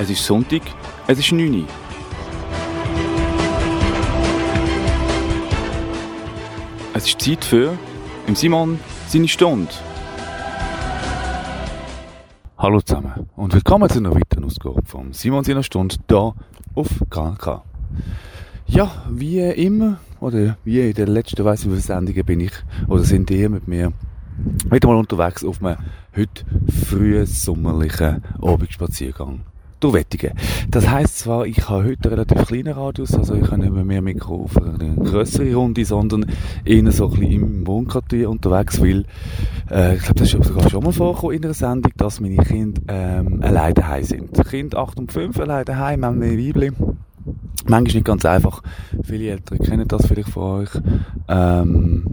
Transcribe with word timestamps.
Es 0.00 0.08
ist 0.10 0.24
Sonntag, 0.24 0.62
es 1.08 1.18
ist 1.18 1.32
9 1.32 1.62
Uhr. 1.62 1.66
Es 6.94 7.08
ist 7.08 7.20
Zeit 7.20 7.44
für 7.44 7.76
im 8.28 8.36
Simon 8.36 8.78
seine 9.08 9.26
Stunde. 9.26 9.72
Hallo 12.56 12.80
zusammen 12.80 13.28
und 13.34 13.52
willkommen 13.52 13.90
zu 13.90 13.98
einer 13.98 14.14
weiteren 14.14 14.44
Ausgabe 14.44 14.82
vom 14.84 15.12
Simon 15.12 15.42
seiner 15.42 15.64
Stunde 15.64 15.96
hier 16.08 16.32
auf 16.76 16.88
KNK. 17.10 17.62
Ja, 18.68 19.02
wie 19.10 19.40
immer, 19.40 19.98
oder 20.20 20.58
wie 20.62 20.80
in 20.90 20.94
den 20.94 21.08
letzten, 21.08 21.44
weiss 21.44 21.64
ich, 21.64 21.82
Sendungen 21.82 22.24
bin 22.24 22.38
ich, 22.38 22.52
oder 22.86 23.02
sind 23.02 23.32
ihr 23.32 23.50
mit 23.50 23.66
mir 23.66 23.92
wieder 24.70 24.86
mal 24.86 24.96
unterwegs 24.96 25.44
auf 25.44 25.60
einem 25.60 25.78
heute 26.14 26.44
frühen 26.86 27.26
sommerlichen 27.26 28.22
Abendspaziergang 28.40 29.40
durch 29.80 29.94
Wettigen. 29.94 30.32
Das 30.70 30.88
heisst 30.88 31.20
zwar, 31.20 31.46
ich 31.46 31.68
habe 31.68 31.84
heute 31.84 32.10
einen 32.10 32.18
relativ 32.18 32.46
kleinen 32.46 32.72
Radius, 32.72 33.14
also 33.14 33.34
ich 33.34 33.50
habe 33.50 33.58
nicht 33.58 33.72
mehr 33.72 34.02
Mikro 34.02 34.42
auf 34.44 34.56
eine 34.56 34.94
grössere 34.96 35.54
Runde, 35.54 35.84
sondern 35.84 36.26
eher 36.64 36.90
so 36.92 37.06
ein 37.06 37.10
bisschen 37.10 37.32
im 37.32 37.66
Wohnquartier 37.66 38.30
unterwegs, 38.30 38.80
weil 38.80 39.04
äh, 39.70 39.96
ich 39.96 40.02
glaube, 40.02 40.20
das 40.20 40.34
ist 40.34 40.44
sogar 40.44 40.68
schon 40.68 40.84
mal 40.84 40.92
vorgekommen 40.92 41.36
in 41.36 41.44
einer 41.44 41.54
Sendung, 41.54 41.92
dass 41.96 42.20
meine 42.20 42.36
Kinder 42.36 42.80
ähm, 42.88 43.42
alleine 43.42 43.74
daheim 43.74 44.04
sind. 44.04 44.48
Kinder 44.48 44.78
8 44.78 44.98
und 44.98 45.12
5 45.12 45.38
alleine 45.40 45.64
daheim, 45.64 46.04
haben 46.04 46.22
eine 46.22 46.38
Weibli. 46.38 46.72
Manchmal 47.66 47.94
nicht 47.94 48.04
ganz 48.04 48.24
einfach. 48.24 48.62
Viele 49.02 49.30
Eltern 49.30 49.58
kennen 49.58 49.86
das 49.86 50.06
vielleicht 50.06 50.30
von 50.30 50.62
euch. 50.62 50.70
Ähm, 51.28 52.04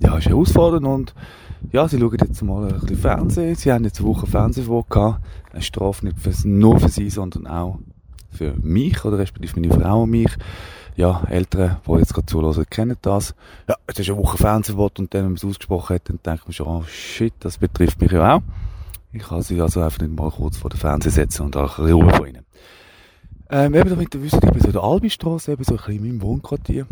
ja, 0.00 0.16
ist 0.16 0.28
herausfordernd 0.28 0.86
und 0.86 1.14
ja, 1.72 1.88
sie 1.88 1.98
schauen 1.98 2.16
jetzt 2.20 2.42
mal 2.42 2.72
ein 2.72 2.80
bisschen 2.80 2.96
Fernsehen. 2.96 3.54
Sie 3.54 3.72
haben 3.72 3.84
jetzt 3.84 3.98
eine 3.98 4.08
Woche 4.08 4.26
Fernsehverbot 4.26 4.90
gehabt. 4.90 5.20
Eine 5.54 5.62
Strafe 5.62 6.04
nicht 6.04 6.18
für, 6.18 6.32
nur 6.48 6.80
für 6.80 6.88
sie, 6.88 7.08
sondern 7.10 7.46
auch 7.46 7.78
für 8.30 8.54
mich 8.60 9.04
oder 9.04 9.18
respektive 9.18 9.60
meine 9.60 9.72
Frau 9.72 10.02
und 10.02 10.10
mich. 10.10 10.30
Ja, 10.96 11.22
Eltern, 11.28 11.78
die 11.86 11.92
jetzt 11.92 12.12
gerade 12.12 12.26
zuhören, 12.26 12.66
kennen 12.68 12.96
das. 13.02 13.34
Ja, 13.68 13.76
es 13.86 13.98
ist 13.98 14.08
eine 14.10 14.18
Woche 14.18 14.36
Fernsehverbot 14.36 14.98
und 14.98 15.14
dann, 15.14 15.22
wenn 15.22 15.30
man 15.30 15.36
es 15.36 15.44
ausgesprochen 15.44 15.94
hat, 15.94 16.08
dann 16.08 16.18
denkt 16.24 16.44
man 16.44 16.52
schon, 16.52 16.66
oh 16.66 16.84
shit, 16.86 17.32
das 17.40 17.58
betrifft 17.58 18.00
mich 18.00 18.12
ja 18.12 18.36
auch. 18.36 18.42
Ich 19.12 19.22
kann 19.22 19.42
sie 19.42 19.60
also 19.60 19.80
einfach 19.80 20.00
nicht 20.00 20.16
mal 20.16 20.30
kurz 20.30 20.56
vor 20.56 20.70
den 20.70 20.78
Fernseher 20.78 21.12
setzen 21.12 21.42
und 21.42 21.56
auch 21.56 21.78
ein 21.78 21.84
bisschen 21.84 22.10
von 22.10 22.26
ihnen. 22.26 22.44
Ähm, 23.50 23.74
eben 23.74 23.90
damit 23.90 24.14
ihr 24.14 24.22
wisst, 24.22 24.34
ich 24.34 24.50
bin 24.50 24.60
so 24.60 24.66
in 24.66 24.72
der 24.72 24.82
Albistrasse, 24.82 25.52
eben 25.52 25.62
so 25.62 25.74
ein 25.74 25.76
bisschen 25.76 25.94
in 25.94 26.02
meinem 26.02 26.22
Wohnquartier. 26.22 26.86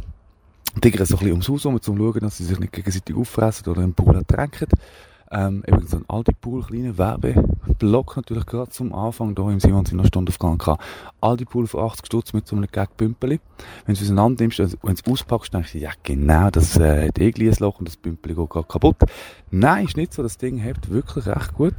Tigern 0.80 1.06
so 1.06 1.16
ein 1.16 1.18
bisschen 1.18 1.32
ums 1.32 1.48
Haus 1.48 1.66
um 1.66 1.80
zu 1.80 1.96
schauen, 1.96 2.20
dass 2.20 2.38
sie 2.38 2.44
sich 2.44 2.58
nicht 2.58 2.72
gegenseitig 2.72 3.16
auffressen 3.16 3.68
oder 3.68 3.82
im 3.82 3.94
Pool 3.94 4.14
ertränken. 4.14 4.68
Ähm, 5.34 5.62
eben 5.66 5.86
so 5.86 5.96
ein 5.96 6.04
Aldi 6.08 6.32
Pool, 6.38 6.62
kleiner 6.62 6.98
Werbeblock 6.98 8.16
natürlich 8.16 8.44
gerade 8.44 8.70
zum 8.70 8.94
Anfang, 8.94 9.34
da 9.34 9.50
im 9.50 9.60
Simon 9.60 9.86
in 9.86 9.98
einer 9.98 10.06
Stunde 10.06 10.30
auf 10.30 10.38
GNK. 10.38 10.76
Aldi 11.22 11.46
Pool 11.46 11.66
für 11.66 11.80
80 11.80 12.06
Stutz 12.06 12.32
mit 12.34 12.46
so 12.46 12.54
einem 12.54 12.68
Gag-Bümpeli. 12.70 13.40
Wenn 13.86 13.94
du 13.94 13.98
es 13.98 14.06
auseinander 14.06 14.42
nimmst, 14.42 14.60
also, 14.60 14.76
wenn 14.82 14.94
du 14.94 15.00
es 15.02 15.10
auspackst, 15.10 15.54
denkst 15.54 15.72
du, 15.72 15.78
ja 15.78 15.90
genau, 16.02 16.50
das 16.50 16.76
äh, 16.76 17.08
hat 17.08 17.18
eh 17.18 17.32
ein 17.34 17.56
Loch 17.60 17.78
und 17.78 17.88
das 17.88 17.96
Bümpeli 17.96 18.34
geht 18.34 18.50
gerade 18.50 18.66
kaputt. 18.66 18.96
Nein, 19.50 19.86
ist 19.86 19.96
nicht 19.96 20.12
so, 20.12 20.22
das 20.22 20.36
Ding 20.36 20.58
hebt 20.58 20.90
wirklich 20.90 21.26
recht 21.26 21.54
gut. 21.54 21.76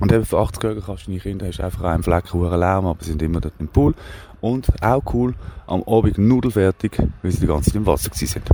Und 0.00 0.12
eben 0.12 0.24
für 0.24 0.38
80 0.38 0.64
Euro 0.64 0.80
kannst 0.80 1.06
du 1.06 1.10
deine 1.10 1.20
Kinder 1.20 1.46
hast 1.46 1.60
einfach 1.60 1.84
einen 1.84 2.02
Fleck 2.02 2.32
hohen 2.32 2.58
Lärm, 2.58 2.86
aber 2.86 3.02
sie 3.02 3.10
sind 3.10 3.22
immer 3.22 3.40
dort 3.40 3.54
im 3.60 3.68
Pool. 3.68 3.94
Und 4.40 4.66
auch 4.82 5.02
cool, 5.14 5.34
am 5.66 5.82
Abend 5.84 6.18
nudelfertig, 6.18 6.98
weil 7.22 7.30
sie 7.30 7.40
die 7.40 7.46
ganze 7.46 7.70
Zeit 7.70 7.76
im 7.76 7.86
Wasser 7.86 8.10
gewesen 8.10 8.26
sind. 8.26 8.50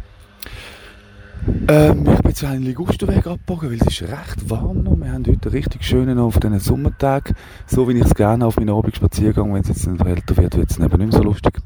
Ähm, 1.69 2.07
ich 2.07 2.19
bin 2.21 2.29
jetzt 2.29 2.45
einen 2.45 2.63
Ligusterweg 2.63 3.27
abgebogen, 3.27 3.71
weil 3.71 3.79
es 3.79 3.87
ist 3.87 4.03
recht 4.03 4.51
warm 4.51 4.83
noch. 4.83 4.97
Wir 4.97 5.13
haben 5.13 5.27
heute 5.27 5.49
einen 5.49 5.57
richtig 5.57 5.85
schönen 5.85 6.19
auf 6.19 6.39
diesen 6.39 6.59
Sommertag. 6.61 7.35
So 7.67 7.89
wie 7.89 7.93
ich 7.93 8.05
es 8.05 8.15
gerne 8.15 8.47
auf 8.47 8.57
meinen 8.57 8.71
Abendspaziergang, 8.71 9.53
wenn 9.55 9.63
es 9.63 9.69
jetzt 9.69 9.87
nicht 9.87 10.05
älter 10.05 10.37
wird, 10.37 10.57
wird 10.57 10.71
es 10.71 10.79
nicht 10.79 10.97
mehr 10.97 11.13
so 11.13 11.23
lustig. 11.23 11.61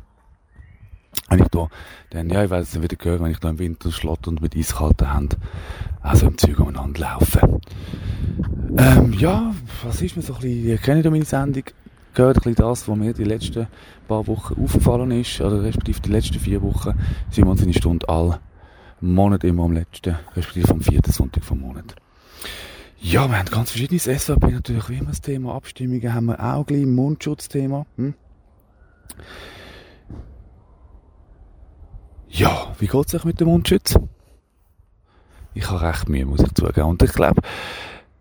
Wenn 1.28 1.40
ich 1.40 1.48
da, 1.48 1.68
dann, 2.10 2.30
ja, 2.30 2.44
ich 2.44 2.50
werde 2.50 2.62
es 2.62 2.80
wieder 2.80 2.96
hören, 3.00 3.24
wenn 3.24 3.30
ich 3.32 3.38
da 3.38 3.50
im 3.50 3.58
Winter 3.58 3.90
schlotter 3.90 4.28
und 4.28 4.40
mit 4.40 4.56
eiskalten 4.56 5.14
Händen 5.14 5.36
also 6.00 6.26
im 6.26 6.36
Zeug 6.36 6.58
umeinander 6.58 7.00
laufe. 7.00 7.60
Ähm, 8.76 9.12
ja, 9.14 9.54
was 9.84 10.02
ist 10.02 10.16
mir 10.16 10.22
so 10.22 10.34
ein 10.34 10.40
bisschen, 10.40 10.64
ihr 10.64 10.78
kennt 10.78 11.04
ja 11.04 11.10
meine 11.10 11.24
Sendung, 11.24 11.64
gehört 12.14 12.38
ein 12.38 12.42
bisschen 12.42 12.54
das, 12.56 12.88
was 12.88 12.96
mir 12.96 13.12
die 13.12 13.24
letzten 13.24 13.66
paar 14.08 14.26
Wochen 14.26 14.62
aufgefallen 14.62 15.10
ist, 15.12 15.40
oder 15.40 15.62
respektive 15.62 16.00
die 16.00 16.10
letzten 16.10 16.38
vier 16.38 16.62
Wochen, 16.62 16.94
sind 17.30 17.44
wir 17.44 17.50
uns 17.50 17.62
eine 17.62 17.72
Stunde 17.72 18.08
all 18.08 18.38
Monat 19.02 19.44
immer 19.44 19.64
am 19.64 19.72
letzten, 19.72 20.16
respektive 20.36 20.70
am 20.70 20.80
vierten 20.80 21.12
Sonntag 21.12 21.44
vom 21.44 21.60
Monat. 21.60 21.94
Ja, 23.00 23.28
wir 23.28 23.36
haben 23.36 23.50
ganz 23.50 23.72
verschiedenes 23.72 24.04
SVP 24.04 24.52
natürlich 24.52 24.88
wie 24.88 24.98
immer 24.98 25.10
das 25.10 25.20
Thema 25.20 25.54
Abstimmungen 25.56 26.14
haben 26.14 26.26
wir 26.26 26.40
auch 26.40 26.64
gleich, 26.64 26.86
Mundschutzthema. 26.86 27.84
Hm? 27.96 28.14
Ja, 32.28 32.74
wie 32.78 32.86
geht 32.86 33.06
es 33.06 33.14
euch 33.14 33.24
mit 33.24 33.40
dem 33.40 33.48
Mundschutz? 33.48 33.98
Ich 35.54 35.68
habe 35.68 35.82
recht 35.82 36.08
Mühe, 36.08 36.24
muss 36.24 36.40
ich 36.40 36.54
zugeben. 36.54 36.88
Und 36.88 37.02
ich 37.02 37.12
glaube, 37.12 37.42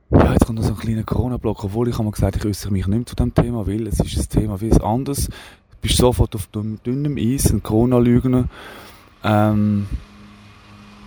ja, 0.10 0.34
jetzt 0.34 0.48
kommt 0.48 0.60
noch 0.60 0.66
so 0.66 0.74
ein 0.74 0.80
kleiner 0.80 1.04
Corona-Block, 1.04 1.64
obwohl 1.64 1.88
ich 1.88 1.98
habe 1.98 2.12
gesagt, 2.12 2.36
ich 2.36 2.46
äußere 2.46 2.74
mich 2.74 2.88
nicht 2.88 2.98
mehr 2.98 3.06
zu 3.06 3.16
dem 3.16 3.34
Thema, 3.34 3.68
weil 3.68 3.88
es 3.88 4.00
ist 4.00 4.18
ein 4.18 4.30
Thema 4.30 4.60
wie 4.60 4.72
ein 4.72 4.82
anderes. 4.82 5.28
Du 5.28 5.78
bist 5.82 5.98
sofort 5.98 6.36
auf 6.36 6.48
dünnem 6.48 7.18
Eis, 7.18 7.52
ein 7.52 7.64
Corona-Lügner. 7.64 8.50
Ähm, 9.24 9.88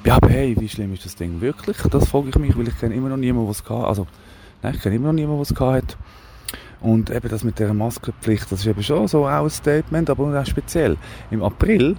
ja, 0.04 0.16
aber 0.16 0.28
hey, 0.28 0.54
wie 0.58 0.68
schlimm 0.68 0.92
ist 0.92 1.04
das 1.04 1.16
Ding 1.16 1.40
wirklich? 1.40 1.78
Das 1.90 2.08
frage 2.08 2.28
ich 2.28 2.36
mich, 2.36 2.56
weil 2.56 2.68
ich 2.68 2.78
kenne 2.78 2.94
immer 2.94 3.08
noch 3.08 3.16
niemanden, 3.16 3.48
was 3.48 3.58
es 3.58 3.64
gehabt 3.64 3.86
Also, 3.86 4.06
nein, 4.62 4.74
ich 4.74 4.82
kenne 4.82 4.96
immer 4.96 5.08
noch 5.08 5.14
niemanden, 5.14 5.40
was 5.40 5.50
es 5.50 5.56
gehabt 5.56 5.76
hat. 5.76 5.96
Und 6.80 7.10
eben 7.10 7.28
das 7.28 7.44
mit 7.44 7.58
der 7.58 7.72
Maskenpflicht, 7.72 8.52
das 8.52 8.60
ist 8.60 8.66
eben 8.66 8.82
schon 8.82 9.08
so 9.08 9.26
auch 9.26 9.44
ein 9.44 9.50
Statement, 9.50 10.10
aber 10.10 10.38
auch 10.38 10.46
speziell. 10.46 10.98
Im 11.30 11.42
April 11.42 11.96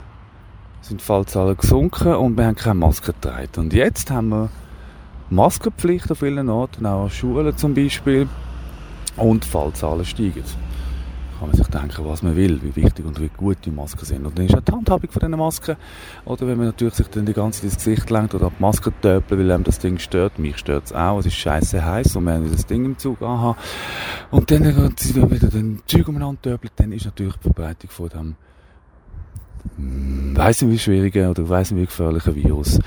sind 0.82 1.02
die 1.02 1.06
Fallzahlen 1.06 1.58
gesunken 1.58 2.14
und 2.14 2.38
wir 2.38 2.46
haben 2.46 2.56
keine 2.56 2.76
Maske 2.76 3.14
getragen. 3.14 3.50
Und 3.58 3.74
jetzt 3.74 4.12
haben 4.12 4.30
wir 4.30 4.50
Maskenpflicht 5.32 6.10
an 6.12 6.16
vielen 6.16 6.50
Orten, 6.50 6.86
auch 6.86 7.06
an 7.06 7.10
Schulen 7.10 7.58
zum 7.58 7.74
Beispiel. 7.74 8.28
Und 9.18 9.46
die 9.46 9.50
Fallzahlen 9.50 10.06
steigen. 10.06 10.44
Kann 11.40 11.50
man 11.50 11.58
sich 11.58 11.68
denken, 11.68 12.06
was 12.06 12.24
man 12.24 12.36
will, 12.36 12.62
wie 12.64 12.76
wichtig 12.76 13.06
und 13.06 13.20
wie 13.20 13.30
gut 13.30 13.58
die 13.66 13.72
Masken 13.72 14.06
sind. 14.06 14.26
Und 14.26 14.38
dann 14.38 14.46
ist 14.46 14.56
auch 14.56 14.62
die 14.62 14.72
Handhabung 14.72 15.12
von 15.12 15.20
diesen 15.20 15.38
Masken. 15.38 15.76
Oder 16.24 16.48
wenn 16.48 16.58
man 16.58 16.68
natürlich 16.68 16.94
sich 16.94 17.08
dann 17.08 17.26
die 17.26 17.34
ganze 17.34 17.62
Zeit 17.62 17.72
ins 17.72 17.84
Gesicht 17.84 18.10
lenkt 18.10 18.34
oder 18.34 18.50
die 18.50 18.62
Maske 18.62 18.94
töpelt, 19.02 19.40
weil 19.40 19.52
einem 19.52 19.64
das 19.64 19.80
Ding 19.80 19.98
stört. 20.00 20.40
Mich 20.40 20.58
stört 20.58 20.86
es 20.86 20.94
auch. 20.94 21.20
Es 21.20 21.26
ist 21.26 21.36
scheiße 21.36 21.84
heiß 21.84 22.16
und 22.16 22.24
wir 22.24 22.34
haben 22.34 22.52
das 22.52 22.66
Ding 22.66 22.86
im 22.86 22.98
Zug 22.98 23.22
anhaben. 23.22 23.58
Und 24.32 24.50
dann, 24.50 24.64
wenn 24.64 25.32
wieder 25.32 25.48
den 25.48 25.82
Zeug 25.86 26.08
umeinander 26.08 26.42
töpelt, 26.42 26.74
dann 26.78 26.92
ist 26.92 27.06
natürlich 27.06 27.36
die 27.36 27.44
Verbreitung 27.44 27.90
von 27.90 28.10
dem 28.10 28.36
hm, 29.78 30.38
weiss 30.38 30.62
nicht 30.62 30.72
wie 30.72 30.80
schwieriger 30.80 31.32
oder 31.32 31.50
weiss 31.50 31.72
nicht 31.72 31.82
wie 31.82 31.86
gefährlicher 31.86 32.36
Virus 32.36 32.80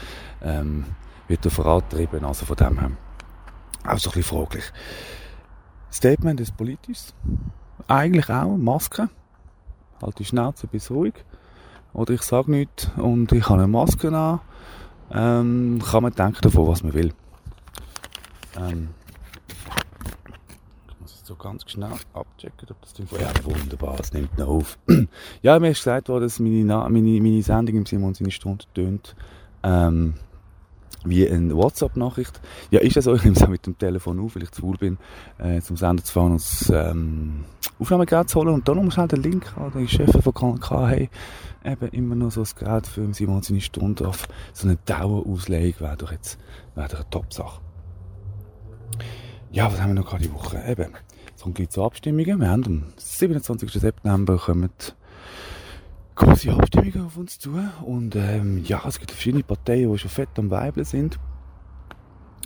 ähm, 0.43 0.85
wird 1.27 1.45
er 1.45 1.51
vorantrieben. 1.51 2.25
Also 2.25 2.47
von 2.47 2.57
dem 2.57 2.79
her 2.79 2.91
auch 3.85 3.99
so 3.99 4.11
ein 4.11 4.15
bisschen 4.15 4.23
fraglich. 4.23 4.65
Statement 5.91 6.41
ist 6.41 6.57
politisch. 6.57 7.13
Eigentlich 7.89 8.29
auch. 8.29 8.57
Maske. 8.57 9.09
Halt 10.03 10.19
die 10.19 10.25
Schnauze 10.25 10.67
bis 10.67 10.91
ruhig. 10.91 11.15
Oder 11.95 12.15
ich 12.15 12.23
sage 12.23 12.51
nichts 12.51 12.91
und 12.97 13.33
ich 13.33 13.49
habe 13.49 13.63
eine 13.63 13.69
Maske 13.69 14.15
an. 14.17 14.41
Ähm, 15.11 15.83
kann 15.85 16.03
man 16.03 16.13
denken 16.13 16.39
davon, 16.43 16.69
was 16.69 16.83
man 16.83 16.93
will. 16.93 17.13
Ähm, 18.59 18.91
ich 20.87 21.01
muss 21.01 21.15
jetzt 21.17 21.27
so 21.27 21.35
ganz 21.35 21.69
schnell 21.69 21.93
abchecken, 22.13 22.69
ob 22.71 22.81
das 22.83 22.93
Ding... 22.93 23.09
Ja, 23.19 23.31
wunderbar, 23.43 23.99
es 23.99 24.13
nimmt 24.13 24.37
noch 24.37 24.49
auf. 24.49 24.79
ja, 25.43 25.59
mir 25.59 25.71
ist 25.71 25.79
gesagt 25.79 26.11
worden, 26.11 26.25
dass 26.25 26.39
meine, 26.39 26.65
meine, 26.65 27.21
meine 27.21 27.43
Sendung 27.43 27.77
im 27.77 27.87
Simon 27.87 28.13
seine 28.13 28.31
Stunde 28.31 28.67
tönt. 28.75 29.17
Ähm, 29.63 30.15
wie 31.05 31.29
eine 31.29 31.57
WhatsApp-Nachricht. 31.57 32.41
Ja, 32.71 32.81
ist 32.81 32.97
das 32.97 33.05
so? 33.05 33.15
Ich 33.15 33.25
nehme 33.25 33.37
es 33.37 33.43
auch 33.43 33.49
mit 33.49 33.67
dem 33.67 33.79
Telefon 33.79 34.19
auf, 34.21 34.35
weil 34.35 34.43
ich 34.43 34.51
zu 34.51 34.63
faul 34.63 34.77
bin, 34.77 34.99
äh, 35.39 35.61
zum 35.61 35.77
Sender 35.77 36.03
zu 36.03 36.13
fahren 36.13 36.33
und 36.33 36.41
das 36.41 36.71
ähm, 36.75 37.45
Aufnahmegerät 37.79 38.29
zu 38.29 38.41
holen. 38.41 38.55
Und 38.55 38.69
dann 38.69 38.85
noch 38.85 38.93
schnell 38.93 39.09
den 39.09 39.23
Link 39.23 39.57
an 39.57 39.73
die 39.77 39.89
Chefin 39.89 40.23
von 40.23 40.35
KNK, 40.35 40.71
hey, 40.89 41.11
eben 41.65 41.89
immer 41.89 42.15
noch 42.15 42.31
so 42.31 42.41
das 42.41 42.57
Gerät 42.57 42.87
für 42.87 43.13
Simon 43.15 43.43
seine 43.43 43.61
Stunde 43.61 44.09
auf 44.09 44.29
so 44.53 44.67
eine 44.67 44.77
Dauerauslegung 44.87 45.81
wäre 45.81 45.97
doch 45.97 46.13
jetzt 46.13 46.39
wäre 46.75 46.89
doch 46.89 46.97
eine 46.97 47.11
Top-Sache. 47.11 47.61
Ja, 49.51 49.73
was 49.73 49.81
haben 49.81 49.91
wir 49.91 50.03
noch 50.03 50.09
gerade 50.09 50.25
die 50.25 50.33
Woche? 50.33 50.63
Eben, 50.67 50.93
es 51.35 51.43
kommt 51.43 51.55
gleich 51.55 51.71
zu 51.71 51.83
Abstimmungen. 51.83 52.41
Wir 52.41 52.51
haben 52.51 52.65
am 52.65 52.85
27. 52.97 53.73
September 53.73 54.37
kommen 54.37 54.71
große 56.19 56.53
Abstimmungen 56.53 57.07
auf 57.07 57.17
uns 57.17 57.39
zu. 57.39 57.51
Und 57.85 58.17
ähm, 58.17 58.63
ja, 58.65 58.83
es 58.87 58.99
gibt 58.99 59.13
verschiedene 59.13 59.45
Parteien, 59.45 59.91
die 59.91 59.99
schon 59.99 60.11
fett 60.11 60.29
am 60.37 60.51
Weibeln 60.51 60.85
sind. 60.85 61.19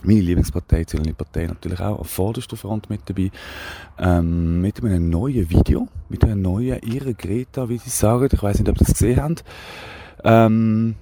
Meine 0.03 0.19
Lieblingspartei, 0.19 0.83
die 0.83 1.13
Partei 1.13 1.47
natürlich 1.47 1.79
auch 1.79 1.99
auf 1.99 2.09
vorderster 2.09 2.57
Front 2.57 2.89
mit 2.89 3.01
dabei. 3.05 3.31
Ähm, 3.97 4.61
mit 4.61 4.83
einem 4.83 5.09
neuen 5.09 5.49
Video, 5.49 5.87
mit 6.09 6.23
einer 6.23 6.35
neuen 6.35 6.81
Ihre 6.81 7.13
Greta, 7.13 7.69
wie 7.69 7.77
sie 7.77 7.89
sagen. 7.89 8.27
Ich 8.31 8.43
weiß 8.43 8.59
nicht, 8.59 8.69
ob 8.69 8.75
ihr 8.75 8.85
das 8.85 8.93
gesehen 8.93 9.21
habt. 9.21 9.43
Ähm, 10.25 10.95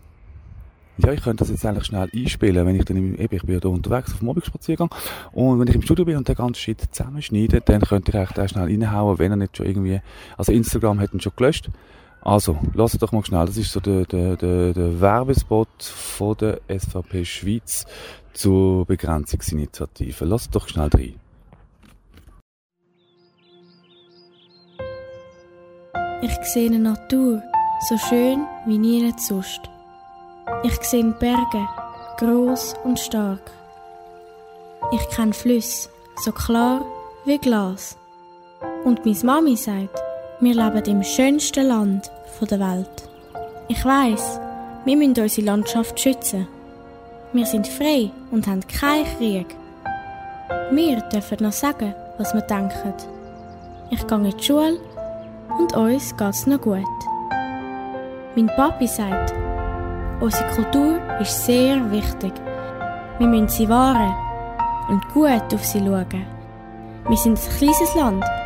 ja, 0.97 1.11
ich 1.13 1.23
könnte 1.23 1.43
das 1.43 1.49
jetzt 1.49 1.65
eigentlich 1.65 1.85
schnell 1.85 2.09
einspielen, 2.13 2.65
wenn 2.65 2.75
ich 2.75 2.85
dann, 2.85 2.97
im, 2.97 3.15
eben, 3.15 3.35
ich 3.35 3.43
bin 3.43 3.55
ja 3.55 3.59
da 3.59 3.69
unterwegs 3.69 4.11
auf 4.11 4.19
dem 4.19 4.25
Mobbingspaziergang 4.25 4.89
und 5.31 5.59
wenn 5.59 5.67
ich 5.67 5.75
im 5.75 5.81
Studio 5.81 6.05
bin 6.05 6.17
und 6.17 6.27
den 6.27 6.35
ganzen 6.35 6.55
Shit 6.55 6.81
zusammenschneide, 6.91 7.61
dann 7.61 7.81
könnte 7.81 8.11
ich 8.11 8.17
eigentlich 8.17 8.33
da 8.33 8.47
schnell 8.47 8.65
reinhauen, 8.65 9.17
wenn 9.17 9.31
er 9.31 9.37
nicht 9.37 9.57
schon 9.57 9.65
irgendwie, 9.65 9.99
also 10.37 10.51
Instagram 10.51 10.99
hat 10.99 11.13
ihn 11.13 11.21
schon 11.21 11.33
gelöscht. 11.35 11.69
Also, 12.23 12.59
lass 12.75 12.91
doch 12.93 13.11
mal 13.11 13.25
schnell, 13.25 13.47
das 13.47 13.57
ist 13.57 13.71
so 13.71 13.79
der, 13.79 14.05
der, 14.05 14.37
der, 14.37 14.73
der 14.73 15.01
Werbespot 15.01 15.67
von 15.81 16.37
der 16.37 16.61
SVP 16.67 17.25
Schweiz 17.25 17.85
zur 18.33 18.85
Begrenzungsinitiative. 18.85 20.25
Lass 20.25 20.49
doch 20.49 20.67
schnell 20.67 20.89
rein. 20.93 21.15
Ich 26.21 26.37
sehe 26.43 26.67
eine 26.67 26.77
Natur, 26.77 27.41
so 27.89 27.97
schön 27.97 28.45
wie 28.67 28.77
nie 28.77 29.11
sonst. 29.17 29.61
Ich 30.63 30.79
sehe 30.83 31.03
Berge, 31.19 31.67
groß 32.17 32.75
und 32.83 32.99
stark. 32.99 33.51
Ich 34.91 35.09
kenne 35.09 35.33
Flüsse, 35.33 35.89
so 36.17 36.31
klar 36.31 36.85
wie 37.25 37.39
Glas. 37.39 37.97
Und 38.85 39.03
meine 39.05 39.17
Mami 39.23 39.55
sagt, 39.55 39.99
wir 40.41 40.55
leben 40.55 40.83
im 40.85 41.03
schönsten 41.03 41.67
Land 41.67 42.11
der 42.49 42.59
Welt. 42.59 43.03
Ich 43.67 43.85
weiß, 43.85 44.39
wir 44.85 44.97
müssen 44.97 45.21
unsere 45.21 45.45
Landschaft 45.45 45.99
schützen. 45.99 46.47
Wir 47.31 47.45
sind 47.45 47.67
frei 47.67 48.09
und 48.31 48.47
haben 48.47 48.65
keinen 48.67 49.05
Krieg. 49.17 49.55
Wir 50.71 50.99
dürfen 51.01 51.37
noch 51.41 51.51
sagen, 51.51 51.93
was 52.17 52.33
wir 52.33 52.41
denken. 52.41 52.93
Ich 53.91 54.07
gehe 54.07 54.17
in 54.17 54.31
die 54.35 54.43
Schule 54.43 54.79
und 55.59 55.75
uns 55.75 56.17
geht 56.17 56.29
es 56.29 56.47
noch 56.47 56.59
gut. 56.59 56.81
Mein 58.35 58.47
Papi 58.55 58.87
sagt, 58.87 59.35
unsere 60.21 60.49
Kultur 60.55 60.99
ist 61.19 61.45
sehr 61.45 61.91
wichtig. 61.91 62.33
Wir 63.19 63.27
müssen 63.27 63.47
sie 63.47 63.69
wahren 63.69 64.15
und 64.89 65.07
gut 65.13 65.53
auf 65.53 65.63
sie 65.63 65.79
schauen. 65.79 66.25
Wir 67.07 67.17
sind 67.17 67.37
ein 67.37 67.57
kleines 67.57 67.93
Land 67.93 68.40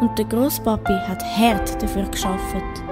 und 0.00 0.18
der 0.18 0.24
Großpapi 0.24 0.92
hat 0.92 1.22
hart 1.36 1.82
dafür 1.82 2.04
geschafft. 2.04 2.82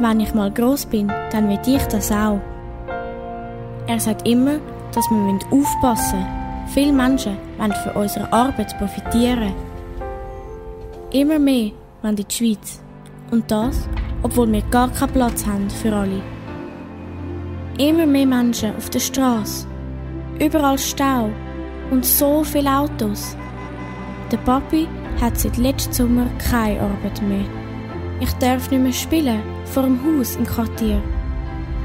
Wenn 0.00 0.20
ich 0.20 0.34
mal 0.34 0.50
groß 0.50 0.86
bin, 0.86 1.08
dann 1.30 1.48
will 1.48 1.60
ich 1.66 1.82
das 1.84 2.10
auch. 2.10 2.40
Er 3.86 4.00
sagt 4.00 4.26
immer, 4.26 4.58
dass 4.92 5.08
wir 5.10 5.38
aufpassen 5.50 6.18
müssen. 6.18 6.44
Viele 6.68 6.92
Menschen 6.92 7.36
wollen 7.58 7.72
von 7.72 8.02
unserer 8.02 8.32
Arbeit 8.32 8.76
profitieren. 8.78 9.52
Immer 11.12 11.38
mehr 11.38 11.70
wollen 12.02 12.16
in 12.16 12.26
die 12.26 12.34
Schweiz. 12.34 12.80
Und 13.30 13.50
das, 13.50 13.88
obwohl 14.22 14.50
wir 14.50 14.62
gar 14.70 14.90
keinen 14.90 15.12
Platz 15.12 15.46
haben 15.46 15.68
für 15.70 15.92
alle. 15.92 16.22
Immer 17.78 18.06
mehr 18.06 18.26
Menschen 18.26 18.74
auf 18.76 18.88
der 18.90 19.00
Straße. 19.00 19.66
Überall 20.40 20.78
Stau 20.78 21.28
und 21.90 22.04
so 22.04 22.42
viele 22.42 22.70
Autos. 22.70 23.36
Der 24.32 24.38
Papi 24.38 24.88
hat 25.20 25.38
seit 25.38 25.56
letztem 25.56 25.92
Sommer 25.92 26.26
keine 26.50 26.80
Arbeit 26.80 27.22
mehr. 27.22 27.44
Ich 28.20 28.32
darf 28.34 28.70
nicht 28.70 28.82
mehr 28.82 28.92
spielen 28.92 29.42
vor 29.64 29.82
dem 29.82 29.98
Haus 30.04 30.36
im 30.36 30.46
Quartier. 30.46 31.02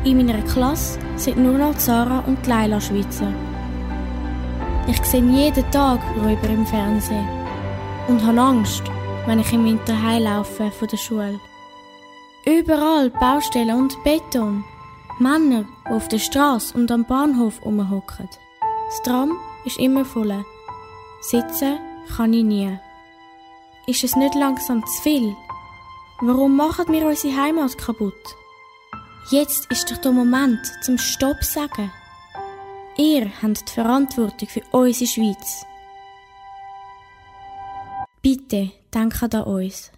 In 0.04 0.18
meiner 0.18 0.42
Klasse 0.44 1.00
sind 1.16 1.38
nur 1.38 1.58
noch 1.58 1.78
Sarah 1.78 2.24
und 2.28 2.46
Leila 2.48 2.80
Schweizer. 2.80 3.34
Ich 4.88 5.04
sehe 5.04 5.22
jeden 5.22 5.70
Tag 5.72 6.00
Räuber 6.24 6.50
im 6.50 6.66
Fernsehen 6.66 7.28
und 8.08 8.26
habe 8.26 8.40
Angst, 8.40 8.84
wenn 9.26 9.40
ich 9.40 9.54
im 9.54 9.66
Winter 9.66 10.02
heimlaufe 10.02 10.72
von 10.72 10.88
der 10.88 10.98
Schule. 10.98 11.40
Überall 12.46 13.10
Baustellen 13.10 13.78
und 13.78 14.04
Beton. 14.04 14.64
Männer, 15.20 15.66
die 15.86 15.92
auf 15.92 16.08
der 16.08 16.20
Straße 16.20 16.76
und 16.78 16.90
am 16.92 17.06
Bahnhof 17.06 17.64
rumhocken. 17.64 18.30
Das 18.88 19.02
Tram 19.04 19.34
ist 19.66 19.78
immer 19.78 20.06
voll. 20.06 20.46
Sitzen 21.22 21.78
kann 22.16 22.34
ich 22.34 22.46
nie. 22.46 22.80
Ist 23.90 24.04
es 24.04 24.16
nicht 24.16 24.36
langsam 24.36 24.86
zu 24.86 25.02
viel? 25.02 25.36
Warum 26.22 26.56
machen 26.56 26.94
wir 26.94 27.08
unsere 27.08 27.36
Heimat 27.36 27.76
kaputt? 27.76 28.14
Jetzt 29.32 29.66
ist 29.72 29.90
doch 29.90 29.98
der 29.98 30.12
Moment 30.12 30.60
zum 30.84 31.00
Stopp 31.00 31.44
sagen. 31.44 31.92
Ihr 32.98 33.32
habt 33.42 33.68
die 33.68 33.74
Verantwortung 33.74 34.48
für 34.48 34.62
unsere 34.70 35.10
Schweiz. 35.10 35.66
Bitte 38.22 38.70
denkt 38.94 39.34
an 39.34 39.44
uns. 39.46 39.92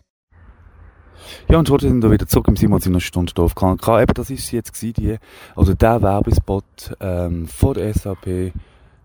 Ja, 1.50 1.60
und 1.60 1.70
heute 1.70 1.90
sind 1.90 2.02
wir 2.02 2.12
wieder 2.12 2.28
zurück 2.28 2.48
im 2.48 2.56
Simon 2.56 2.80
seiner 2.80 3.02
Stunde 3.02 3.42
auf 3.42 3.56
KNK. 3.56 4.04
Eben, 4.04 4.14
das 4.14 4.30
ist 4.30 4.52
jetzt 4.52 4.74
gewesen, 4.74 4.94
die, 4.94 5.18
also 5.54 5.74
der 5.74 6.02
Werbespot, 6.02 6.96
ähm, 7.02 7.46
von 7.46 7.74
der 7.74 7.94
SAP, 7.94 8.54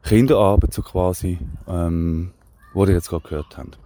Kinderarbeit 0.05 0.73
so 0.73 0.83
quasi, 0.83 1.41
ähm, 1.67 2.31
wo 2.73 2.85
ihr 2.85 2.93
jetzt 2.93 3.09
gerade 3.09 3.29
gehört 3.29 3.59
habt. 3.59 3.81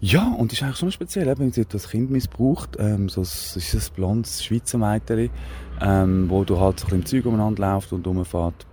Ja, 0.00 0.34
und 0.34 0.52
das 0.52 0.58
ist 0.58 0.62
eigentlich 0.62 0.76
schon 0.76 0.92
speziell, 0.92 1.38
wenn 1.38 1.52
sie 1.52 1.64
das 1.64 1.88
Kind 1.88 2.10
missbraucht, 2.10 2.76
ähm, 2.78 3.08
so, 3.08 3.22
das 3.22 3.56
ist 3.56 3.74
ein 3.74 3.94
blondes 3.94 4.44
Schweizer 4.44 4.78
Mädchen, 4.78 5.30
ähm, 5.80 6.28
wo 6.28 6.44
du 6.44 6.60
halt 6.60 6.80
so 6.80 6.86
ein 6.86 7.00
bisschen 7.00 7.18
im 7.18 7.24
Zeug 7.24 7.26
umeinander 7.26 7.74
läuft 7.74 7.92
und 7.92 8.06
rumfährt 8.06 8.66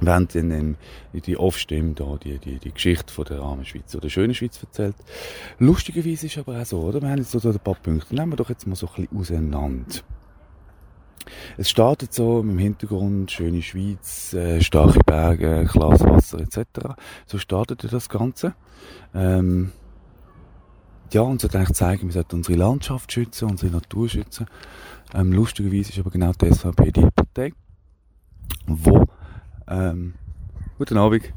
während 0.00 0.34
dann 0.34 0.50
ähm, 0.50 0.76
die 1.12 1.36
Off-Stimme 1.36 1.94
da 1.94 2.16
die, 2.22 2.38
die, 2.38 2.58
die 2.58 2.72
Geschichte 2.72 3.12
von 3.12 3.24
der 3.26 3.40
armen 3.40 3.64
Schweiz 3.64 3.94
oder 3.94 4.02
der 4.02 4.08
schönen 4.08 4.34
Schweiz 4.34 4.60
erzählt. 4.62 4.96
Lustigerweise 5.58 6.26
ist 6.26 6.38
aber 6.38 6.60
auch 6.60 6.66
so, 6.66 6.80
oder? 6.80 7.00
Wir 7.00 7.10
haben 7.10 7.18
jetzt 7.18 7.30
so 7.30 7.48
ein 7.48 7.58
paar 7.58 7.74
Punkte. 7.74 8.14
Nehmen 8.14 8.32
wir 8.32 8.36
doch 8.36 8.48
jetzt 8.48 8.66
mal 8.66 8.76
so 8.76 8.88
ein 8.88 9.06
bisschen 9.06 9.18
auseinander. 9.18 10.00
Es 11.56 11.68
startet 11.70 12.14
so 12.14 12.40
im 12.40 12.58
Hintergrund, 12.58 13.30
schöne 13.30 13.62
Schweiz, 13.62 14.32
äh, 14.32 14.60
starke 14.62 15.00
Berge, 15.04 15.66
klares 15.70 16.00
Wasser 16.00 16.40
etc. 16.40 16.94
So 17.26 17.38
startet 17.38 17.92
das 17.92 18.08
Ganze. 18.08 18.54
Ähm, 19.14 19.72
ja, 21.12 21.22
und 21.22 21.40
sollte 21.40 21.58
eigentlich 21.58 21.76
zeigen, 21.76 22.08
wir 22.08 22.12
sollten 22.12 22.36
unsere 22.36 22.58
Landschaft 22.58 23.12
schützen, 23.12 23.50
unsere 23.50 23.72
Natur 23.72 24.08
schützen. 24.08 24.46
Ähm, 25.14 25.32
lustigerweise 25.32 25.90
ist 25.90 25.98
aber 25.98 26.10
genau 26.10 26.32
die 26.32 26.52
SVP 26.52 26.92
die 26.92 27.08
Partei, 27.14 27.52
wo 28.66 29.06
ähm, 29.68 30.14
guten 30.78 30.98
Abend, 30.98 31.32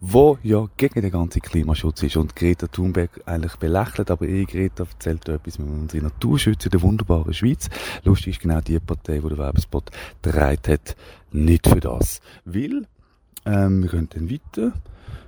wo 0.00 0.36
ja 0.42 0.66
gegen 0.76 1.00
den 1.00 1.12
ganzen 1.12 1.40
Klimaschutz 1.40 2.02
ist 2.02 2.16
und 2.16 2.34
Greta 2.34 2.66
Thunberg 2.66 3.22
eigentlich 3.24 3.54
belächelt, 3.56 4.10
aber 4.10 4.26
eh 4.26 4.44
Greta 4.44 4.84
erzählt 4.84 5.28
etwas, 5.28 5.58
wir 5.58 5.64
müssen 5.66 5.82
unsere 5.82 6.04
Natur 6.04 6.38
schützen, 6.38 6.70
der 6.70 6.82
wunderbaren 6.82 7.32
Schweiz. 7.32 7.70
Lustig 8.02 8.34
ist 8.34 8.42
genau 8.42 8.60
die 8.60 8.80
Partei, 8.80 9.20
die 9.20 9.28
der 9.28 9.38
Werbespot 9.38 9.90
dreit 10.20 10.66
hat, 10.66 10.96
nicht 11.30 11.68
für 11.68 11.80
das. 11.80 12.20
Weil, 12.44 12.88
ähm, 13.46 13.82
wir 13.82 13.90
können 13.90 14.08
dann 14.12 14.28
weiter, 14.28 14.72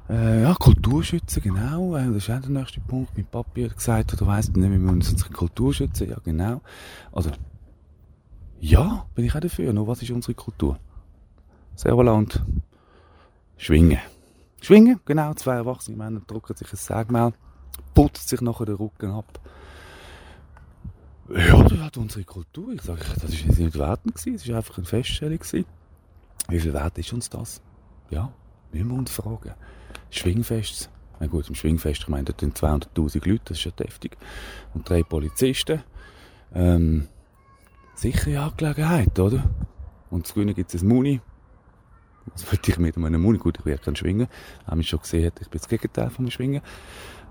äh, 0.09 0.43
ja, 0.43 0.55
Kultur 0.55 1.03
schützen, 1.03 1.43
genau, 1.43 1.96
äh, 1.96 2.06
das 2.06 2.17
ist 2.17 2.31
auch 2.31 2.41
der 2.41 2.51
nächste 2.51 2.81
Punkt. 2.81 3.17
Mein 3.17 3.27
Papi 3.27 3.65
hat 3.65 3.77
gesagt, 3.77 4.13
oder 4.13 4.27
weiss 4.27 4.49
nicht, 4.49 4.56
wir 4.56 4.79
müssen 4.79 5.13
unsere 5.13 5.31
Kultur 5.31 5.73
schützen, 5.73 6.11
ja 6.11 6.19
genau. 6.23 6.61
Also, 7.13 7.31
ja, 8.61 9.06
bin 9.15 9.25
ich 9.25 9.34
auch 9.34 9.41
dafür, 9.41 9.73
nur 9.73 9.87
was 9.87 10.03
ist 10.03 10.11
unsere 10.11 10.34
Kultur? 10.34 10.79
Servoland. 11.75 12.43
Schwingen. 13.56 13.99
Schwingen, 14.61 15.01
genau. 15.05 15.34
Zwei 15.34 15.55
erwachsene 15.56 15.96
Männer 15.96 16.20
drücken 16.27 16.56
sich 16.56 16.73
ein 16.73 16.77
Sägmehl, 16.77 17.32
putzt 17.94 18.29
sich 18.29 18.41
nachher 18.41 18.67
den 18.67 18.77
Rücken 18.77 19.11
ab. 19.11 19.41
Ja, 21.29 21.63
das 21.63 21.79
hat 21.79 21.96
unsere 21.96 22.25
Kultur. 22.25 22.73
Ich 22.73 22.82
sage, 22.82 23.01
das 23.01 23.23
war 23.23 23.31
nicht 23.31 23.79
wertend 23.79 24.15
gewesen. 24.15 24.34
Es 24.34 24.49
war 24.49 24.56
einfach 24.56 24.77
eine 24.77 24.87
Feststellung. 24.87 25.41
Wie 26.49 26.61
viel 26.61 26.73
wert 26.75 26.99
ist 26.99 27.13
uns 27.13 27.31
das? 27.31 27.63
Ja, 28.11 28.31
müssen 28.73 28.89
wir 28.89 28.99
uns 28.99 29.11
fragen. 29.11 29.55
Schwingfest. 30.10 30.91
Na 31.20 31.27
gut, 31.27 31.48
im 31.48 31.55
Schwingfest, 31.55 32.03
ich 32.03 32.08
meine, 32.08 32.24
da 32.24 32.34
sind 32.39 32.58
200.000 32.58 33.29
Leute, 33.29 33.43
das 33.46 33.58
ist 33.58 33.65
ja 33.65 33.70
deftig. 33.70 34.17
Und 34.74 34.89
drei 34.89 35.03
Polizisten. 35.03 35.82
Ähm, 36.55 37.08
sichere 37.94 38.41
Angelegenheit, 38.41 39.19
oder? 39.19 39.44
Und 40.10 40.27
zu 40.27 40.34
gewinnen 40.34 40.55
gibt 40.55 40.74
es 40.74 40.82
ein 40.82 40.89
Muni. 40.89 41.20
Was 42.27 42.46
wollte 42.51 42.70
ich 42.70 42.79
mit 42.79 42.96
einem 42.96 43.22
Mund? 43.22 43.39
Gut, 43.41 43.58
ich 43.58 43.67
will 43.67 43.79
kein 43.79 43.96
Schwingen. 43.96 44.29
Haben 44.67 44.81
wir 44.81 44.84
schon 44.84 45.01
gesehen, 45.01 45.32
ich 45.41 45.48
bin 45.48 45.60
das 45.60 45.69
Gegenteil 45.69 46.10
vom 46.10 46.31
Schwingen. 46.31 46.63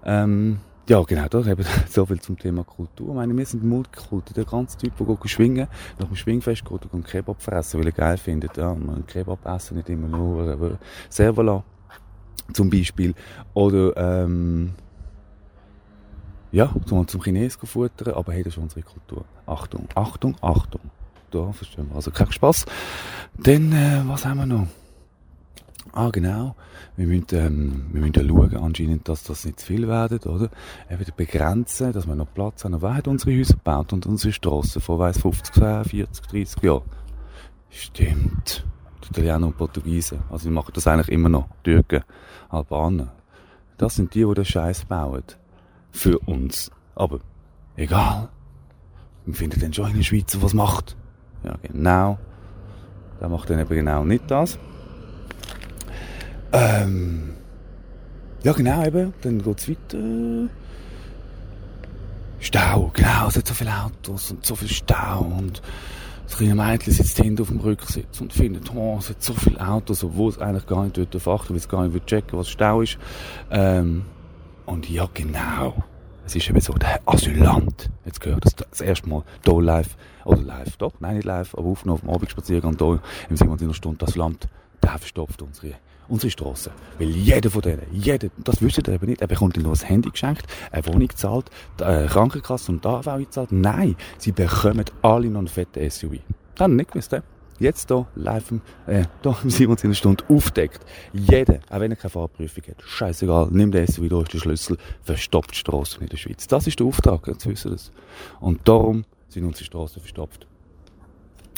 Ähm, 0.06 0.60
ja, 0.88 1.02
genau, 1.02 1.28
da 1.30 1.40
eben 1.46 1.66
so 1.90 2.06
viel 2.06 2.20
zum 2.20 2.38
Thema 2.38 2.64
Kultur. 2.64 3.10
Ich 3.10 3.16
meine, 3.16 3.36
wir 3.36 3.46
sind 3.46 3.64
Multikultur. 3.64 4.34
Der 4.36 4.46
ganze 4.46 4.78
Typ, 4.78 4.98
der 4.98 5.08
geht 5.08 5.30
schwingen, 5.30 5.68
nach 5.98 6.08
dem 6.08 6.16
Schwingfest 6.16 6.66
geht 6.66 6.82
und 6.92 7.08
Kebab 7.08 7.42
fressen, 7.42 7.80
weil 7.80 7.88
er 7.88 7.94
geil 7.94 8.18
findet. 8.18 8.58
Ja, 8.58 8.76
man 8.76 9.08
Kebab 9.08 9.46
essen, 9.46 9.78
nicht 9.78 9.90
immer 9.90 10.10
nur 10.10 10.72
äh, 10.72 10.76
Servola, 11.10 11.64
zum 12.54 12.70
Beispiel. 12.70 13.14
Oder, 13.54 13.96
ähm, 13.98 14.74
ja, 16.52 16.74
zum, 16.86 17.08
zum 17.08 17.22
Chinesen 17.22 17.68
futtern, 17.68 18.14
aber 18.14 18.34
hey, 18.34 18.44
das 18.44 18.54
ist 18.54 18.60
unsere 18.60 18.84
Kultur. 18.84 19.26
Achtung, 19.46 19.88
Achtung, 19.96 20.36
Achtung. 20.42 20.82
Da 21.32 21.52
verstehen 21.52 21.90
wir. 21.90 21.96
Also 21.96 22.12
kein 22.12 22.32
Spaß. 22.32 22.66
Dann, 23.38 23.72
äh, 23.72 24.02
was 24.06 24.26
haben 24.26 24.38
wir 24.38 24.46
noch? 24.46 24.68
Ah, 25.92 26.10
genau. 26.12 26.56
Wir 26.96 27.08
müssen, 27.08 27.28
ähm, 27.34 27.86
wir 27.92 28.02
müssen 28.02 28.28
schauen, 28.28 28.56
anscheinend, 28.58 29.10
dass 29.10 29.24
das 29.24 29.46
nicht 29.46 29.60
zu 29.60 29.68
viel 29.68 29.88
werden, 29.88 30.20
oder? 30.20 30.50
Eben 30.90 31.06
begrenzen, 31.16 31.92
dass 31.92 32.08
wir 32.08 32.16
noch 32.16 32.34
Platz 32.34 32.64
haben. 32.66 32.82
wer 32.82 32.96
hat 32.96 33.08
unsere 33.08 33.38
Häuser 33.38 33.56
gebaut 33.56 33.94
und 33.94 34.06
unsere 34.06 34.34
Strassen 34.34 34.82
vor, 34.82 35.00
weiss, 35.00 35.20
50, 35.20 35.56
40, 35.56 36.28
30 36.28 36.64
Jahren? 36.64 36.84
Stimmt. 37.70 38.66
Italiener 39.14 39.48
und 39.48 39.58
Portugiesen. 39.58 40.20
Also, 40.30 40.50
die 40.50 40.54
machen 40.54 40.72
das 40.74 40.88
eigentlich 40.88 41.10
immer 41.10 41.30
noch. 41.30 41.48
Türken, 41.64 42.04
Albaner. 42.50 43.14
Das 43.78 43.96
sind 43.96 44.14
die, 44.14 44.26
die 44.26 44.34
den 44.34 44.46
Scheiß 44.46 44.86
bauen. 44.86 45.24
Für 45.92 46.18
uns. 46.20 46.72
Aber, 46.96 47.20
egal. 47.76 48.30
Wir 49.26 49.36
finden 49.36 49.60
dann 49.60 49.74
schon 49.74 49.86
eine 49.86 50.04
Schweizer, 50.04 50.42
was 50.42 50.54
macht. 50.54 50.96
Ja, 51.44 51.56
genau. 51.62 52.18
Der 53.22 53.30
macht 53.30 53.50
dann 53.50 53.60
eben 53.60 53.76
genau 53.76 54.04
nicht 54.04 54.30
das. 54.30 54.58
Ähm, 56.52 57.36
ja, 58.44 58.52
genau, 58.54 58.84
eben. 58.84 59.14
Dann 59.22 59.42
geht's 59.42 59.70
weiter. 59.70 60.50
Stau, 62.40 62.92
genau, 62.94 63.28
es 63.30 63.38
hat 63.38 63.48
so 63.48 63.54
viele 63.54 63.72
Autos 63.72 64.32
und 64.32 64.46
so 64.46 64.56
viel 64.56 64.68
Stau 64.68 65.22
und 65.22 65.62
das 66.26 66.38
kleine 66.38 66.56
Mädchen 66.56 66.94
sitzt 66.94 67.18
hinten 67.18 67.42
auf 67.42 67.50
dem 67.50 67.60
Rücksitz 67.60 68.22
und 68.22 68.34
findet, 68.34 68.74
oh, 68.74 68.98
es 69.00 69.10
hat 69.10 69.22
so 69.22 69.34
viele 69.34 69.60
Autos, 69.60 70.04
obwohl 70.04 70.30
es 70.30 70.40
eigentlich 70.40 70.66
gar 70.66 70.84
nicht 70.84 70.98
achten, 70.98 71.50
weil 71.50 71.58
es 71.58 71.70
gar 71.70 71.88
nicht 71.88 72.08
checken 72.08 72.40
was 72.40 72.50
Stau 72.50 72.82
ist. 72.82 72.98
Ähm, 73.52 74.04
und 74.66 74.90
ja, 74.90 75.08
genau. 75.14 75.84
Es 76.26 76.36
ist 76.36 76.50
eben 76.50 76.60
so, 76.62 76.74
der 76.74 77.02
Asylant, 77.06 77.90
jetzt 78.06 78.22
gehört 78.22 78.46
das 78.46 78.56
das 78.56 78.80
erste 78.80 79.10
Mal 79.10 79.24
hier 79.44 79.62
live, 79.62 79.98
oder 80.24 80.42
live, 80.42 80.78
doch, 80.78 80.94
nein, 81.00 81.16
nicht 81.16 81.26
live, 81.26 81.54
aber 81.56 81.68
aufgenommen 81.68 82.00
auf 82.00 82.02
dem 82.02 82.10
Abendspaziergang 82.12 82.78
hier 82.78 83.02
im 83.30 83.36
Simon 83.36 83.60
in 83.60 83.68
der 83.68 83.74
Stunde, 83.74 83.98
das 84.06 84.16
Land, 84.16 84.48
der 84.82 84.98
verstopft 84.98 85.42
unsere 85.42 85.74
unsere 86.08 86.32
Strassen. 86.32 86.72
Weil 87.00 87.10
jeder 87.10 87.50
von 87.50 87.62
denen, 87.62 87.84
jeder, 87.92 88.30
das 88.44 88.62
wisst 88.62 88.78
ihr 88.78 88.88
eben 88.94 89.08
nicht, 89.08 89.22
er 89.22 89.28
bekommt 89.28 89.58
nur 89.58 89.74
ein 89.74 89.86
Handy 89.86 90.10
geschenkt, 90.10 90.46
eine 90.72 90.86
Wohnung 90.88 91.10
zahlt, 91.16 91.50
die 91.80 91.84
äh, 91.84 92.08
Krankenkasse 92.08 92.72
und 92.72 92.84
die 92.84 92.88
AV 92.88 93.30
zahlt. 93.30 93.52
Nein, 93.52 93.96
sie 94.18 94.32
bekommen 94.32 94.86
alle 95.02 95.30
noch 95.30 95.40
einen 95.40 95.48
fetten 95.48 95.90
SUV. 95.90 96.20
Das 96.56 96.68
nicht 96.68 96.92
gewusst, 96.92 97.16
Jetzt 97.60 97.90
hier 97.90 98.08
live 98.16 98.52
äh, 98.88 99.06
hier 99.22 99.38
im 99.44 99.50
Simons 99.50 99.84
in 99.84 99.92
der 99.92 99.96
Stunde 99.96 100.24
aufdeckt. 100.28 100.86
Jeder, 101.14 101.60
auch 101.70 101.80
wenn 101.80 101.92
er 101.92 101.98
keine 101.98 102.10
Fahrprüfung 102.10 102.64
hat, 102.68 102.82
scheißegal, 102.82 103.50
nimm 103.52 103.72
den 103.72 103.88
SUV 103.88 104.10
durch 104.10 104.30
den 104.30 104.40
Schlüssel, 104.40 104.78
verstopft 105.04 105.52
die 105.52 105.58
Strassen 105.58 106.02
in 106.02 106.10
der 106.10 106.18
Schweiz. 106.18 106.48
Das 106.48 106.68
ist 106.68 106.80
der 106.80 106.88
Auftrag, 106.88 107.28
jetzt 107.28 107.46
wissen 107.48 107.72
wir 107.72 107.78
das. 107.78 107.92
Und 108.40 108.68
darum 108.68 109.06
sind 109.30 109.46
unsere 109.46 109.66
Straßen 109.66 110.02
verstopft. 110.02 110.48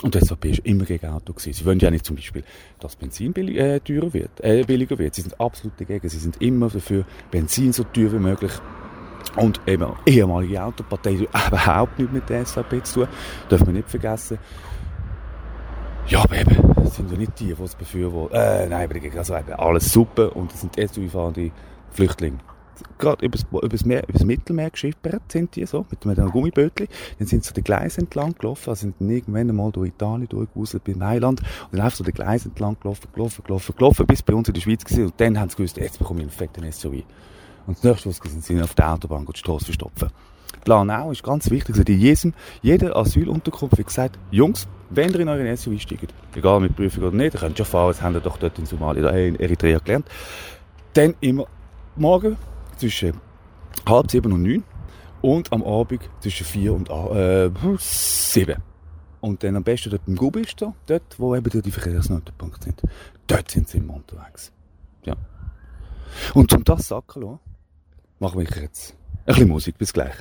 Und 0.04 0.14
die 0.14 0.20
SVP 0.20 0.52
ist 0.52 0.60
immer 0.60 0.84
gegen 0.84 1.08
Auto 1.08 1.34
gewesen. 1.34 1.54
Sie 1.54 1.66
wollen 1.66 1.80
ja 1.80 1.90
nicht 1.90 2.06
zum 2.06 2.16
Beispiel, 2.16 2.44
dass 2.80 2.96
Benzin 2.96 3.32
billig, 3.34 3.58
äh, 3.58 3.80
teurer 3.80 4.14
wird, 4.14 4.42
äh, 4.42 4.64
billiger 4.64 4.98
wird. 4.98 5.16
Sie 5.16 5.22
sind 5.22 5.40
absolut 5.40 5.80
dagegen. 5.80 6.08
Sie 6.10 6.18
sind 6.18 6.42
immer 6.42 6.70
dafür, 6.70 7.06
Benzin 7.32 7.72
so 7.72 7.84
teuer 7.84 8.12
wie 8.12 8.20
möglich. 8.20 8.52
Und 9.38 9.60
eben 9.66 9.92
ehemalige 10.06 10.64
Autopartei, 10.64 11.14
die 11.16 11.24
überhaupt 11.48 11.98
nichts 11.98 12.14
mit 12.14 12.30
der 12.30 12.46
SVP 12.46 12.84
zu 12.84 13.02
tun, 13.02 13.08
dürfen 13.50 13.68
wir 13.68 13.74
nicht 13.74 13.90
vergessen. 13.90 14.38
Ja, 16.08 16.24
aber 16.24 16.38
eben, 16.38 16.74
das 16.76 16.96
sind 16.96 17.12
ja 17.12 17.18
nicht 17.18 17.40
die, 17.40 17.54
die 17.54 17.64
es 17.64 17.76
befürworten. 17.76 18.36
Äh, 18.36 18.68
nein, 18.68 18.90
aber 18.90 19.18
also 19.18 19.36
eben 19.36 19.54
alles 19.54 19.92
super 19.92 20.36
und 20.36 20.54
das 20.54 20.62
sind 20.62 20.76
SUV-fahrende 20.76 21.52
Flüchtlinge 21.92 22.38
gerade 22.98 23.26
übers, 23.26 23.46
übers, 23.52 23.86
Meer, 23.86 24.08
übers 24.08 24.24
Mittelmeer 24.24 24.70
geschippert 24.70 25.22
sind 25.32 25.56
die 25.56 25.66
so, 25.66 25.86
mit, 25.90 26.06
einem 26.06 26.32
Gummibötchen. 26.32 26.88
Dann 27.20 27.28
sind 27.28 27.44
sie 27.44 27.50
so 27.50 27.54
den 27.54 27.64
Gleis 27.64 27.98
entlang 27.98 28.36
gelaufen, 28.38 28.70
also 28.70 28.82
sind 28.82 28.96
dann 29.00 29.10
irgendwann 29.10 29.50
einmal 29.50 29.72
durch 29.72 29.90
Italien 29.90 30.28
durchgewuselt, 30.28 30.84
bei 30.84 30.94
Mailand, 30.94 31.42
und 31.42 31.50
dann 31.72 31.82
einfach 31.82 31.98
so 31.98 32.04
den 32.04 32.14
Gleis 32.14 32.46
entlang 32.46 32.78
gelaufen, 32.80 33.08
gelaufen, 33.14 33.44
gelaufen, 33.46 33.76
gelaufen, 33.78 34.06
bis 34.08 34.22
bei 34.22 34.34
uns 34.34 34.48
in 34.48 34.54
der 34.54 34.62
Schweiz 34.62 34.84
gewesen. 34.84 35.06
Und 35.06 35.14
dann 35.18 35.40
haben 35.40 35.50
sie 35.50 35.58
gewusst, 35.58 35.78
jetzt 35.78 36.00
bekomme 36.00 36.22
ich 36.22 36.26
einen 36.26 36.32
fetten 36.32 36.72
SUV. 36.72 37.04
Und 37.68 37.78
das 37.78 37.84
nächste, 37.84 38.10
was 38.10 38.32
sind 38.32 38.44
sie 38.44 38.62
auf 38.62 38.74
der 38.74 38.94
Autobahn 38.94 39.26
die 39.26 39.38
Straße 39.38 39.66
verstopfen. 39.66 40.10
Planau 40.64 41.12
ist 41.12 41.24
ganz 41.24 41.50
wichtig, 41.50 41.78
in 41.78 42.00
jedem, 42.00 42.34
jeder 42.62 42.96
Asylunterkunft 42.96 43.78
wird 43.78 43.88
gesagt, 43.88 44.20
Jungs, 44.32 44.68
wenn 44.90 45.12
ihr 45.14 45.20
in 45.22 45.30
euren 45.30 45.56
SUV 45.56 45.80
steigt, 45.80 46.14
egal 46.36 46.60
mit 46.60 46.76
Prüfung 46.76 47.04
oder 47.04 47.16
nicht, 47.16 47.36
ihr 47.36 47.40
könnt 47.40 47.58
schon 47.58 47.66
fahren, 47.66 47.90
das 47.90 48.02
haben 48.02 48.16
ihr 48.16 48.22
doch 48.22 48.38
dort 48.38 48.58
in 48.60 48.66
Somalia, 48.66 49.10
in 49.12 49.36
Eritrea 49.40 49.80
gelernt, 49.80 50.08
dann 50.94 51.14
immer 51.22 51.46
morgen 51.96 52.38
zwischen 52.78 53.20
halb 53.88 54.12
sieben 54.12 54.32
und 54.32 54.44
neun 54.44 54.64
und 55.22 55.52
am 55.52 55.64
Abend 55.64 56.10
zwischen 56.20 56.46
vier 56.46 56.74
und 56.74 56.90
äh, 56.90 57.50
sieben. 57.78 58.62
Und 59.22 59.44
dann 59.44 59.56
am 59.56 59.64
besten 59.64 59.90
dort 59.90 60.08
im 60.08 60.16
Gubi 60.16 60.42
ist 60.42 60.62
da, 60.62 60.74
dort, 60.86 61.20
wo 61.20 61.36
eben 61.36 61.62
die 61.62 61.72
Verkehrsknotenpunkte 61.72 62.66
sind. 62.66 62.82
Dort 63.26 63.50
sind 63.50 63.68
sie 63.68 63.80
immer 63.80 63.96
unterwegs. 63.96 64.52
Ja. 65.04 65.16
Und 66.34 66.54
um 66.54 66.64
das 66.64 66.88
sagen 66.88 67.08
zu 67.10 67.20
lassen, 67.20 67.40
machen 68.20 68.40
wir 68.40 68.62
jetzt 68.62 68.96
ein 69.22 69.26
bisschen 69.26 69.48
Musik. 69.48 69.78
Bis 69.78 69.92
gleich. 69.92 70.16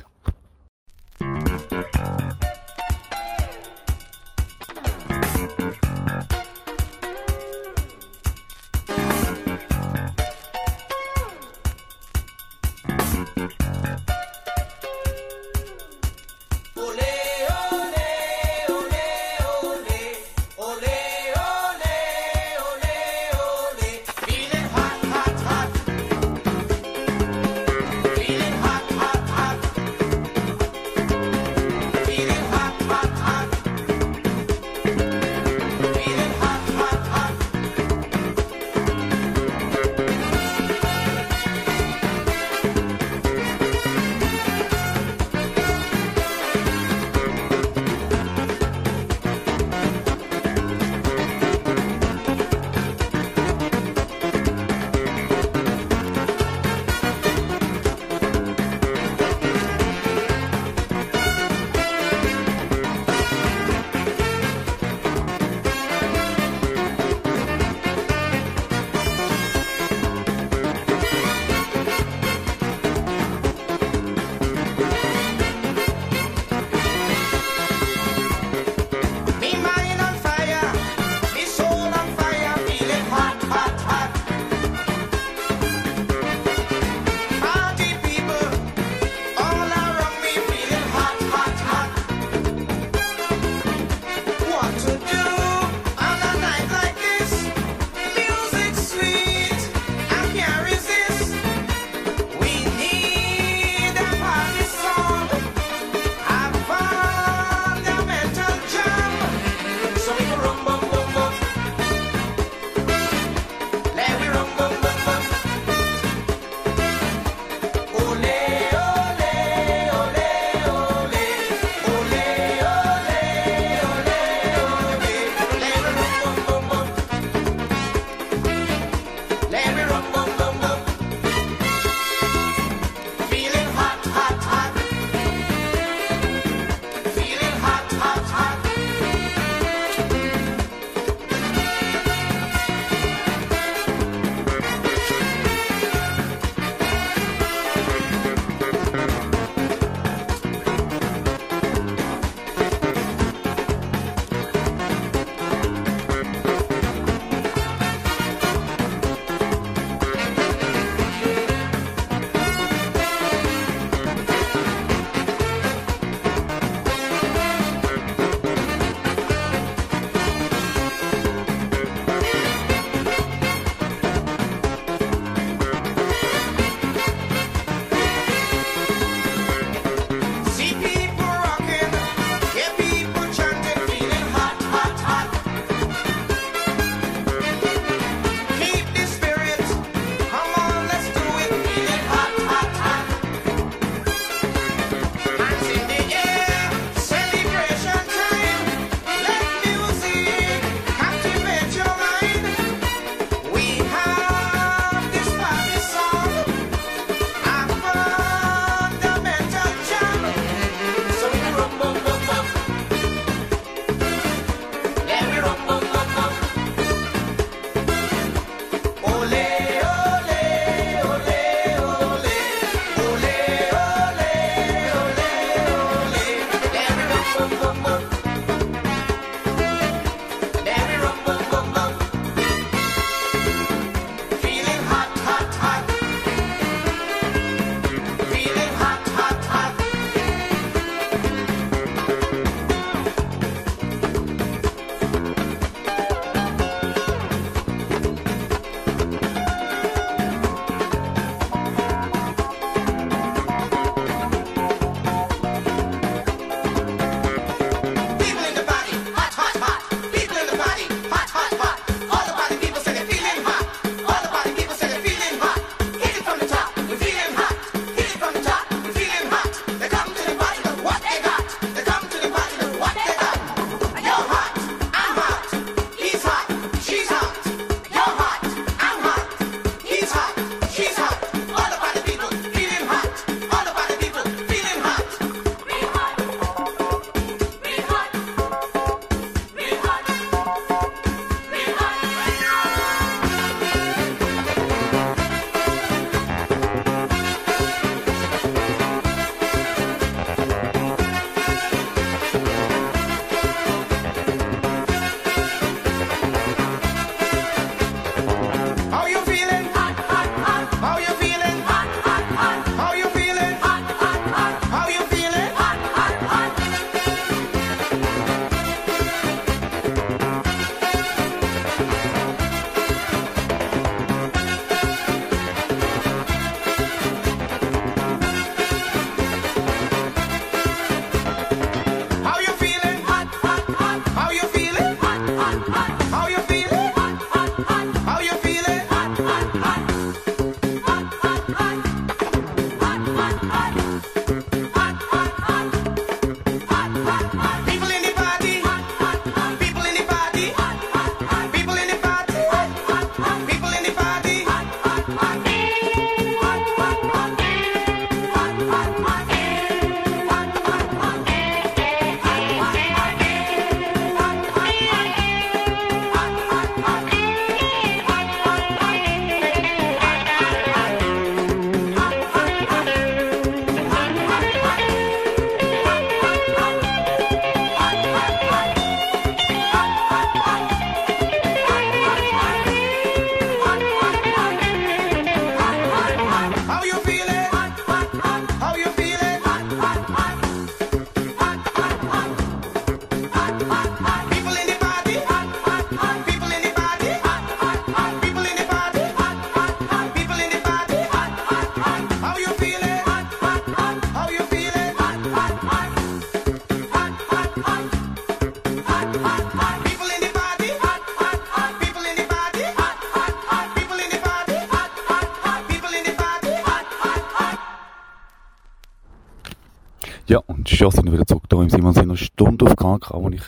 Ja, 420.27 420.39
und 420.47 420.67
schon 420.67 420.89
sind 420.89 421.05
wir 421.05 421.13
wieder 421.13 421.27
zurück 421.27 421.43
da 421.49 421.61
im 421.61 421.69
Simon 421.69 421.93
sind 421.93 422.03
eine 422.03 422.17
Stunde 422.17 422.65
auf 422.65 422.75
KK, 422.75 423.13
wo 423.13 423.29
ich, 423.29 423.43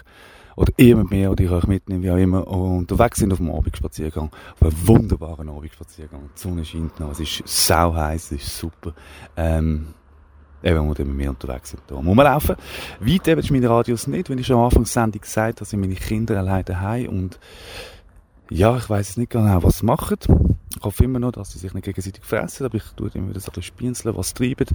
oder 0.55 0.71
ihr 0.77 0.95
mit 0.95 1.09
mir, 1.09 1.31
oder 1.31 1.43
ich 1.43 1.49
euch 1.49 1.65
mitnehme, 1.65 2.03
wie 2.03 2.11
auch 2.11 2.17
immer, 2.17 2.47
unterwegs 2.47 3.17
sind 3.17 3.31
auf 3.31 3.39
dem 3.39 3.49
Abendspaziergang. 3.49 4.29
Auf 4.53 4.61
einen 4.61 4.87
wunderbaren 4.87 5.49
Abendspaziergang. 5.49 6.29
Die 6.35 6.39
Sonne 6.39 6.63
scheint 6.63 6.99
noch, 6.99 7.11
es 7.11 7.19
ist 7.19 7.41
sau 7.45 7.95
heiß, 7.95 8.31
es 8.31 8.43
ist 8.43 8.57
super. 8.57 8.93
Ähm, 9.35 9.87
eben, 10.61 10.87
wo 10.87 10.95
wir 10.95 11.05
mit 11.05 11.15
mir 11.15 11.29
unterwegs 11.31 11.71
sind. 11.71 11.81
Da 11.87 11.95
muss 11.99 12.15
man 12.15 12.25
laufen. 12.25 12.55
Weit 12.99 13.27
eben 13.27 13.41
ist 13.41 13.51
meine 13.51 13.69
Radios 13.69 14.05
nicht, 14.05 14.29
wenn 14.29 14.37
ich 14.37 14.45
schon 14.45 14.57
am 14.57 14.65
Anfang 14.65 14.83
der 14.83 14.91
Sendung 14.91 15.21
gesagt 15.21 15.59
habe, 15.59 15.65
sind 15.65 15.79
meine 15.79 15.95
Kinder 15.95 16.37
alleine 16.37 16.63
daheim 16.63 17.09
und 17.09 17.39
ja, 18.49 18.77
ich 18.77 18.89
weiß 18.89 19.17
nicht 19.17 19.31
genau, 19.31 19.63
was 19.63 19.79
sie 19.79 19.85
machen. 19.85 20.17
Ich 20.77 20.83
hoffe 20.83 21.03
immer 21.03 21.19
noch, 21.19 21.31
dass 21.31 21.51
sie 21.51 21.59
sich 21.59 21.73
nicht 21.73 21.85
gegenseitig 21.85 22.23
fressen, 22.23 22.65
aber 22.65 22.75
ich 22.75 22.83
tue 22.95 23.09
immer 23.13 23.29
wieder 23.29 23.39
so 23.39 23.47
ein 23.47 23.55
bisschen 23.55 23.63
spienzeln, 23.63 24.15
was 24.15 24.29
sie 24.29 24.35
treiben. 24.35 24.67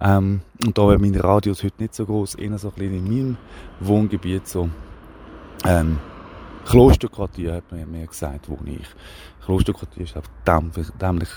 Ähm, 0.00 0.40
und 0.64 0.78
da 0.78 0.88
wären 0.88 1.00
meine 1.00 1.22
Radios 1.22 1.62
heute 1.64 1.82
nicht 1.82 1.94
so 1.94 2.06
groß, 2.06 2.36
eher 2.36 2.56
so 2.58 2.68
ein 2.68 2.74
bisschen 2.74 2.94
in 2.94 3.04
meinem 3.04 3.36
Wohngebiet, 3.80 4.46
so, 4.46 4.68
ähm, 5.66 5.98
Klosterquartier, 6.66 7.54
hat 7.54 7.72
man 7.72 7.90
mir 7.90 8.06
gesagt, 8.06 8.48
wo 8.48 8.58
ich. 8.64 8.86
Klosterquartier 9.44 10.04
ist 10.04 10.16
einfach 10.16 10.30
dämlich, 10.46 11.28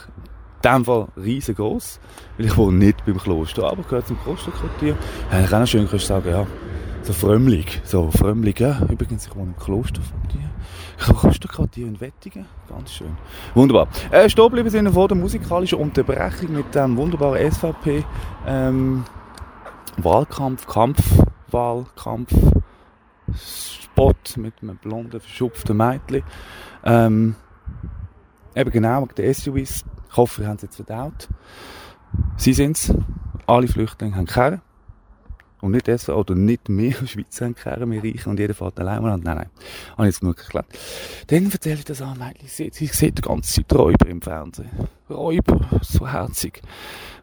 in 0.63 0.71
dem 0.71 0.85
Fall 0.85 1.07
riesengroß, 1.17 1.99
weil 2.37 2.45
ich 2.45 2.57
wohne 2.57 2.77
nicht 2.77 3.05
beim 3.05 3.17
Kloster, 3.17 3.63
aber 3.63 3.83
gehört 3.83 4.07
zum 4.07 4.19
Klosterquartier. 4.21 4.95
Ja, 5.31 5.43
ich 5.43 5.53
auch 5.53 5.65
schön 5.65 5.87
sagen, 5.99 6.29
ja, 6.29 6.45
so 7.01 7.13
frömmlig, 7.13 7.81
so 7.83 8.11
frömmlig, 8.11 8.59
ja. 8.59 8.79
Übrigens, 8.89 9.25
ich 9.25 9.35
wohne 9.35 9.53
im 9.53 9.57
Klosterquartier. 9.57 10.52
Klosterquartier 10.97 11.87
in 11.87 11.99
Wettingen. 11.99 12.45
Ganz 12.69 12.93
schön. 12.93 13.15
Wunderbar. 13.53 13.87
Äh, 14.11 14.29
stehen 14.29 14.49
bleiben 14.51 14.69
sind 14.69 14.89
vor 14.89 15.07
der 15.07 15.17
musikalischen 15.17 15.79
Unterbrechung 15.79 16.53
mit 16.53 16.73
dem 16.73 16.97
wunderbaren 16.97 17.51
SVP 17.51 18.03
ähm, 18.47 19.03
Wahlkampf, 19.97 20.65
Kampfwahlkampf 20.67 22.33
Spot 23.35 24.13
mit 24.37 24.53
einem 24.61 24.77
blonden, 24.77 25.19
verschupften 25.19 25.77
Mädchen. 25.77 26.23
Ähm, 26.83 27.35
eben 28.55 28.71
genau, 28.71 29.01
mit 29.01 29.17
den 29.17 29.33
SUVs. 29.33 29.85
Ich 30.09 30.17
hoffe, 30.17 30.41
wir 30.41 30.47
haben 30.47 30.57
es 30.57 30.63
jetzt 30.63 30.75
verdaut. 30.75 31.27
Sie 32.37 32.53
sind 32.53 32.77
es. 32.77 32.93
Alle 33.45 33.67
Flüchtlinge 33.67 34.15
haben 34.15 34.25
Kerren. 34.25 34.61
Und 35.63 35.71
nicht 35.71 35.87
das, 35.87 36.09
oder 36.09 36.35
nicht 36.35 36.67
mehr 36.67 36.91
Schweizer 37.07 37.45
haben 37.45 37.89
mehr 37.89 38.03
reichen 38.03 38.29
und 38.29 38.37
jeder 38.37 38.53
fährt 38.53 38.77
allein. 38.81 39.01
Nein, 39.01 39.21
nein. 39.23 39.45
Habe 39.93 40.09
ich 40.09 40.13
jetzt 40.13 40.19
genug 40.19 40.35
geklärt. 40.35 40.65
Dann 41.27 41.49
erzähle 41.49 41.75
ich 41.75 41.85
das 41.85 42.01
an, 42.01 42.17
Mädchen, 42.19 42.49
sehe, 42.49 42.67
ich 42.67 42.91
sehe 42.91 43.13
die 43.13 43.21
ganze 43.21 43.63
Zeit 43.63 43.73
Räuber 43.73 44.05
im 44.07 44.21
Fernsehen. 44.21 44.67
Räuber, 45.09 45.61
so 45.81 46.05
herzig. 46.05 46.61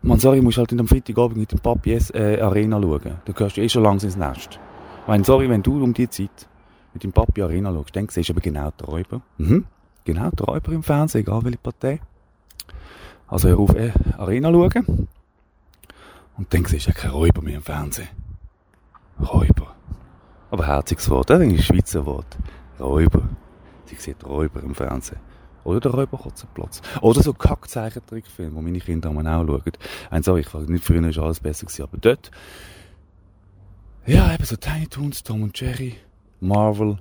Man, 0.00 0.18
sorry, 0.20 0.38
ich 0.38 0.42
muss 0.42 0.56
halt 0.56 0.72
in 0.72 0.78
dem 0.78 0.88
Freitagabend 0.88 1.36
mit 1.36 1.52
dem 1.52 1.58
Papi 1.58 1.92
äh, 1.92 2.40
Arena 2.40 2.80
schauen. 2.80 3.18
Da 3.26 3.32
gehörst 3.34 3.58
du 3.58 3.60
eh 3.60 3.68
schon 3.68 3.82
langsam 3.82 4.08
ins 4.08 4.16
Nest. 4.16 4.58
Meine, 5.06 5.22
sorry, 5.22 5.50
wenn 5.50 5.62
du 5.62 5.84
um 5.84 5.92
die 5.92 6.08
Zeit 6.08 6.48
mit 6.94 7.04
dem 7.04 7.12
Papi 7.12 7.42
Arena 7.42 7.70
schaust, 7.74 7.94
dann 7.94 8.08
siehst 8.08 8.30
du 8.30 8.32
aber 8.32 8.40
genau 8.40 8.70
die 8.70 8.84
Räuber. 8.84 9.20
Mhm. 9.36 9.66
Genau, 10.04 10.30
die 10.30 10.42
Räuber 10.42 10.72
im 10.72 10.82
Fernsehen, 10.82 11.20
egal 11.20 11.44
welche 11.44 11.58
Partei. 11.58 12.00
Also 13.28 13.50
hör 13.50 13.58
auf, 13.58 13.74
äh, 13.74 13.92
Arena 14.16 14.50
schauen. 14.50 15.08
Und 16.38 16.54
dann 16.54 16.64
siehst 16.64 16.86
du 16.86 16.92
ja 16.92 16.96
keine 16.96 17.12
Räuber 17.12 17.42
mehr 17.42 17.56
im 17.56 17.62
Fernsehen. 17.62 18.08
Räuber. 19.20 19.74
Aber 20.50 20.66
herziges 20.66 21.08
Wort, 21.10 21.30
das 21.30 21.40
ist 21.40 21.48
ein 21.48 21.58
Schweizer 21.58 22.06
Wort. 22.06 22.38
Räuber. 22.78 23.28
Sie 23.84 23.96
sieht 23.96 24.24
Räuber 24.24 24.62
im 24.62 24.74
Fernsehen. 24.74 25.18
Oder 25.64 25.80
der 25.80 25.90
Räuberkotzenplatz. 25.92 26.80
Oder 27.02 27.22
so 27.22 27.34
Kackzeichentrickfilme, 27.34 28.56
wo 28.56 28.62
meine 28.62 28.80
Kinder 28.80 29.10
auch 29.10 29.14
schauen. 29.14 29.72
Eins 30.10 30.26
sage 30.26 30.40
ich, 30.40 30.52
nicht 30.68 30.84
früher 30.84 31.06
ist 31.06 31.18
alles 31.18 31.40
besser 31.40 31.66
gewesen, 31.66 31.82
aber 31.82 31.98
dort, 31.98 32.30
ja, 34.06 34.32
eben 34.32 34.44
so 34.44 34.56
Tiny 34.56 34.86
Toons, 34.86 35.22
Tom 35.22 35.42
und 35.42 35.60
Jerry, 35.60 35.96
Marvel, 36.40 36.98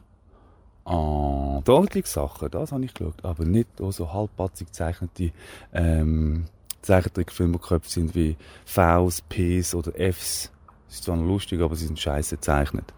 ah, 0.84 1.62
deutliche 1.64 2.08
Sachen, 2.08 2.52
das 2.52 2.74
habe 2.74 2.84
ich 2.84 2.94
geschaut, 2.94 3.24
aber 3.24 3.46
nicht 3.46 3.70
so 3.78 4.12
halbpatzig 4.12 4.68
gezeichnete, 4.68 5.32
ähm, 5.74 6.46
Zeichentrickfilme, 6.82 7.54
die 7.54 7.60
geköpft 7.60 7.90
sind 7.90 8.16
wie 8.16 8.38
Vs, 8.66 9.22
Ps 9.30 9.76
oder 9.76 9.94
Fs. 9.94 10.52
Das 10.90 10.96
ist 10.96 11.04
zwar 11.04 11.16
noch 11.16 11.26
lustig, 11.26 11.62
aber 11.62 11.76
sie 11.76 11.86
sind 11.86 12.00
scheiße 12.00 12.38
gezeichnet. 12.38 12.94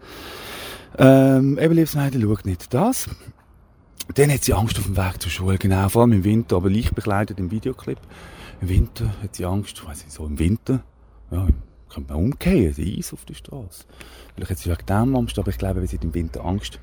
Ähm, 0.98 1.58
eben, 1.58 1.74
liebes 1.74 1.94
Mädchen, 1.94 2.22
schaut 2.22 2.46
nicht 2.46 2.72
das. 2.72 3.08
Dann 4.14 4.32
hat 4.32 4.44
sie 4.44 4.54
Angst 4.54 4.78
auf 4.78 4.84
dem 4.84 4.96
Weg 4.96 5.20
zur 5.20 5.30
Schule, 5.30 5.58
genau, 5.58 5.88
vor 5.88 6.02
allem 6.02 6.12
im 6.12 6.24
Winter, 6.24 6.56
aber 6.56 6.70
leicht 6.70 6.94
begleitet 6.94 7.38
im 7.38 7.50
Videoclip. 7.50 7.98
Im 8.62 8.68
Winter 8.68 9.12
hat 9.22 9.36
sie 9.36 9.44
Angst, 9.44 9.82
ich, 9.92 10.12
so 10.12 10.26
im 10.26 10.38
Winter, 10.38 10.82
ja, 11.30 11.46
könnte 11.88 12.12
man 12.12 12.24
umgehen, 12.24 12.74
Eis 12.78 13.12
auf 13.12 13.24
der 13.26 13.34
Straße. 13.34 13.84
Vielleicht 14.34 14.50
hat 14.50 14.58
sie 14.58 14.70
wegen 14.70 14.86
dem 14.86 15.16
Angst, 15.16 15.38
aber 15.38 15.50
ich 15.50 15.58
glaube, 15.58 15.86
sie 15.86 15.96
hat 15.96 16.04
im 16.04 16.14
Winter 16.14 16.44
Angst. 16.44 16.80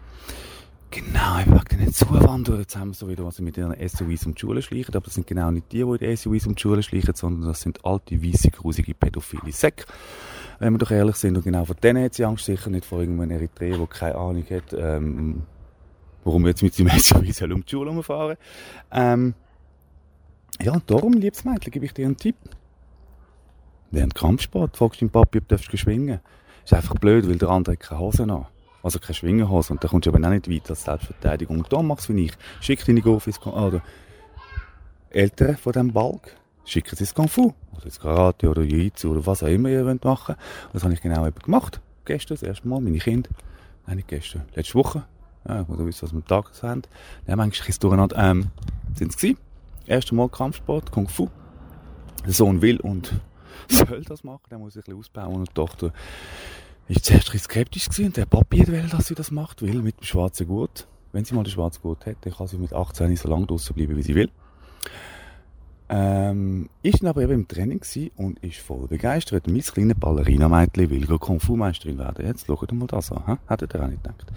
Genau, 0.92 1.38
wegen 1.46 1.86
den 1.86 1.94
Zuwanderern. 1.94 2.62
Jetzt 2.62 2.76
haben 2.76 2.90
wir 2.90 2.96
so 2.96 3.08
wieder, 3.08 3.24
was 3.24 3.36
sie 3.36 3.44
mit 3.44 3.58
ihren 3.58 3.76
SUVs 3.88 4.26
um 4.26 4.34
die 4.34 4.40
Schule 4.40 4.62
schleichen. 4.64 4.96
Aber 4.96 5.06
das 5.06 5.14
sind 5.14 5.28
genau 5.28 5.52
nicht 5.52 5.72
die, 5.72 5.84
die 5.84 5.84
in 5.84 5.98
den 5.98 6.18
SUVs 6.18 6.48
um 6.48 6.56
die 6.56 6.62
Schule 6.62 6.82
schleichen, 6.82 7.14
sondern 7.14 7.48
das 7.48 7.62
sind 7.62 7.86
alte, 7.86 8.24
weisse, 8.24 8.50
grusige, 8.50 8.96
pädophile 8.96 9.52
Säcke 9.52 9.86
wenn 10.60 10.74
wir 10.74 10.78
doch 10.78 10.92
ehrlich 10.92 11.16
sind. 11.16 11.38
Und 11.38 11.44
genau 11.44 11.66
vor 11.66 11.76
denen 11.76 12.04
hat 12.04 12.14
sie 12.14 12.26
Angst, 12.26 12.46
sicher 12.46 12.70
nicht 12.70 12.86
vor 12.86 13.00
irgendeinem 13.00 13.32
Eritreer, 13.32 13.78
der 13.78 13.88
keine 13.88 14.16
Ahnung 14.16 14.46
hat, 14.50 14.74
ähm, 14.74 15.44
warum 16.24 16.46
jetzt 16.46 16.62
mit 16.62 16.74
seinem 16.74 16.90
SUV 17.00 17.42
um 17.44 17.66
die 17.66 17.72
Schule 17.72 18.04
fahren 18.04 18.38
ähm, 18.92 19.34
Ja, 20.62 20.74
und 20.74 20.90
darum, 20.90 21.14
liebes 21.14 21.46
Mädchen, 21.46 21.72
gebe 21.72 21.86
ich 21.86 21.94
dir 21.94 22.06
einen 22.06 22.18
Tipp. 22.18 22.36
Während 23.92 24.14
Kampfsport 24.14 24.78
fragst 24.78 25.02
du 25.02 25.06
deinen 25.06 25.12
Papi, 25.12 25.40
ob 25.40 25.48
du 25.48 25.78
schwingen 25.78 26.20
Ist 26.64 26.74
einfach 26.74 26.96
blöd, 26.96 27.28
weil 27.28 27.38
der 27.38 27.50
andere 27.50 27.74
hat 27.74 27.80
keine 27.80 28.02
Hose 28.02 28.24
an. 28.24 28.46
Also 28.84 29.00
keine 29.00 29.16
Schwingerhose. 29.16 29.74
Und 29.74 29.84
da 29.84 29.88
kommst 29.88 30.06
du 30.06 30.12
aber 30.12 30.26
auch 30.26 30.32
nicht 30.32 30.50
weit 30.50 30.70
als 30.70 30.84
Selbstverteidigung. 30.84 31.58
Und 31.58 31.74
da 31.74 31.82
machst 31.82 32.10
du 32.10 32.16
wie 32.16 32.26
ich. 32.26 32.34
Schick 32.62 32.86
deine 32.86 33.02
Gofis, 33.02 33.42
oder 33.42 33.82
Eltern 35.10 35.58
von 35.58 35.74
diesem 35.74 35.92
Balk, 35.92 36.36
schicken 36.70 36.96
sie 36.96 37.04
ins 37.04 37.14
Kung 37.14 37.28
Fu, 37.28 37.54
oder 37.76 37.86
ins 37.86 38.00
Karate 38.00 38.50
oder 38.50 38.62
Jiu-Jitsu 38.62 39.12
oder 39.12 39.26
was 39.26 39.44
auch 39.44 39.48
immer 39.48 39.70
ihr 39.70 39.86
wollt 39.86 40.04
machen. 40.04 40.36
Und 40.36 40.76
das 40.76 40.84
habe 40.84 40.94
ich 40.94 41.02
genau 41.02 41.26
eben 41.26 41.40
gemacht. 41.40 41.82
Gestern, 42.06 42.36
das 42.36 42.44
erste 42.44 42.68
Mal, 42.68 42.80
meine 42.82 42.98
Kinder. 42.98 43.30
Nein, 43.88 43.98
nicht 43.98 44.08
gestern, 44.08 44.44
letzte 44.56 44.76
Woche. 44.76 45.04
Ja, 45.48 45.68
wo 45.68 45.76
du 45.76 45.86
wisst, 45.86 46.04
was 46.04 46.12
wir 46.12 46.18
am 46.18 46.28
Tag 46.28 46.52
haben. 46.62 46.82
Die 47.26 47.32
haben 47.32 47.40
eigentlich 47.40 47.68
ein 47.68 47.76
durcheinander, 47.80 48.18
ähm, 48.18 48.48
sind 48.94 49.12
es 49.12 49.18
gewesen. 49.18 49.38
Erste 49.86 50.14
Mal 50.14 50.30
Kampfsport, 50.30 50.92
Kung 50.92 51.08
Fu. 51.08 51.30
Der 52.26 52.34
Sohn 52.34 52.62
will 52.62 52.80
und 52.82 53.14
soll 53.70 54.04
das 54.04 54.24
machen, 54.24 54.44
der 54.52 54.60
muss 54.60 54.74
sich 54.74 54.82
ein 54.82 54.98
bisschen 54.98 55.00
ausbauen 55.00 55.36
und 55.36 55.50
die 55.50 55.54
Tochter 55.54 55.94
ist 56.88 57.06
zuerst 57.06 57.34
ein 57.34 57.40
skeptisch 57.40 57.86
gewesen 57.86 58.08
und 58.08 58.18
der 58.18 58.26
Papi 58.26 58.68
will, 58.68 58.88
dass 58.90 59.08
sie 59.08 59.16
das 59.16 59.32
macht, 59.32 59.62
will 59.62 59.82
mit 59.82 60.00
dem 60.00 60.04
schwarzen 60.04 60.48
Gurt. 60.48 60.88
Wenn 61.12 61.24
sie 61.24 61.34
mal 61.34 61.44
den 61.44 61.52
schwarzen 61.52 61.82
Gurt 61.82 62.06
hat, 62.06 62.18
dann 62.22 62.34
kann 62.34 62.48
sie 62.48 62.58
mit 62.58 62.74
18 62.74 63.16
so 63.16 63.30
lange 63.30 63.46
draussen 63.46 63.76
bleiben, 63.76 63.96
wie 63.96 64.04
sie 64.04 64.16
will. 64.16 64.30
Ähm, 65.92 66.70
ist 66.84 67.02
dann 67.02 67.10
aber 67.10 67.24
eben 67.24 67.34
im 67.34 67.48
Training 67.48 67.82
und 68.16 68.40
ist 68.40 68.60
voll 68.60 68.88
begeistert. 68.88 69.48
Mein 69.48 69.62
kleines 69.62 70.00
Ballerina-Mädchen 70.00 70.90
will 70.92 71.18
Kung 71.18 71.40
Fu-Meisterin 71.40 71.98
werden. 71.98 72.28
Jetzt 72.28 72.46
schaut 72.46 72.72
mal 72.72 72.86
das 72.86 73.12
an. 73.12 73.24
He? 73.26 73.34
Hättet 73.48 73.74
ihr 73.74 73.84
auch 73.84 73.88
nicht 73.88 74.04
gedacht. 74.04 74.32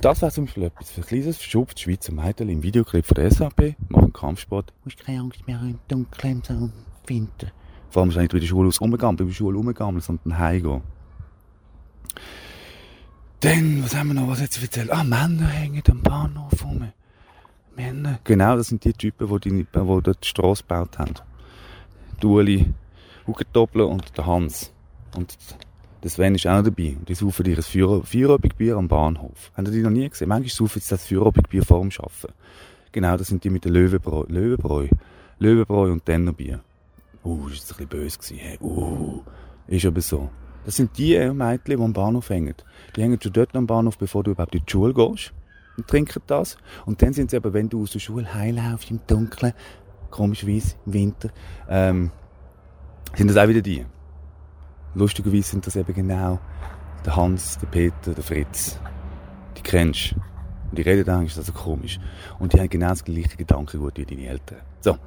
Das 0.00 0.22
wäre 0.22 0.30
zum 0.30 0.44
Beispiel 0.44 0.62
etwas 0.64 0.90
für 0.90 1.00
ein 1.00 1.06
kleines, 1.06 1.38
verschupftes 1.38 1.82
Schweizer 1.82 2.12
Mädchen 2.12 2.48
im 2.48 2.62
Videoclip 2.62 3.04
von 3.04 3.16
der 3.16 3.30
SAP. 3.32 3.74
Machen 3.88 4.12
Kampfsport. 4.12 4.70
Du 4.70 4.74
musst 4.84 5.04
keine 5.04 5.20
Angst 5.20 5.44
mehr 5.48 5.60
im 5.60 5.80
Dunkeln 5.88 6.42
so 6.46 6.70
Winter. 7.06 7.48
Vor 7.90 8.02
allem 8.02 8.10
nicht 8.10 8.32
bei 8.32 8.38
der 8.38 8.46
Schule 8.46 8.68
aus 8.68 8.78
umgegangen, 8.78 9.16
bei 9.16 9.24
der 9.24 9.32
Schule 9.32 9.58
umgegangen, 9.58 10.00
sondern 10.00 10.38
heimgehen. 10.38 10.82
Dann, 13.40 13.82
was 13.82 13.96
haben 13.96 14.08
wir 14.08 14.14
noch, 14.14 14.28
was 14.28 14.38
sie 14.38 14.62
erzählt? 14.62 14.92
Ah, 14.92 15.02
Männer 15.02 15.48
hängen 15.48 15.82
am 15.88 16.02
Bahnhof 16.02 16.64
rum. 16.64 16.92
Männer. 17.78 18.18
Genau, 18.24 18.56
das 18.56 18.68
sind 18.68 18.84
die 18.84 18.92
Typen, 18.92 19.28
die, 19.40 19.50
die, 19.50 19.66
dort 19.72 20.06
die 20.06 20.28
Strasse 20.28 20.64
gebaut 20.64 20.98
haben. 20.98 21.14
Die 22.20 22.26
Uli 22.26 22.66
Hugendoppler 23.26 23.86
und 23.86 24.16
der 24.18 24.26
Hans. 24.26 24.72
Und 25.14 25.36
der 26.02 26.10
Sven 26.10 26.34
ist 26.34 26.46
auch 26.46 26.62
dabei. 26.62 26.96
Und 26.98 27.08
die 27.08 27.14
saufen 27.14 27.46
ihr 27.46 27.62
Feierabendbier 27.62 28.76
am 28.76 28.88
Bahnhof. 28.88 29.52
Haben 29.56 29.70
die 29.70 29.82
noch 29.82 29.90
nie 29.90 30.08
gesehen? 30.08 30.28
Manchmal 30.28 30.50
saufen 30.50 30.80
sie 30.80 30.90
das 30.90 31.06
Feierabendbier 31.06 31.64
vor 31.64 31.80
dem 31.80 31.90
Arbeiten. 31.98 32.34
Genau, 32.90 33.16
das 33.16 33.28
sind 33.28 33.44
die 33.44 33.50
mit 33.50 33.64
der 33.64 33.72
Löwenbräu. 33.72 34.24
Löwenbräu. 34.28 34.88
Löwenbräu 35.38 35.92
und 35.92 36.08
Dennerbier. 36.08 36.60
Uh, 37.24 37.48
das 37.48 37.70
war 37.70 37.80
ein 37.80 37.86
bisschen 37.86 37.88
böse. 37.88 38.18
Gewesen. 38.18 38.38
Hey, 38.38 38.58
uh, 38.60 39.22
ist 39.68 39.86
aber 39.86 40.00
so. 40.00 40.30
Das 40.64 40.76
sind 40.76 40.98
die 40.98 41.16
Mädchen, 41.32 41.76
die 41.76 41.82
am 41.82 41.92
Bahnhof 41.92 42.30
hängen. 42.30 42.54
Die 42.96 43.02
hängen 43.02 43.20
schon 43.22 43.32
dort 43.32 43.54
am 43.54 43.66
Bahnhof, 43.66 43.98
bevor 43.98 44.24
du 44.24 44.32
überhaupt 44.32 44.54
in 44.54 44.62
die 44.66 44.70
Schule 44.70 44.94
gehst 44.94 45.32
und 45.78 45.88
trinken 45.88 46.22
das. 46.26 46.58
Und 46.84 47.00
dann 47.00 47.14
sind 47.14 47.30
sie 47.30 47.36
aber, 47.36 47.52
wenn 47.54 47.68
du 47.68 47.82
aus 47.82 47.92
der 47.92 48.00
Schule 48.00 48.32
heimlaufst 48.34 48.90
im 48.90 49.00
Dunkeln, 49.06 49.54
komischerweise 50.10 50.74
im 50.84 50.92
Winter, 50.92 51.30
ähm, 51.68 52.10
sind 53.14 53.28
das 53.28 53.36
auch 53.38 53.48
wieder 53.48 53.62
die. 53.62 53.86
Lustigerweise 54.94 55.50
sind 55.50 55.66
das 55.66 55.76
eben 55.76 55.94
genau 55.94 56.38
der 57.04 57.16
Hans, 57.16 57.58
der 57.58 57.68
Peter, 57.68 58.12
der 58.12 58.24
Fritz. 58.24 58.78
Die 59.56 59.62
kennst 59.62 60.12
du. 60.12 60.16
Und 60.70 60.76
die 60.76 60.82
reden 60.82 61.08
eigentlich, 61.08 61.32
ist 61.32 61.38
also 61.38 61.52
komisch. 61.52 61.98
Und 62.38 62.52
die 62.52 62.60
haben 62.60 62.68
genau 62.68 62.90
das 62.90 63.02
gleiche 63.02 63.36
Gedankengut 63.38 63.96
wie 63.96 64.04
deine 64.04 64.26
Eltern. 64.26 64.58
So. 64.80 64.98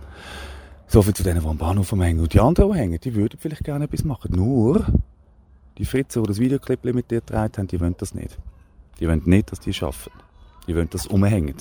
So 0.88 1.02
viel 1.04 1.14
zu 1.14 1.24
denen, 1.24 1.42
die 1.42 1.48
am 1.48 1.58
Bahnhof 1.58 1.92
hängen. 1.92 2.20
Und 2.20 2.34
die 2.34 2.40
anderen, 2.40 2.72
die 2.72 2.80
hängen, 2.80 3.00
die 3.00 3.14
würden 3.14 3.38
vielleicht 3.40 3.64
gerne 3.64 3.86
etwas 3.86 4.04
machen. 4.04 4.36
Nur, 4.36 4.86
Die 5.78 5.86
Fritzen, 5.86 6.22
die 6.22 6.28
das 6.28 6.40
Videoclip 6.40 6.84
mit 6.94 7.10
dir 7.10 7.22
getragen 7.22 7.54
haben, 7.58 7.68
die 7.68 7.80
wollen 7.80 7.96
das 7.98 8.14
nicht. 8.14 8.38
Die 9.00 9.08
wollen 9.08 9.22
nicht, 9.26 9.52
dass 9.52 9.60
die 9.60 9.74
arbeiten. 9.82 10.12
Die 10.67 10.76
wollen 10.76 10.89
das 10.89 11.08
umhängen. 11.08 11.56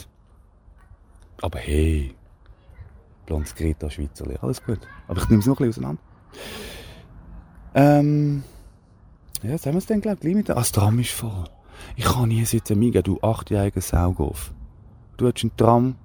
Aber 1.43 1.59
hey, 1.59 2.15
blondes 3.27 3.55
Greta 3.55 3.89
Schweizerli, 3.89 4.37
alles 4.41 4.63
gut. 4.63 4.81
Aber 5.09 5.21
ich 5.21 5.29
nehme 5.29 5.41
es 5.41 5.47
noch 5.47 5.59
ein 5.59 5.67
bisschen 5.67 5.85
auseinander. 5.85 6.03
Ähm, 7.75 8.43
ja, 9.43 9.51
jetzt 9.51 9.67
haben 9.67 9.75
wir 9.75 9.79
es 9.79 9.87
dann, 9.87 10.01
glaube 10.01 10.17
ich, 10.17 10.21
gleich 10.21 10.35
mit. 10.35 10.51
Ah, 10.51 10.55
das 10.55 10.73
Tram 10.73 10.99
ist 10.99 11.13
voll. 11.13 11.45
Ich 11.97 12.05
kann 12.05 12.29
nie 12.29 12.45
sitzen, 12.45 12.79
Miga, 12.79 13.01
du 13.01 13.19
achtjähriger 13.23 13.81
Saugoff. 13.81 14.53
Du 15.17 15.27
hast 15.27 15.43
einen 15.43 15.57
Tram 15.57 15.97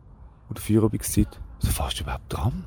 oder 0.50 0.62
Feierabendszeit. 0.62 1.40
Also 1.62 1.72
fährst 1.72 2.00
du 2.00 2.04
überhaupt 2.04 2.30
Tram? 2.30 2.64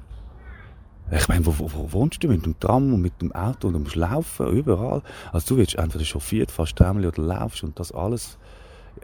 Ich 1.11 1.27
meine, 1.29 1.47
wo, 1.47 1.59
wo, 1.59 1.73
wo 1.73 1.93
wohnst 1.93 2.23
du? 2.23 2.29
Mit 2.29 2.45
dem 2.45 2.59
Tram 2.61 2.93
und 2.93 3.01
mit 3.01 3.23
dem 3.23 3.33
Auto 3.33 3.69
und 3.69 3.75
du 3.75 3.79
musst 3.81 3.97
laufen, 3.97 4.47
überall. 4.49 5.03
Also 5.33 5.55
du 5.55 5.61
wirst 5.61 5.77
entweder 5.77 6.05
chauffiert, 6.05 6.51
fast 6.51 6.77
Tramli 6.77 7.07
oder 7.07 7.23
laufst 7.23 7.65
und 7.65 7.79
das 7.81 7.93
alles 7.93 8.39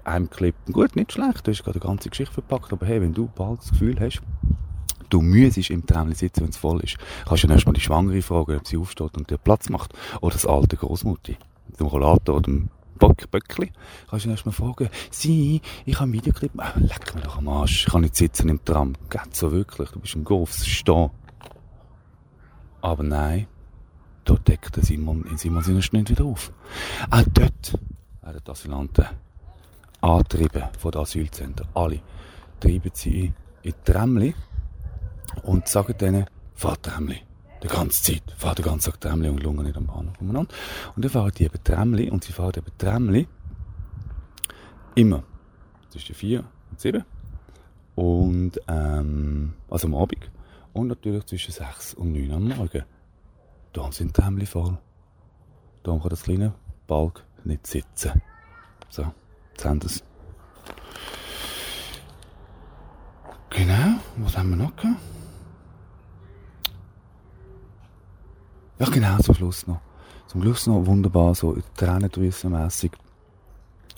einem 0.04 0.30
Clip. 0.30 0.54
Gut, 0.70 0.96
nicht 0.96 1.12
schlecht, 1.12 1.46
du 1.46 1.50
hast 1.50 1.64
gerade 1.64 1.80
eine 1.80 1.88
ganze 1.88 2.10
Geschichte 2.10 2.34
verpackt, 2.34 2.72
aber 2.72 2.86
hey, 2.86 3.00
wenn 3.00 3.14
du 3.14 3.28
bald 3.34 3.60
das 3.60 3.70
Gefühl 3.70 3.98
hast, 4.00 4.22
du 5.10 5.20
müsstest 5.20 5.70
im 5.70 5.86
Tramli 5.86 6.14
sitzen, 6.14 6.42
wenn 6.42 6.50
es 6.50 6.56
voll 6.56 6.80
ist, 6.80 6.98
kannst 7.26 7.44
du 7.44 7.46
dann 7.46 7.56
erstmal 7.56 7.74
die 7.74 7.80
Schwangere 7.80 8.22
fragen, 8.22 8.56
ob 8.56 8.66
sie 8.66 8.76
aufsteht 8.76 9.16
und 9.16 9.30
dir 9.30 9.38
Platz 9.38 9.68
macht. 9.68 9.92
Oder 10.20 10.32
das 10.32 10.46
alte 10.46 10.76
Großmutti, 10.76 11.36
dem 11.78 11.86
Rollator 11.86 12.36
oder 12.36 12.44
dem 12.44 12.68
Böck, 12.98 13.30
Böckli. 13.30 13.72
Kannst 14.08 14.26
du 14.26 14.30
erstmal 14.30 14.52
fragen, 14.52 14.88
sie, 15.10 15.60
ich 15.84 15.94
habe 15.96 16.04
einen 16.04 16.12
Videoclip, 16.14 16.52
oh, 16.56 16.78
leck 16.78 17.14
mir 17.14 17.22
doch 17.22 17.38
am 17.38 17.48
Arsch, 17.48 17.86
ich 17.86 17.92
kann 17.92 18.02
nicht 18.02 18.16
sitzen 18.16 18.48
im 18.48 18.64
Tram. 18.64 18.94
Geht 19.10 19.34
so 19.34 19.52
wirklich, 19.52 19.90
du 19.90 20.00
bist 20.00 20.14
im 20.14 20.24
Golf, 20.24 20.54
stehen. 20.64 21.10
Aber 22.80 23.02
nein, 23.02 23.46
dort 24.24 24.46
deckt 24.46 24.76
Simon, 24.84 25.24
Simon 25.36 25.62
seine 25.62 25.78
nicht 25.78 26.10
wieder 26.10 26.24
auf. 26.24 26.52
Auch 27.10 27.22
dort 27.32 27.78
werden 28.22 28.40
die 28.46 28.50
Asylanten 28.50 29.06
angetrieben 30.04 30.64
von 30.78 30.92
den 30.92 31.00
Asylzentren. 31.00 31.68
Alle 31.74 32.00
treiben 32.60 32.90
sie 32.92 33.26
in 33.26 33.34
die 33.64 33.74
Tramli 33.84 34.34
und 35.42 35.66
sagen 35.66 35.96
denen, 35.98 36.26
fahr 36.54 36.80
Tramli. 36.80 37.20
Die 37.62 37.68
ganze 37.68 38.02
Zeit. 38.02 38.22
Fahr 38.36 38.54
den 38.54 38.66
ganzen 38.66 38.90
Tag 38.90 39.00
Tramli 39.00 39.30
und 39.30 39.42
lungen 39.42 39.64
nicht 39.64 39.76
am 39.76 39.86
Bahnhof 39.86 40.20
umeinander. 40.20 40.52
Und 40.94 41.04
dann 41.04 41.10
fahren 41.10 41.32
die 41.36 41.44
eben 41.44 41.64
Tramli 41.64 42.10
und 42.10 42.22
sie 42.22 42.32
fahren 42.32 42.52
eben 42.56 42.70
Tramli 42.76 43.26
immer 44.94 45.24
zwischen 45.88 46.14
4 46.14 46.44
und 46.70 46.80
7 46.80 47.04
und 47.94 48.52
ähm, 48.68 49.54
also 49.70 49.86
am 49.88 49.94
Abend 49.94 50.30
und 50.72 50.88
natürlich 50.88 51.24
zwischen 51.24 51.52
6 51.52 51.94
und 51.94 52.12
9 52.12 52.30
am 52.32 52.48
Morgen. 52.48 52.84
Da 53.72 53.90
sind 53.90 54.14
Tramli 54.14 54.46
voll. 54.46 54.76
Da 55.82 55.98
kann 55.98 56.08
das 56.10 56.24
kleine 56.24 56.54
Balk 56.86 57.24
nicht 57.44 57.66
sitzen. 57.66 58.20
So, 58.90 59.12
jetzt 59.54 59.64
haben 59.64 59.82
wir 59.82 59.86
es. 59.86 60.02
Genau, 63.50 64.00
was 64.16 64.36
haben 64.36 64.50
wir 64.50 64.56
noch 64.56 64.74
gehabt? 64.76 65.00
Ja, 68.80 68.86
genau, 68.86 69.18
zum 69.18 69.34
Schluss 69.34 69.66
noch. 69.66 69.80
Zum 70.26 70.42
Schluss 70.42 70.66
noch 70.66 70.84
wunderbar, 70.86 71.34
so 71.34 71.56
tränendrüsenmässig. 71.76 72.90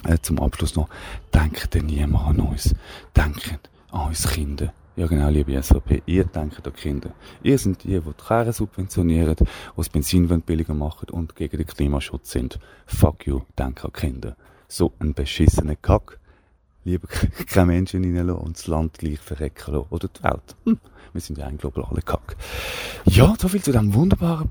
Äh, 0.04 0.18
zum 0.20 0.38
Abschluss 0.38 0.76
noch, 0.76 0.88
denkt 1.32 1.72
denn 1.72 1.86
niemand 1.86 2.28
an 2.28 2.40
uns. 2.40 2.74
Denkt 3.16 3.70
an 3.90 4.08
uns 4.08 4.28
Kinder. 4.28 4.72
Ja 4.94 5.06
genau, 5.06 5.28
liebe 5.30 5.60
SVP, 5.62 6.02
ihr 6.06 6.24
denkt 6.24 6.66
an 6.66 6.74
Kinder. 6.74 7.10
Ihr 7.42 7.58
seid 7.58 7.84
die, 7.84 7.88
die 7.88 8.00
die 8.00 8.24
Kerne 8.26 8.52
subventionieren, 8.52 9.36
die 9.36 9.44
das 9.76 9.88
Benzin 9.88 10.28
billiger 10.42 10.74
machen 10.74 11.08
und 11.10 11.34
gegen 11.34 11.56
den 11.56 11.66
Klimaschutz 11.66 12.30
sind. 12.30 12.58
Fuck 12.86 13.26
you, 13.26 13.40
denkt 13.58 13.84
an 13.84 13.92
Kinder. 13.92 14.36
So 14.68 14.92
ein 14.98 15.14
beschissener 15.14 15.76
Kack. 15.76 16.18
Lieber 16.84 17.08
keine 17.46 17.66
Menschen 17.66 18.04
reinlassen 18.04 18.42
und 18.42 18.56
das 18.56 18.66
Land 18.66 18.98
gleich 18.98 19.18
verrecken 19.18 19.74
lassen. 19.74 19.86
Oder 19.90 20.08
die 20.08 20.22
Welt. 20.22 20.56
Hm. 20.64 20.78
Wir 21.12 21.20
sind 21.20 21.38
ja 21.38 21.46
ein 21.46 21.58
globaler 21.58 22.02
Kack. 22.02 22.36
Ja, 23.04 23.34
so 23.38 23.48
viel 23.48 23.62
zu 23.62 23.72
diesem 23.72 23.94
wunderbaren 23.94 24.50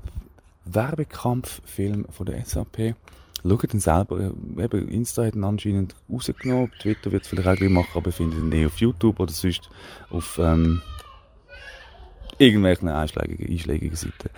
Werbekampffilm 0.64 2.06
von 2.10 2.26
der 2.26 2.44
SAP. 2.44 2.94
Schaut 3.48 3.74
ihn 3.74 3.80
selber. 3.80 4.20
Äh, 4.20 4.64
eben, 4.64 4.88
Insta 4.88 5.24
hat 5.24 5.34
ihn 5.34 5.44
anscheinend 5.44 5.94
rausgenommen. 6.10 6.72
Twitter 6.80 7.12
wird 7.12 7.22
es 7.22 7.28
vielleicht 7.28 7.48
auch 7.48 7.56
gleich 7.56 7.70
machen, 7.70 7.90
aber 7.94 8.12
findet 8.12 8.38
ihn 8.40 8.52
eh 8.52 8.66
auf 8.66 8.78
YouTube 8.78 9.20
oder 9.20 9.32
sonst 9.32 9.70
auf 10.10 10.38
ähm, 10.42 10.82
irgendwelchen 12.38 12.88
einschlägigen, 12.88 13.48
einschlägigen 13.48 13.96
Seiten. 13.96 14.30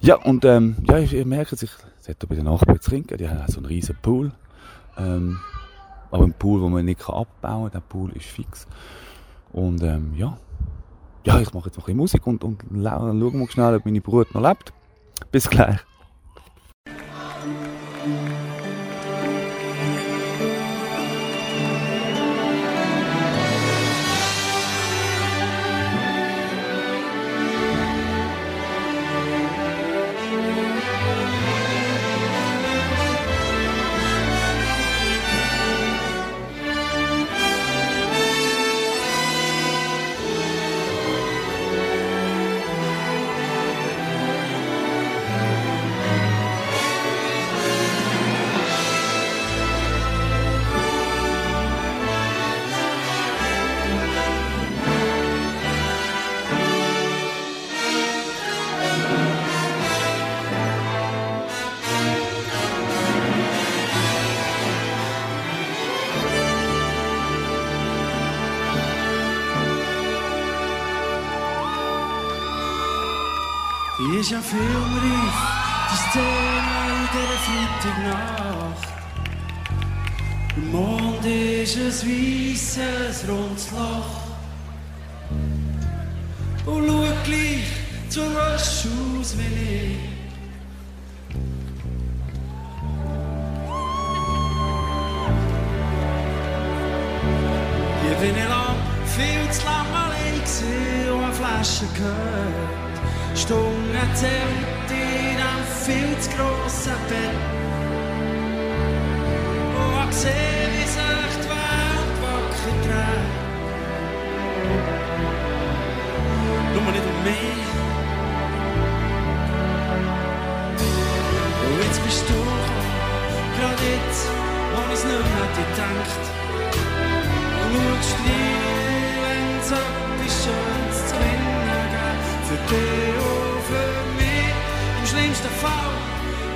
Ja, 0.00 0.16
und 0.16 0.44
ähm, 0.44 0.76
ja, 0.88 0.98
ihr 0.98 1.26
merkt 1.26 1.56
sich, 1.56 1.70
es 2.00 2.08
hat 2.08 2.28
bei 2.28 2.34
den 2.34 2.44
Nachbarn 2.44 2.80
zu 2.80 2.90
trinken. 2.90 3.16
Die 3.18 3.28
haben 3.28 3.42
auch 3.42 3.48
so 3.48 3.58
einen 3.58 3.66
riesen 3.66 3.96
Pool. 4.02 4.32
Ähm, 4.98 5.38
aber 6.10 6.24
ein 6.24 6.34
Pool, 6.34 6.60
den 6.60 6.72
man 6.72 6.84
nicht 6.84 7.08
abbauen 7.08 7.30
kann. 7.40 7.70
Der 7.70 7.80
Pool 7.80 8.12
ist 8.12 8.26
fix. 8.26 8.66
Und 9.52 9.82
ähm, 9.82 10.12
ja, 10.16 10.36
ja, 11.24 11.40
ich 11.40 11.52
mache 11.54 11.66
jetzt 11.66 11.76
noch 11.76 11.84
ein 11.84 11.86
bisschen 11.86 11.96
Musik 11.96 12.26
und, 12.26 12.44
und 12.44 12.62
schauen 12.82 13.18
wir 13.18 13.50
schnell, 13.50 13.76
ob 13.76 13.84
meine 13.84 14.00
Brut 14.00 14.34
noch 14.34 14.42
lebt. 14.42 14.72
Bis 15.30 15.48
gleich. 15.48 15.78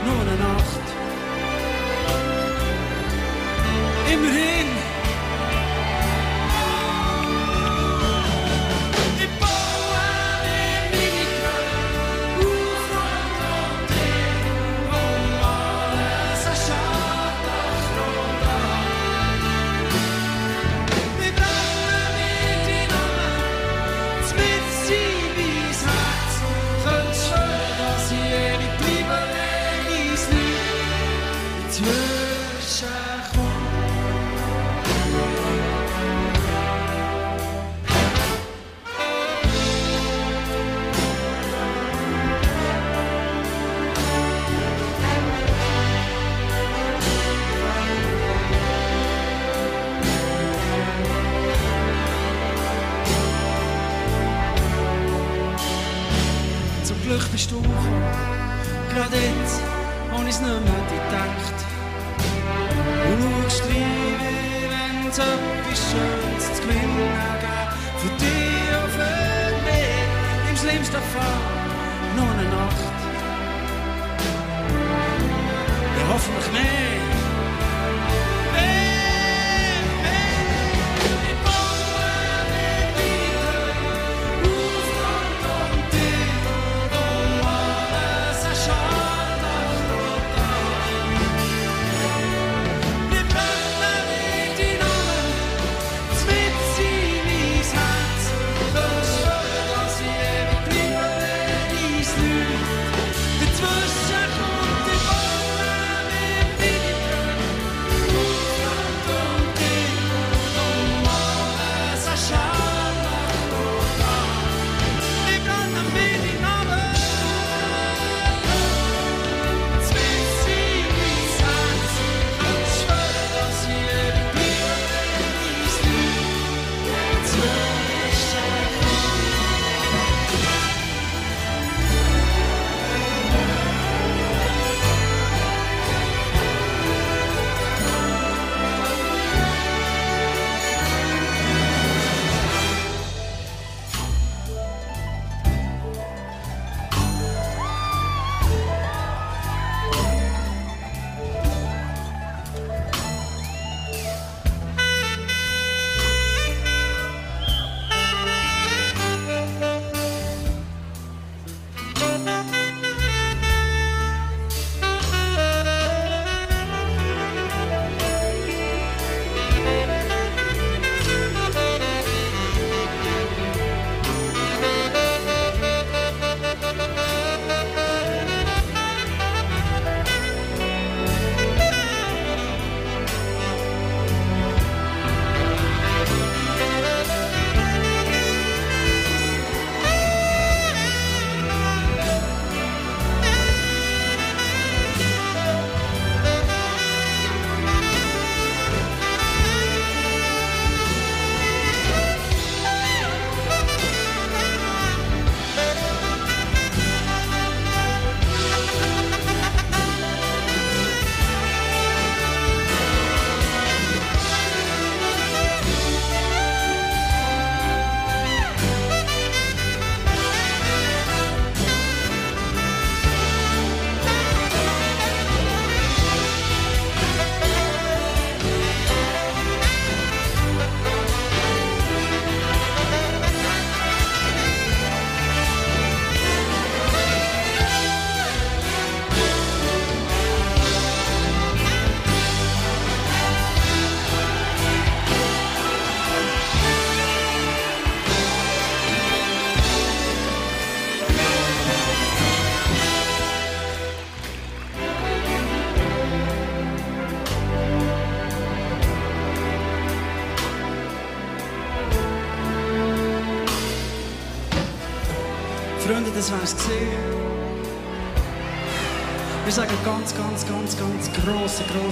Nur 0.07 0.21
eine 0.21 0.37
Nacht. 0.37 0.87
Immerhin. 4.13 4.76
Gerade 58.97 59.17
jetzt, 59.17 59.61
wo 60.11 60.23
ich's 60.27 60.41
nicht 60.41 60.65
mehr 60.69 60.85
gedacht. 60.97 61.57
Und 63.07 63.19
schaust 63.23 63.65
rein, 63.69 64.15
wie 64.23 64.65
wenn's 64.73 65.19
etwas 65.19 65.81
Schönes 65.89 66.45
zu 66.55 66.63
gewinnen 66.63 66.97
gäbe. 66.97 67.57
Für 68.01 68.13
dich 68.23 68.69
und 68.81 68.91
für 68.97 69.17
mich, 69.67 70.51
im 70.51 70.57
schlimmsten 70.57 71.03
Fall 71.13 71.41
nur 72.17 72.31
eine 72.33 72.49
Nacht. 72.57 72.87
Ja, 75.97 76.05
hoffentlich. 76.13 76.53
Mehr, 76.53 77.06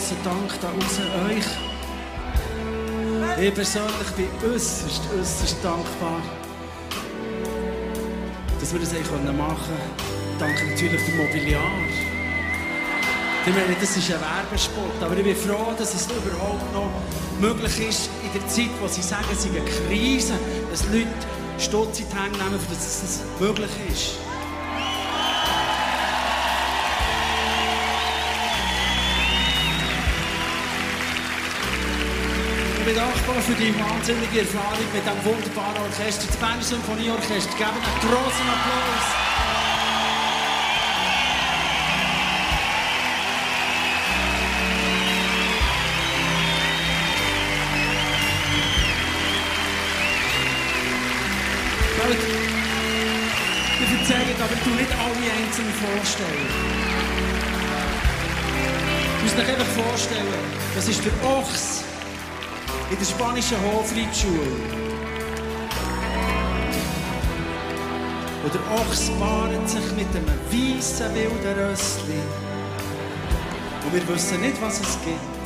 grossen, 0.05 0.17
Dank 0.25 0.61
da 0.61 0.69
raus 0.69 1.01
euch. 1.29 1.45
Ich 3.43 3.55
persönlich 3.55 4.11
bin 4.17 4.29
äußerst, 4.51 5.03
äußerst 5.19 5.57
dankbar, 5.63 6.21
dass 8.61 8.73
wir 8.73 8.81
das 8.81 8.93
machen 8.93 9.05
können. 9.09 9.39
Danke 10.39 10.67
natürlich 10.67 11.05
dem 11.05 11.17
Mobiliar. 11.17 11.63
Ich 13.47 13.53
meine, 13.53 13.77
das 13.79 13.97
ist 13.97 14.11
ein 14.11 14.21
Werbespot, 14.21 15.03
aber 15.03 15.17
ich 15.17 15.25
bin 15.25 15.37
froh, 15.37 15.75
dass 15.77 15.95
es 15.95 16.07
überhaupt 16.07 16.73
noch 16.73 16.91
möglich 17.41 17.89
ist, 17.89 18.09
in 18.23 18.33
der 18.39 18.49
Zeit, 18.49 18.71
wo 18.81 18.89
sie 18.89 19.03
sagen, 19.03 19.27
es 19.33 19.43
sei 19.43 19.51
eine 19.51 19.61
Krise, 19.61 20.35
dass 20.71 20.85
Leute 20.87 21.09
Stutz 21.59 22.01
in 22.01 22.07
die 22.09 22.17
Hände 22.17 22.39
nehmen, 22.39 22.59
dass 22.69 23.03
es 23.03 23.21
möglich 23.39 23.71
ist. 23.91 24.24
Dankbar 33.35 33.57
für 33.57 33.61
die 33.65 33.75
wahnsinnige 33.81 34.41
Erfahrung 34.41 34.87
mit 34.95 35.03
diesem 35.03 35.25
wunderbaren 35.25 35.83
Orchester. 35.83 36.27
Das 36.29 36.37
Berner 36.37 36.63
Symphonieorchester. 36.63 37.51
Geben 37.59 37.83
einen 37.83 38.01
großen 38.01 38.47
Applaus. 38.47 39.07
Ich 53.81 54.01
erzähle, 54.01 54.35
aber 54.39 54.57
tue 54.63 54.75
nicht 54.75 54.93
alle 54.93 55.27
einzeln 55.35 55.73
vorstellen. 55.83 56.49
müsst 59.23 59.39
euch 59.39 59.49
einfach 59.49 59.67
vorstellen, 59.67 60.45
das 60.77 60.89
ist 60.89 61.03
der 61.05 61.13
Ochs 61.29 61.74
in 62.95 63.01
der 63.01 63.07
spanischen 63.07 63.57
Hofreitschule. 63.61 64.57
Und 68.45 68.55
der 68.55 68.61
Ochs 68.79 69.11
paart 69.19 69.69
sich 69.69 69.93
mit 69.97 70.07
einem 70.15 70.29
weißen 70.51 71.13
wilden 71.15 71.59
Rössli. 71.59 72.21
Und 73.85 73.95
wir 73.95 74.09
wissen 74.09 74.41
nicht, 74.41 74.63
was 74.63 74.81
es 74.81 74.99
gibt. 75.05 75.45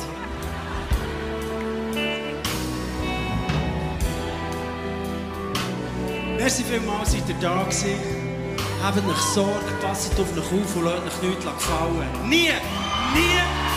Merci 6.37 6.63
vielmals, 6.63 7.11
seid 7.11 7.27
ihr 7.29 7.35
da 7.41 7.63
gewesen. 7.63 7.95
Habt 8.83 8.97
euch 8.97 9.21
Sorge, 9.33 9.71
passt 9.81 10.19
auf 10.19 10.37
euch 10.37 10.45
auf 10.45 10.75
und 10.75 10.85
lasst 10.85 11.23
euch 11.23 11.29
nichts 11.29 11.45
gefallen. 11.45 12.29
Nie, 12.29 12.51
nie, 13.15 13.68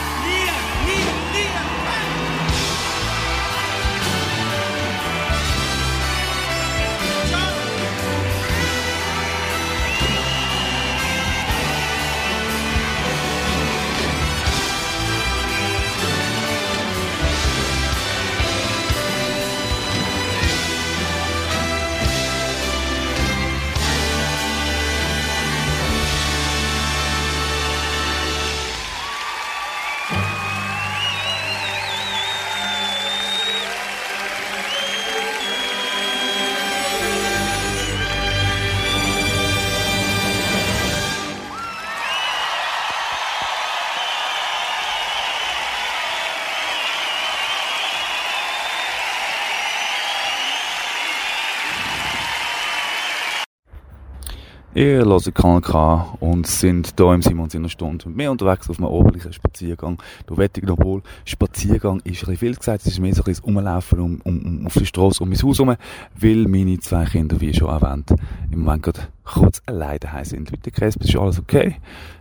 Ihr 54.82 55.04
hört 55.04 55.32
KNK 55.32 56.16
und 56.18 56.44
sind 56.44 56.94
hier 56.98 57.12
im 57.12 57.22
Simons 57.22 57.54
Stunde 57.70 58.08
mit 58.08 58.16
mir 58.16 58.32
unterwegs 58.32 58.68
auf 58.68 58.78
einem 58.78 58.88
ordentlichen 58.88 59.32
Spaziergang. 59.32 60.02
Du 60.26 60.36
wettig 60.36 60.66
noch 60.66 60.76
wohl, 60.80 61.02
Spaziergang 61.24 62.00
ist 62.02 62.26
ein 62.26 62.36
viel 62.36 62.56
gesagt, 62.56 62.80
es 62.80 62.94
ist 62.94 62.98
mehr 62.98 63.14
so 63.14 63.22
ein 63.22 63.26
bisschen 63.26 63.44
Umlaufen 63.44 64.00
um, 64.00 64.20
um, 64.24 64.44
um 64.44 64.66
auf 64.66 64.74
die 64.74 64.84
Straße 64.84 65.22
um 65.22 65.28
mein 65.28 65.40
Haus 65.40 65.60
herum, 65.60 65.76
weil 66.18 66.48
meine 66.48 66.80
zwei 66.80 67.04
Kinder, 67.04 67.40
wie 67.40 67.54
schon 67.54 67.68
erwähnt, 67.68 68.10
im 68.50 68.58
Moment 68.58 68.82
gerade 68.82 69.02
kurz 69.22 69.62
alleine 69.66 70.00
daheim 70.00 70.24
sind. 70.24 70.50
Mit 70.50 70.66
der 70.66 70.72
Cresp 70.72 71.00
ist 71.04 71.14
alles 71.14 71.38
okay. 71.38 71.76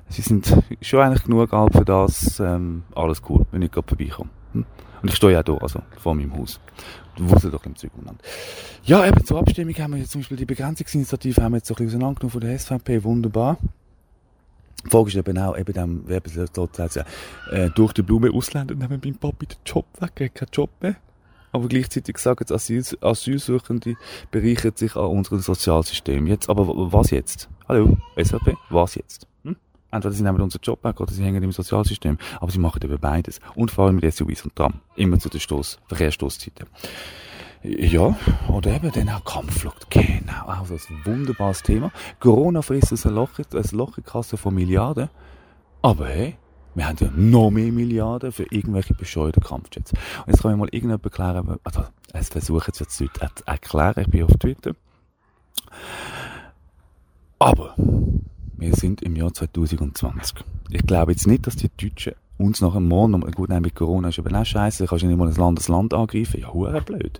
Sie 0.09 0.21
sind 0.21 0.55
schon 0.81 0.99
eigentlich 0.99 1.23
genug 1.23 1.51
alt 1.53 1.73
für 1.73 1.83
das, 1.83 2.39
ähm, 2.39 2.83
alles 2.93 3.23
cool, 3.27 3.43
wenn 3.51 3.63
ich 3.63 3.71
gerade 3.71 3.87
vorbeikomme. 3.87 4.29
Hm? 4.53 4.65
Und 5.01 5.09
ich 5.09 5.15
stehe 5.15 5.33
ja 5.33 5.43
hier, 5.45 5.61
also 5.61 5.81
vor 5.97 6.15
meinem 6.15 6.35
Haus. 6.37 6.59
Doch 7.17 7.65
im 7.65 7.73
umeinander. 7.93 8.23
Ja, 8.83 9.05
eben 9.05 9.25
zur 9.25 9.39
Abstimmung 9.39 9.75
haben 9.75 9.93
wir 9.93 9.99
jetzt 9.99 10.11
zum 10.11 10.21
Beispiel 10.21 10.37
die 10.37 10.45
Begrenzungsinitiative 10.45 11.41
haben 11.43 11.51
wir 11.53 11.57
jetzt 11.57 11.67
so 11.67 11.73
ein 11.73 11.77
bisschen 11.77 11.99
auseinandergenommen 11.99 12.31
von 12.31 12.41
der 12.41 12.57
SVP, 12.57 13.03
wunderbar. 13.03 13.57
Die 14.85 14.89
Frage 14.89 15.09
ist 15.09 15.15
eben 15.15 15.37
auch, 15.37 15.57
eben 15.57 15.73
dem, 15.73 16.05
sagt, 16.07 17.05
äh, 17.51 17.69
durch 17.75 17.93
die 17.93 18.01
Blume 18.01 18.31
Ausländer 18.31 18.73
nehmen 18.73 18.99
beim 18.99 19.15
Papi 19.15 19.45
den 19.45 19.57
Job 19.65 19.85
weg, 19.99 20.11
er 20.15 20.25
hat 20.27 20.35
keinen 20.35 20.49
Job 20.51 20.69
mehr. 20.81 20.95
Aber 21.51 21.67
gleichzeitig 21.67 22.17
sagen 22.17 22.37
jetzt 22.39 22.51
Asyl, 22.51 22.83
Asylsuchende 23.01 23.95
bereichern 24.31 24.71
sich 24.75 24.95
an 24.95 25.05
unserem 25.05 25.39
Sozialsystem. 25.39 26.25
Jetzt, 26.27 26.49
aber 26.49 26.67
was 26.91 27.11
jetzt? 27.11 27.49
Hallo, 27.67 27.97
SVP, 28.17 28.55
was 28.69 28.95
jetzt? 28.95 29.27
Hm? 29.43 29.57
Entweder 29.91 30.13
sie 30.13 30.23
nehmen 30.23 30.41
unseren 30.41 30.61
Job 30.63 30.83
weg 30.83 30.99
oder 30.99 31.11
sie 31.11 31.23
hängen 31.23 31.43
im 31.43 31.51
Sozialsystem. 31.51 32.17
Aber 32.39 32.51
sie 32.51 32.59
machen 32.59 32.81
eben 32.83 32.99
beides. 32.99 33.39
Und 33.55 33.71
vor 33.71 33.85
allem 33.85 33.95
mit 33.95 34.13
SUVs 34.13 34.43
und 34.43 34.55
Tram. 34.55 34.81
Immer 34.95 35.19
zu 35.19 35.29
den 35.29 35.39
Stoss, 35.39 35.79
Verkehrsstosszeiten. 35.87 36.67
Ja, 37.63 38.15
oder 38.47 38.71
eben 38.73 38.91
dann 38.91 39.09
auch 39.09 39.23
Kampfflucht. 39.23 39.89
Genau, 39.91 40.47
auch 40.47 40.65
so 40.65 40.73
ein 40.73 41.05
wunderbares 41.05 41.61
Thema. 41.61 41.91
Corona 42.19 42.63
frisst 42.63 43.05
ein 43.05 43.13
Loch, 43.13 43.29
ein 43.37 43.63
Loch 43.71 43.97
in 43.97 44.03
Kasse 44.03 44.37
von 44.37 44.55
Milliarden. 44.55 45.09
Aber 45.83 46.07
hey, 46.07 46.37
wir 46.73 46.87
haben 46.87 46.97
ja 46.99 47.09
noch 47.15 47.51
mehr 47.51 47.71
Milliarden 47.71 48.31
für 48.31 48.45
irgendwelche 48.49 48.93
bescheuerten 48.93 49.43
Kampfjets. 49.43 49.91
Und 49.91 50.27
jetzt 50.27 50.41
kann 50.41 50.51
mir 50.51 50.57
mal 50.57 50.69
irgendjemand 50.71 51.03
erklären, 51.03 51.59
also, 51.63 51.83
es 52.13 52.29
versuchen 52.29 52.71
jetzt 52.79 52.99
die 52.99 53.03
Leute 53.03 53.35
zu 53.35 53.47
erklären, 53.47 54.01
ich 54.01 54.07
bin 54.07 54.23
auf 54.23 54.31
Twitter. 54.39 54.71
Aber, 57.39 57.75
wir 58.61 58.75
sind 58.75 59.01
im 59.01 59.15
Jahr 59.15 59.33
2020. 59.33 60.45
Ich 60.69 60.85
glaube 60.85 61.11
jetzt 61.11 61.27
nicht, 61.27 61.47
dass 61.47 61.55
die 61.55 61.69
Deutschen 61.75 62.13
uns 62.37 62.61
nach 62.61 62.75
einem 62.75 62.87
noch- 62.87 63.31
gut, 63.31 63.49
nein, 63.49 63.61
mit 63.61 63.75
Corona 63.75 64.09
ist 64.09 64.19
eben 64.19 64.35
auch 64.35 64.45
scheiße, 64.45 64.85
kannst 64.85 65.03
du 65.03 65.07
nicht 65.07 65.17
mal 65.17 65.27
ein 65.27 65.35
Land 65.35 65.59
das 65.59 65.67
Land 65.67 65.93
angreifen. 65.93 66.39
Ja, 66.41 66.79
blöd. 66.79 67.19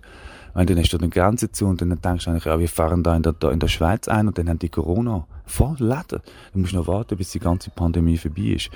Wenn 0.54 0.66
dann 0.66 0.78
hast 0.78 0.92
du 0.92 0.98
eine 0.98 1.08
Grenze 1.08 1.50
zu 1.50 1.66
und 1.66 1.80
dann 1.80 2.00
denkst 2.00 2.24
du 2.24 2.30
eigentlich, 2.30 2.44
ja, 2.44 2.58
wir 2.58 2.68
fahren 2.68 3.02
da 3.02 3.16
in 3.16 3.22
der, 3.22 3.32
da 3.32 3.50
in 3.50 3.58
der 3.58 3.68
Schweiz 3.68 4.08
ein 4.08 4.28
und 4.28 4.36
dann 4.36 4.48
haben 4.48 4.58
die 4.58 4.68
Corona 4.68 5.26
voll 5.46 5.76
Läden. 5.78 6.20
Du 6.52 6.58
musst 6.58 6.74
noch 6.74 6.86
warten, 6.86 7.16
bis 7.16 7.30
die 7.30 7.38
ganze 7.38 7.70
Pandemie 7.70 8.16
vorbei 8.16 8.42
ist. 8.42 8.70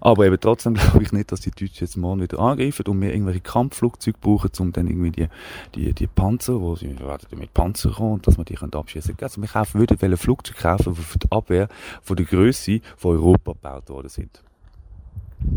Aber 0.00 0.26
eben 0.26 0.38
trotzdem 0.40 0.74
glaube 0.74 1.02
ich 1.02 1.12
nicht, 1.12 1.32
dass 1.32 1.40
die 1.40 1.50
Deutschen 1.50 1.86
jetzt 1.86 1.96
morgen 1.96 2.20
wieder 2.20 2.38
angreifen 2.38 2.86
und 2.86 3.00
wir 3.00 3.12
irgendwelche 3.12 3.40
Kampfflugzeuge 3.40 4.18
brauchen, 4.20 4.50
um 4.58 4.72
dann 4.72 4.86
irgendwie 4.86 5.10
die, 5.10 5.28
die, 5.74 5.92
die 5.92 6.06
Panzer, 6.06 6.60
wo 6.60 6.76
sie 6.76 6.98
werden 6.98 7.26
mit 7.38 7.54
Panzer 7.54 7.90
kommen, 7.90 8.14
und 8.14 8.26
dass 8.26 8.36
wir 8.36 8.44
die 8.44 8.54
können 8.54 8.74
abschießen 8.74 9.16
können. 9.16 9.28
Also 9.28 9.40
wir 9.40 9.48
kaufen, 9.48 9.80
würden 9.80 10.00
wollen 10.00 10.16
Flugzeuge 10.16 10.60
kaufen, 10.60 10.94
die 10.94 11.02
für 11.02 11.18
die 11.18 11.32
Abwehr 11.32 11.68
von 12.02 12.16
der 12.16 12.26
Größe 12.26 12.80
von 12.96 13.12
Europa 13.12 13.52
gebaut 13.52 13.88
worden 13.88 14.08
sind. 14.08 14.42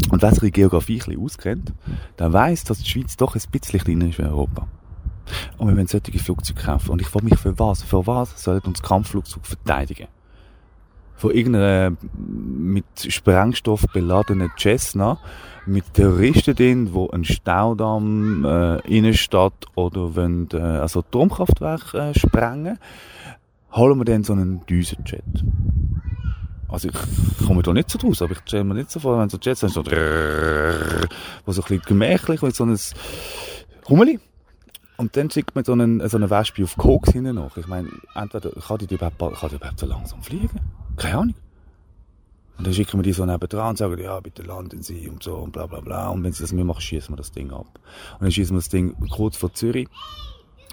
Und 0.10 0.22
wer 0.22 0.34
sich 0.34 0.44
in 0.44 0.52
Geografie 0.52 0.96
ein 0.96 1.06
bisschen 1.06 1.24
auskennt, 1.24 1.74
der 2.20 2.34
weiss, 2.34 2.64
dass 2.64 2.80
die 2.80 2.90
Schweiz 2.90 3.16
doch 3.16 3.36
ein 3.36 3.42
bisschen 3.52 3.80
kleiner 3.80 4.08
ist 4.08 4.18
wie 4.18 4.24
Europa. 4.24 4.68
Und 5.58 5.68
wir 5.68 5.76
wollen 5.76 5.88
solche 5.88 6.20
Flugzeuge 6.20 6.62
kaufen. 6.62 6.92
Und 6.92 7.02
ich 7.02 7.08
frage 7.08 7.26
mich, 7.26 7.38
für 7.38 7.58
was? 7.60 7.84
Für 7.84 8.06
was 8.08 8.42
sollen 8.44 8.62
uns 8.62 8.82
Kampfflugzeuge 8.82 9.46
verteidigen? 9.46 10.08
Von 11.16 11.32
irgendeiner 11.32 11.98
mit 12.16 12.86
Sprengstoff 13.10 13.86
beladenen 13.92 14.52
Cessna 14.58 15.18
mit 15.68 15.94
Terroristen 15.94 16.56
drin, 16.56 16.92
die 16.94 17.14
einen 17.14 17.26
Staudamm, 17.26 18.46
äh, 18.46 18.80
Innenstadt 18.88 19.66
oder 19.76 20.16
wollen, 20.16 20.48
äh, 20.54 20.58
also 20.58 21.00
Atomkraftwerk 21.00 21.94
äh, 21.94 22.18
sprengen, 22.18 22.80
holen 23.74 23.98
wir 24.00 24.06
dann 24.06 24.24
so 24.24 24.34
einen 24.34 24.66
Düsenjet. 24.66 25.24
Also 26.70 26.90
ich 26.90 27.46
komme 27.46 27.64
da 27.64 27.74
nicht 27.74 27.90
so 27.90 27.98
draus, 27.98 28.22
aber 28.22 28.34
ich 28.34 28.40
stelle 28.46 28.64
mir 28.64 28.74
nicht 28.74 28.92
so 28.92 29.00
vor, 29.00 29.18
wenn 29.20 29.30
so 29.30 29.38
Jets 29.42 29.62
sind, 29.62 29.72
so 29.72 29.84
wo 29.86 31.52
so 31.52 31.62
ein 31.62 31.68
bisschen 31.68 31.82
gemächlich 31.86 32.42
mit 32.42 32.56
so 32.56 32.64
einem 32.64 32.78
Hummeli. 33.88 34.20
Und 34.98 35.16
dann 35.16 35.30
schickt 35.30 35.56
man 35.56 35.64
so 35.64 35.74
einen, 35.74 36.08
so 36.10 36.18
eine 36.18 36.30
Wespe 36.30 36.64
auf 36.64 36.76
Koks 36.76 37.12
hinten 37.12 37.36
nach. 37.36 37.56
Ich 37.56 37.68
meine, 37.68 37.90
entweder 38.16 38.50
kann 38.50 38.80
die 38.80 38.94
überhaupt, 38.94 39.20
kann 39.20 39.50
die 39.50 39.56
überhaupt 39.56 39.80
so 39.80 39.86
langsam 39.86 40.24
fliegen? 40.24 40.60
Keine 40.98 41.18
Ahnung. 41.18 41.36
Und 42.58 42.66
dann 42.66 42.74
schicken 42.74 42.98
wir 42.98 43.04
die 43.04 43.14
so 43.14 43.24
nebendran 43.24 43.70
und 43.70 43.78
sagen, 43.78 44.02
ja, 44.02 44.20
bitte 44.20 44.42
landen 44.42 44.82
Sie 44.82 45.08
und 45.08 45.22
so 45.22 45.36
und 45.36 45.52
bla 45.52 45.68
bla 45.68 45.80
bla. 45.80 46.10
Und 46.10 46.24
wenn 46.24 46.34
sie 46.34 46.42
das 46.42 46.52
nicht 46.52 46.66
machen, 46.66 46.82
schießen 46.82 47.14
wir 47.14 47.18
das 47.18 47.32
Ding 47.32 47.52
ab. 47.52 47.68
Und 48.14 48.22
dann 48.22 48.32
schießen 48.32 48.56
wir 48.56 48.60
das 48.60 48.70
Ding 48.70 48.96
kurz 49.12 49.38
vor 49.38 49.54
Zürich. 49.54 49.88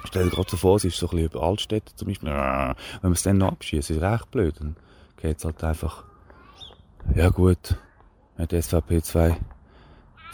Stell 0.04 0.24
dir 0.24 0.30
gerade 0.30 0.50
so 0.50 0.56
vor, 0.56 0.76
es 0.76 0.84
ist 0.84 0.96
so 0.96 1.06
ein 1.06 1.10
bisschen 1.10 1.26
über 1.26 1.42
Altstädte 1.42 1.94
zum 1.94 2.08
Beispiel. 2.08 2.30
Wenn 2.30 3.10
wir 3.10 3.12
es 3.12 3.22
dann 3.22 3.38
noch 3.38 3.52
abschießen, 3.52 3.96
ist 3.96 4.02
recht 4.02 4.30
blöd. 4.30 4.54
Dann 4.58 4.76
geht's 5.18 5.44
halt 5.44 5.62
einfach, 5.62 6.04
ja 7.14 7.28
gut, 7.28 7.76
mit 8.38 8.50
SVP 8.50 9.02
2 9.02 9.36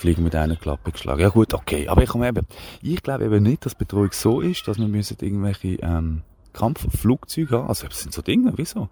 fliegen 0.00 0.24
mit 0.24 0.34
einer 0.34 0.56
Klappe 0.56 0.92
geschlagen. 0.92 1.20
Ja 1.20 1.28
gut, 1.28 1.54
okay. 1.54 1.86
Aber 1.88 2.02
ich 2.02 2.08
komme 2.08 2.28
eben, 2.28 2.46
ich 2.82 3.02
glaube 3.02 3.24
eben 3.24 3.42
nicht, 3.42 3.64
dass 3.66 3.74
Betreuung 3.74 4.12
so 4.12 4.40
ist, 4.40 4.66
dass 4.66 4.78
wir 4.78 4.88
müssen 4.88 5.16
irgendwelche 5.20 5.76
ähm, 5.82 6.22
Kampfflugzeuge 6.52 7.58
haben. 7.58 7.68
Also 7.68 7.86
es 7.86 8.00
sind 8.00 8.12
so 8.12 8.22
Dinge, 8.22 8.52
wieso? 8.56 8.88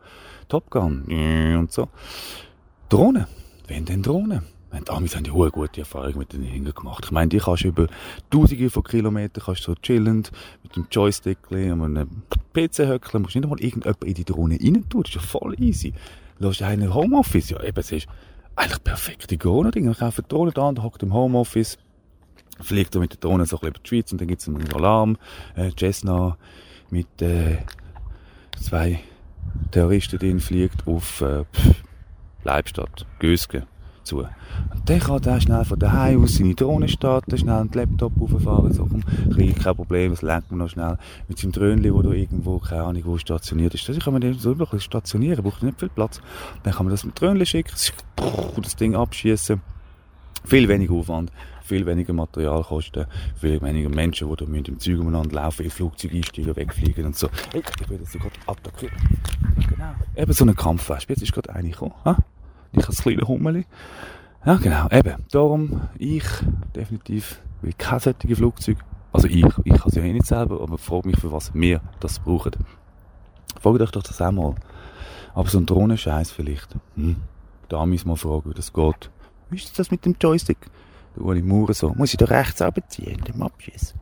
Top 0.48 0.70
Gun 0.70 1.04
und 1.58 1.72
so. 1.72 1.88
Drohnen. 2.88 3.26
Wenn 3.66 3.84
denn 3.84 4.02
Drohnen? 4.02 4.42
Die 4.70 4.90
Amis 4.90 5.16
haben 5.16 5.24
die 5.24 5.30
hohe 5.30 5.50
gute 5.50 5.80
Erfahrung 5.80 6.18
mit 6.18 6.34
den 6.34 6.42
Dingen 6.42 6.74
gemacht. 6.74 7.06
Ich 7.06 7.10
meine, 7.10 7.30
die 7.30 7.38
kannst 7.38 7.64
über 7.64 7.86
tausende 8.30 8.68
von 8.68 8.82
Kilometern 8.82 9.42
kannst 9.44 9.62
so 9.62 9.74
chillend 9.74 10.30
mit 10.62 10.76
dem 10.76 10.86
Joystick 10.90 11.38
und 11.50 11.56
einem 11.82 12.22
PC 12.52 12.86
höckeln. 12.86 13.22
musst 13.22 13.34
nicht 13.34 13.44
einmal 13.44 13.60
irgendjemand 13.60 14.04
in 14.04 14.14
die 14.14 14.24
Drohne 14.24 14.58
rein 14.62 14.86
tun. 14.88 15.02
Das 15.02 15.10
ist 15.10 15.14
ja 15.14 15.20
voll 15.22 15.54
easy. 15.58 15.94
Lass 16.38 16.60
einen 16.60 16.92
Homeoffice. 16.92 17.50
Ja, 17.50 17.62
eben, 17.62 17.80
es 17.80 17.92
ist 17.92 18.08
eigentlich 18.58 18.82
perfekte 18.82 19.38
Corona-Dinge. 19.38 19.88
Wir 19.88 19.94
kaufen 19.94 20.24
die 20.24 20.28
Drohne 20.28 20.52
der 20.52 20.82
hockt 20.82 21.02
im 21.02 21.14
Homeoffice, 21.14 21.78
fliegt 22.60 22.94
mit 22.96 23.12
der 23.12 23.20
Drohne 23.20 23.46
so 23.46 23.56
ein 23.56 23.60
bisschen 23.60 23.68
über 23.70 23.78
die 23.78 23.88
Schweiz 23.88 24.12
und 24.12 24.20
dann 24.20 24.28
gibt 24.28 24.42
es 24.42 24.48
einen 24.48 24.72
Alarm. 24.72 25.16
Äh, 25.54 25.70
Cessna 25.78 26.36
mit 26.90 27.22
äh, 27.22 27.58
zwei 28.60 29.00
Terroristen 29.70 30.18
drin 30.18 30.40
fliegt 30.40 30.86
auf 30.86 31.20
äh, 31.20 31.44
Leibstadt, 32.44 33.06
Gösgen, 33.18 33.64
dazu. 34.08 34.18
Und 34.18 34.88
dann 34.88 35.00
kann 35.00 35.22
der 35.22 35.40
schnell 35.40 35.64
von 35.64 35.78
daheim 35.78 36.24
aus 36.24 36.36
seine 36.36 36.54
Drohne 36.54 36.88
starten, 36.88 37.36
schnell 37.36 37.60
einen 37.60 37.70
Laptop 37.72 38.12
auffahren, 38.20 38.72
so, 38.72 38.86
komm, 38.86 39.02
kriege 39.32 39.54
kein 39.54 39.76
Problem, 39.76 40.12
das 40.12 40.22
lernt 40.22 40.50
man 40.50 40.58
noch 40.58 40.70
schnell 40.70 40.98
mit 41.28 41.38
seinem 41.38 41.52
Dröhnchen, 41.52 41.94
wo 41.94 42.02
da 42.02 42.10
irgendwo, 42.10 42.58
keine 42.58 42.84
Ahnung, 42.84 43.02
wo 43.04 43.18
stationiert 43.18 43.74
ist. 43.74 43.88
Das 43.88 43.98
kann 43.98 44.12
man 44.12 44.34
so 44.34 44.58
wirklich 44.58 44.82
stationieren, 44.82 45.42
braucht 45.42 45.62
nicht 45.62 45.78
viel 45.78 45.88
Platz. 45.88 46.20
Dann 46.62 46.72
kann 46.72 46.86
man 46.86 46.92
das 46.92 47.04
mit 47.04 47.20
Dröhnchen 47.20 47.46
schicken, 47.46 47.72
das 48.56 48.76
Ding 48.76 48.94
abschießen. 48.94 49.60
Viel 50.44 50.68
weniger 50.68 50.94
Aufwand, 50.94 51.32
viel 51.62 51.84
weniger 51.84 52.12
Materialkosten, 52.12 53.06
viel 53.36 53.60
weniger 53.60 53.88
Menschen, 53.90 54.28
die 54.30 54.36
da 54.36 54.44
im 54.44 54.78
Zeug 54.78 55.00
umeinander 55.00 55.34
laufen, 55.34 55.64
in 55.64 55.70
Flugzeug 55.70 56.14
einsteigen, 56.14 56.56
wegfliegen 56.56 57.04
und 57.04 57.16
so. 57.16 57.28
Hey, 57.52 57.60
ich 57.80 57.90
werde 57.90 58.04
jetzt 58.04 58.12
gerade 58.12 58.34
attackiert. 58.46 58.92
Genau. 59.68 59.92
Eben 60.16 60.32
so 60.32 60.44
eine 60.44 60.54
Kampfwespe. 60.54 61.12
Jetzt 61.12 61.22
ist 61.22 61.32
gerade 61.32 61.52
eine 61.52 61.70
gekommen. 61.70 61.92
Ha? 62.04 62.16
Ich 62.72 62.86
als 62.86 63.02
kleiner 63.02 63.26
Hummeli. 63.26 63.66
Ja, 64.44 64.54
genau. 64.54 64.88
Eben. 64.90 65.24
Darum, 65.30 65.88
ich 65.98 66.24
definitiv 66.74 67.40
will 67.62 67.72
kein 67.76 68.00
solches 68.00 68.38
Flugzeug. 68.38 68.78
Also 69.12 69.26
ich, 69.26 69.44
ich 69.64 69.72
kann 69.72 69.88
es 69.88 69.94
ja 69.94 70.02
eh 70.02 70.12
nicht 70.12 70.26
selber, 70.26 70.60
aber 70.60 70.78
frage 70.78 71.08
mich, 71.08 71.18
für 71.18 71.32
was 71.32 71.54
wir 71.54 71.80
das 72.00 72.18
brauchen. 72.18 72.52
Fragt 73.60 73.80
euch 73.80 73.90
doch 73.90 74.02
das 74.02 74.20
auch 74.20 74.30
mal. 74.30 74.54
Aber 75.34 75.48
so 75.48 75.58
ein 75.58 75.66
Drohnenscheiß 75.66 76.30
vielleicht. 76.30 76.76
Hm. 76.94 77.16
Da 77.68 77.84
müssen 77.86 78.08
wir 78.08 78.16
fragen, 78.16 78.50
wie 78.50 78.54
das 78.54 78.72
geht. 78.72 79.10
Wie 79.50 79.56
ist 79.56 79.78
das 79.78 79.90
mit 79.90 80.04
dem 80.04 80.16
Joystick? 80.20 80.58
Der 81.16 81.24
Uli 81.24 81.42
Maurer 81.42 81.74
so. 81.74 81.90
Muss 81.94 82.12
ich 82.12 82.18
da 82.18 82.26
rechts 82.26 82.62
runterziehen, 82.62 83.22
dem 83.24 83.42
Abschuss? 83.42 83.94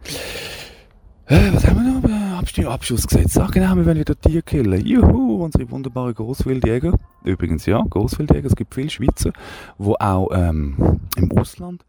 Äh, 1.27 1.53
was 1.53 1.67
haben 1.67 1.85
wir 1.85 2.09
noch? 2.09 2.26
Äh, 2.37 2.39
Abstimmung, 2.39 2.73
Abschussgesetz. 2.73 3.39
Ach 3.39 3.51
genau, 3.51 3.75
wir 3.77 3.87
werden 3.87 3.99
wieder 3.99 4.19
Tiere 4.19 4.43
killen. 4.43 4.85
Juhu, 4.85 5.45
unsere 5.45 5.71
wunderbaren 5.71 6.15
Großwildjäger. 6.15 6.95
Übrigens, 7.25 7.67
ja, 7.67 7.83
Großwildjäger. 7.89 8.47
Es 8.47 8.57
gibt 8.57 8.75
viele 8.75 8.91
Schweizer, 8.91 9.33
die 9.79 10.01
auch 10.01 10.29
ähm, 10.33 11.01
im 11.17 11.33
Ausland 11.33 11.85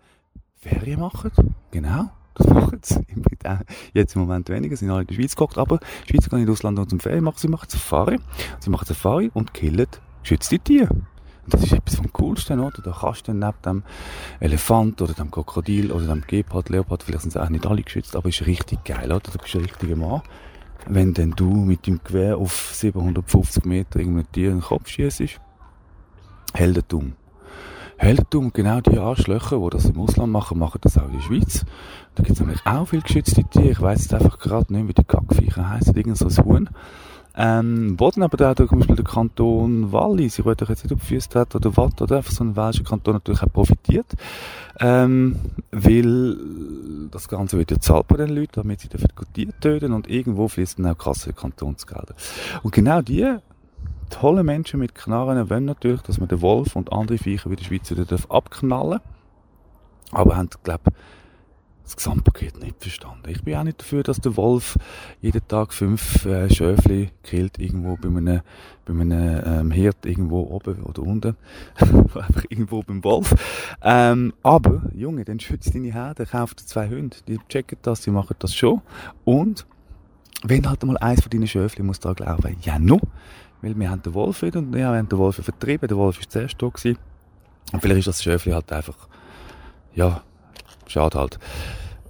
Ferien 0.55 0.99
machen. 0.99 1.31
Genau. 1.71 2.09
Das 2.35 2.47
machen 2.47 2.79
sie. 2.81 3.05
Jetzt 3.93 4.15
im 4.15 4.21
Moment 4.21 4.47
weniger, 4.49 4.77
sind 4.77 4.89
alle 4.91 5.01
in 5.01 5.07
der 5.07 5.15
Schweiz 5.15 5.35
geguckt, 5.35 5.57
aber 5.57 5.79
die 6.07 6.13
Schweizer 6.13 6.29
gehen 6.29 6.43
in 6.43 6.49
Ausland 6.49 6.79
und 6.79 6.89
zum 6.89 6.99
Ferien 6.99 7.23
machen. 7.23 7.37
Sie 7.39 7.47
machen 7.47 7.67
Safari. 7.69 8.19
Sie 8.59 8.69
machen 8.69 8.85
Safari 8.85 9.31
und 9.33 9.53
killen 9.53 9.87
geschützte 10.21 10.59
Tiere. 10.59 10.89
Das 11.49 11.63
ist 11.63 11.71
etwas 11.71 11.95
vom 11.95 12.11
Coolsten, 12.11 12.59
oder? 12.59 12.81
Da 12.81 12.95
kannst 12.99 13.27
du 13.27 13.31
dann 13.31 13.39
neben 13.39 13.61
dem 13.65 13.83
Elefant 14.39 15.01
oder 15.01 15.13
dem 15.13 15.31
Krokodil 15.31 15.91
oder 15.91 16.07
dem 16.07 16.23
Gepard, 16.27 16.69
Leopard, 16.69 17.03
vielleicht 17.03 17.21
sind 17.23 17.31
sie 17.31 17.41
auch 17.41 17.49
nicht 17.49 17.65
alle 17.65 17.83
geschützt, 17.83 18.15
aber 18.15 18.29
ist 18.29 18.45
richtig 18.45 18.83
geil, 18.83 19.11
oder? 19.11 19.19
Du 19.31 19.37
bist 19.37 19.55
ein 19.55 19.61
richtiger 19.61 19.95
Mann. 19.95 20.21
Wenn 20.85 21.13
denn 21.13 21.31
du 21.31 21.49
mit 21.53 21.87
dem 21.87 22.01
Gewehr 22.03 22.37
auf 22.37 22.71
750 22.73 23.65
Meter 23.65 23.99
irgendein 23.99 24.31
Tier 24.31 24.49
in 24.49 24.57
den 24.57 24.61
Kopf 24.61 24.89
schießt, 24.89 25.39
Heldentum. 26.53 27.13
Heldentum, 27.97 28.53
genau 28.53 28.79
die 28.79 28.99
Arschlöcher, 28.99 29.59
die 29.59 29.69
das 29.71 29.85
im 29.85 29.99
Ausland 29.99 30.31
machen, 30.31 30.59
machen 30.59 30.79
das 30.81 30.97
auch 30.97 31.07
in 31.07 31.13
der 31.13 31.21
Schweiz. 31.21 31.65
Da 32.15 32.23
gibt 32.23 32.35
es 32.35 32.39
nämlich 32.39 32.65
auch 32.65 32.87
viele 32.87 33.01
geschützte 33.01 33.43
Tiere. 33.43 33.69
Ich 33.69 33.81
weiss 33.81 34.03
jetzt 34.03 34.13
einfach 34.13 34.37
gerade 34.37 34.71
nicht, 34.71 34.87
wie 34.87 34.93
die 34.93 35.03
Kackviecher 35.03 35.67
heißen, 35.67 35.95
irgend 35.95 36.17
so 36.17 36.27
ein 36.27 36.45
Huhn. 36.45 36.69
Ähm, 37.37 37.95
Boden 37.95 38.23
aber 38.23 38.35
da 38.35 38.49
hat 38.49 38.57
zum 38.57 38.67
Beispiel 38.79 38.95
der 38.95 39.05
Kanton 39.05 39.91
Wallis, 39.91 40.39
ich 40.39 40.45
weiß 40.45 40.57
doch 40.57 40.69
jetzt 40.69 40.83
nicht, 40.83 40.93
ob 40.93 41.01
Füßt 41.01 41.35
hat 41.35 41.55
oder 41.55 41.77
Watt 41.77 42.01
oder 42.01 42.17
einfach 42.17 42.31
so 42.31 42.43
ein 42.43 42.55
walischer 42.55 42.83
Kanton 42.83 43.13
natürlich 43.13 43.43
auch 43.43 43.53
profitiert, 43.53 44.07
ähm, 44.79 45.35
weil 45.71 46.37
das 47.11 47.27
Ganze 47.27 47.57
wird 47.57 47.71
ja 47.71 47.79
zahlt 47.79 48.07
bei 48.07 48.17
den 48.17 48.29
Leuten, 48.29 48.53
damit 48.53 48.79
sie 48.79 48.89
dafür 48.89 49.09
Tiere 49.33 49.53
töten 49.59 49.93
und 49.93 50.09
irgendwo 50.09 50.47
fließen 50.47 50.83
dann 50.83 50.93
auch 50.93 50.97
Kasse 50.97 51.31
Kantonsgelder. 51.31 52.15
Und 52.63 52.73
genau 52.73 53.01
die 53.01 53.37
tolle 54.09 54.43
Menschen 54.43 54.79
mit 54.79 54.95
Knarren 54.95 55.49
wollen 55.49 55.65
natürlich, 55.65 56.01
dass 56.01 56.19
man 56.19 56.29
den 56.29 56.41
Wolf 56.41 56.75
und 56.75 56.91
andere 56.91 57.19
Viecher 57.19 57.51
wie 57.51 57.55
der 57.55 57.65
Schweizer 57.65 57.95
abknallen 58.29 58.99
aber 60.11 60.37
haben, 60.37 60.49
glaube 60.63 60.91
das 61.87 61.95
Gesamtpaket 61.95 62.59
nicht 62.59 62.81
verstanden. 62.81 63.29
Ich 63.29 63.43
bin 63.43 63.55
auch 63.55 63.63
nicht 63.63 63.79
dafür, 63.79 64.03
dass 64.03 64.19
der 64.19 64.35
Wolf 64.35 64.77
jeden 65.21 65.47
Tag 65.47 65.73
fünf 65.73 66.25
äh, 66.25 66.53
Schöfli 66.53 67.11
killt, 67.23 67.59
irgendwo 67.59 67.95
bei 67.95 68.09
einem, 68.09 68.41
bei 68.85 68.93
einem 68.93 69.41
ähm, 69.45 69.71
Hirt, 69.71 70.05
irgendwo 70.05 70.41
oben 70.41 70.83
oder 70.83 71.01
unten. 71.01 71.37
Einfach 71.75 72.43
irgendwo 72.49 72.83
beim 72.83 73.03
Wolf. 73.03 73.33
Ähm, 73.81 74.33
aber, 74.43 74.83
Junge, 74.93 75.23
dann 75.23 75.39
schützt 75.39 75.73
deine 75.73 75.93
Herde, 75.93 76.25
kauft 76.25 76.59
zwei 76.59 76.89
Hunde. 76.89 77.17
Die 77.27 77.39
checken 77.47 77.77
das, 77.81 78.01
die 78.01 78.11
machen 78.11 78.35
das 78.39 78.53
schon. 78.53 78.81
Und, 79.23 79.65
wenn 80.43 80.69
halt 80.69 80.83
mal 80.83 80.97
eins 80.97 81.21
von 81.21 81.29
deinen 81.29 81.47
Schöfli 81.47 81.83
muss 81.83 81.99
da 81.99 82.13
glauben, 82.13 82.57
ja, 82.61 82.77
no. 82.79 82.99
Weil 83.61 83.79
wir 83.79 83.89
haben 83.89 84.03
den 84.03 84.13
Wolf 84.13 84.41
wieder 84.41 84.59
und 84.59 84.73
ja, 84.73 84.91
wir 84.91 84.99
haben 84.99 85.09
den 85.09 85.17
Wolf 85.17 85.37
vertrieben. 85.37 85.87
Der 85.87 85.97
Wolf 85.97 86.19
war 86.19 86.29
zuerst 86.29 86.61
da 86.61 86.67
gewesen. 86.67 86.99
Und 87.71 87.81
vielleicht 87.81 87.99
ist 87.99 88.07
das 88.07 88.23
Schöfli 88.23 88.51
halt 88.51 88.71
einfach, 88.71 89.07
ja, 89.95 90.21
schade 90.87 91.19
halt. 91.19 91.39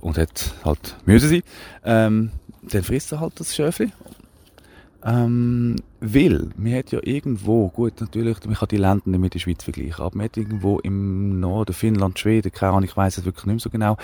Und 0.02 0.18
hat 0.18 0.54
halt 0.64 0.96
müssen 1.06 1.30
sein. 1.30 1.44
Ähm, 1.84 2.32
dann 2.62 2.84
frisst 2.84 3.12
er 3.12 3.20
halt 3.20 3.40
das 3.40 3.56
Schöfli. 3.56 3.92
Ähm, 5.04 5.78
weil, 6.02 6.50
man 6.58 6.74
hat 6.74 6.92
ja 6.92 7.00
irgendwo, 7.02 7.70
gut, 7.70 8.02
natürlich, 8.02 8.44
man 8.46 8.56
kann 8.56 8.68
die 8.70 8.78
Länder 8.78 9.04
nicht 9.06 9.20
mit 9.20 9.34
der 9.34 9.40
Schweiz 9.40 9.64
vergleichen, 9.64 10.04
aber 10.04 10.18
man 10.18 10.26
hat 10.26 10.38
irgendwo 10.38 10.80
im 10.80 11.40
Norden, 11.40 11.74
Finnland, 11.74 12.20
Schweden, 12.20 12.52
keine 12.52 12.74
Ahnung, 12.74 12.84
ich 12.84 12.98
weiß 12.98 13.20
es 13.20 13.26
wirklich 13.26 13.46
nicht 13.46 13.56
mehr 13.56 13.60
so 13.60 13.70
genau, 13.70 13.96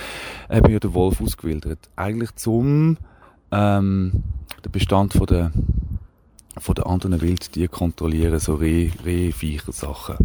eben 0.49 0.71
ja 0.71 0.79
den 0.79 0.93
Wolf 0.93 1.19
ausgewildert. 1.19 1.79
Eigentlich 1.95 2.35
zum, 2.35 2.97
ähm, 3.51 4.23
den 4.63 4.71
Bestand 4.71 5.13
von 5.13 5.25
der, 5.25 5.51
von 6.57 6.75
den 6.75 6.85
anderen 6.85 7.21
Wildtieren 7.21 7.71
kontrollieren, 7.71 8.39
so 8.39 8.55
Reh, 8.55 8.91
Rehviecher-Sachen 9.03 10.17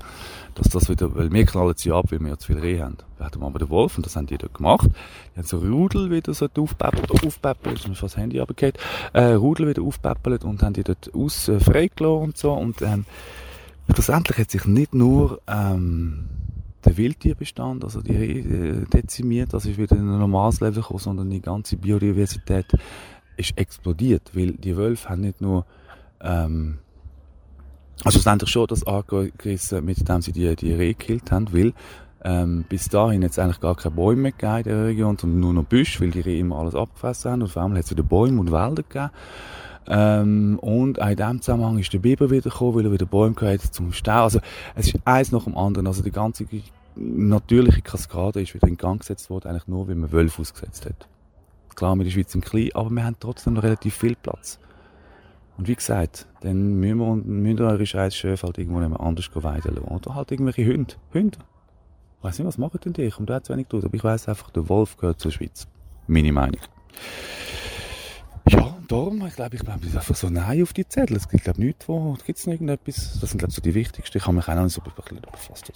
dass 0.58 0.68
das 0.68 0.88
wieder, 0.88 1.14
weil 1.14 1.32
wir 1.32 1.46
knallen 1.46 1.74
sie 1.76 1.92
ab, 1.92 2.06
weil 2.10 2.20
wir 2.20 2.30
ja 2.30 2.38
zu 2.38 2.48
viel 2.48 2.58
Reh 2.58 2.80
haben. 2.80 2.96
Wir 3.16 3.26
hatten 3.26 3.42
aber 3.42 3.60
den 3.60 3.70
Wolf 3.70 3.96
und 3.96 4.04
das 4.04 4.16
haben 4.16 4.26
die 4.26 4.36
dort 4.36 4.54
gemacht. 4.54 4.88
Die 5.34 5.38
haben 5.38 5.46
so 5.46 5.58
Rudel 5.58 6.10
wieder 6.10 6.34
so 6.34 6.48
aufpäppelt, 6.58 7.10
aufpäppelt, 7.24 7.78
ist 7.78 7.88
mir 7.88 7.94
fast 7.94 8.14
das 8.14 8.20
Handy 8.20 8.38
runtergefallen, 8.38 8.74
äh, 9.12 9.34
Rudel 9.34 9.68
wieder 9.68 9.82
aufpäppelt 9.82 10.44
und 10.44 10.62
haben 10.62 10.72
die 10.72 10.82
dort 10.82 11.14
aus 11.14 11.48
äh, 11.48 11.60
freigelassen 11.60 12.24
und 12.24 12.36
so 12.36 12.52
und 12.52 12.82
ähm, 12.82 13.04
schlussendlich 13.92 14.38
hat 14.38 14.50
sich 14.50 14.64
nicht 14.64 14.94
nur 14.94 15.40
ähm, 15.46 16.28
der 16.84 16.96
Wildtierbestand, 16.96 17.84
also 17.84 18.00
die 18.00 18.40
äh, 18.40 18.84
dezimiert, 18.86 19.52
das 19.52 19.64
ist 19.64 19.78
wieder 19.78 19.96
in 19.96 20.08
ein 20.08 20.18
normales 20.18 20.60
Level 20.60 20.82
gekommen, 20.82 20.98
sondern 20.98 21.30
die 21.30 21.40
ganze 21.40 21.76
Biodiversität 21.76 22.66
ist 23.36 23.56
explodiert, 23.56 24.32
weil 24.34 24.52
die 24.52 24.76
Wölfe 24.76 25.08
haben 25.08 25.20
nicht 25.20 25.40
nur 25.40 25.64
ähm, 26.20 26.78
also 28.04 28.18
schlussendlich 28.18 28.50
schon 28.50 28.66
das 28.68 28.86
angerissen, 28.86 29.84
mit 29.84 30.08
dem 30.08 30.22
sie 30.22 30.32
die, 30.32 30.54
die 30.54 30.72
Rehe 30.72 30.94
gekillt 30.94 31.32
haben, 31.32 31.52
weil 31.52 31.72
ähm, 32.24 32.64
bis 32.68 32.88
dahin 32.88 33.22
jetzt 33.22 33.38
eigentlich 33.38 33.60
gar 33.60 33.76
keine 33.76 33.94
Bäume 33.94 34.22
mehr 34.22 34.32
gegeben 34.32 34.56
in 34.56 34.64
der 34.64 34.86
Region, 34.86 35.18
sondern 35.18 35.40
nur 35.40 35.52
noch 35.54 35.64
Büsche, 35.64 36.00
weil 36.00 36.10
die 36.10 36.20
Rehe 36.20 36.40
immer 36.40 36.58
alles 36.58 36.74
abgefressen 36.74 37.30
haben 37.30 37.42
und 37.42 37.48
vor 37.48 37.62
allem 37.62 37.74
hat 37.74 37.84
es 37.84 37.90
wieder 37.90 38.02
Bäume 38.02 38.40
und 38.40 38.52
Wälder 38.52 38.82
gegeben. 38.82 39.10
Ähm, 39.90 40.58
und 40.60 41.00
auch 41.00 41.08
in 41.08 41.16
diesem 41.16 41.40
Zusammenhang 41.40 41.78
ist 41.78 41.92
der 41.92 41.98
Biber 41.98 42.30
wieder 42.30 42.50
gekommen, 42.50 42.74
weil 42.74 42.84
er 42.84 42.92
wieder 42.92 43.06
Bäume 43.06 43.34
gehört 43.34 43.62
zum 43.62 43.92
Stau. 43.92 44.24
Also 44.24 44.40
es 44.74 44.88
ist 44.88 45.00
eins 45.04 45.32
nach 45.32 45.44
dem 45.44 45.56
anderen. 45.56 45.86
Also 45.86 46.02
die 46.02 46.10
ganze 46.10 46.44
natürliche 46.94 47.80
Kaskade 47.80 48.42
ist 48.42 48.54
wieder 48.54 48.68
in 48.68 48.76
Gang 48.76 49.00
gesetzt 49.00 49.30
worden, 49.30 49.48
eigentlich 49.48 49.68
nur, 49.68 49.88
weil 49.88 49.94
man 49.94 50.12
Wölfe 50.12 50.42
ausgesetzt 50.42 50.84
hat. 50.84 51.08
Klar, 51.74 51.96
mit 51.96 52.06
der 52.06 52.10
Schweiz 52.10 52.34
im 52.34 52.42
Klein, 52.42 52.70
aber 52.74 52.90
wir 52.90 53.04
haben 53.04 53.16
trotzdem 53.18 53.54
noch 53.54 53.62
relativ 53.62 53.94
viel 53.94 54.16
Platz. 54.16 54.58
Und 55.58 55.66
wie 55.66 55.74
gesagt, 55.74 56.26
dann 56.40 56.74
müssen 56.78 56.98
wir, 56.98 57.14
müssen 57.16 57.58
wir 57.58 57.66
eure 57.66 57.84
scheiß 57.84 58.14
Schöfe 58.14 58.46
halt 58.46 58.58
irgendwo 58.58 58.78
nicht 58.78 58.90
mehr 58.90 59.00
anders 59.00 59.28
weiden 59.34 59.74
lassen. 59.74 59.88
Oder 59.88 60.14
halt 60.14 60.30
irgendwelche 60.30 60.64
Hunde. 60.64 60.94
Hunde. 61.12 61.38
Ich 62.18 62.24
weiss 62.24 62.38
nicht, 62.38 62.46
was 62.46 62.58
machen 62.58 62.78
denn 62.84 62.92
die? 62.92 63.02
Ich 63.02 63.14
komme 63.14 63.26
da 63.26 63.42
zu 63.42 63.52
wenig 63.52 63.66
durch. 63.66 63.84
Aber 63.84 63.94
ich 63.94 64.04
weiss 64.04 64.28
einfach, 64.28 64.50
der 64.50 64.68
Wolf 64.68 64.96
gehört 64.96 65.20
zur 65.20 65.32
Schweiz. 65.32 65.66
Meine 66.06 66.32
Meinung. 66.32 66.60
Ja, 68.48 68.76
darum, 68.86 69.26
ich 69.26 69.34
glaube, 69.34 69.56
ich 69.56 69.62
ist 69.62 69.96
einfach 69.96 70.14
so 70.14 70.30
Nein 70.30 70.62
auf 70.62 70.72
die 70.72 70.86
Zettel. 70.86 71.16
Es 71.16 71.28
gibt, 71.28 71.42
glaube 71.42 71.58
ich, 71.58 71.66
nichts, 71.66 71.88
wo, 71.88 72.16
gibt 72.24 72.38
es 72.38 72.46
irgendetwas? 72.46 73.18
Das 73.20 73.30
sind, 73.30 73.38
glaube 73.38 73.50
ich, 73.50 73.56
so 73.56 73.60
die 73.60 73.74
wichtigsten. 73.74 74.16
Ich 74.16 74.26
habe 74.26 74.36
mich 74.36 74.48
auch 74.48 74.54
noch 74.54 74.62
nicht 74.62 74.74
so 74.74 74.80
befasst. 74.80 75.72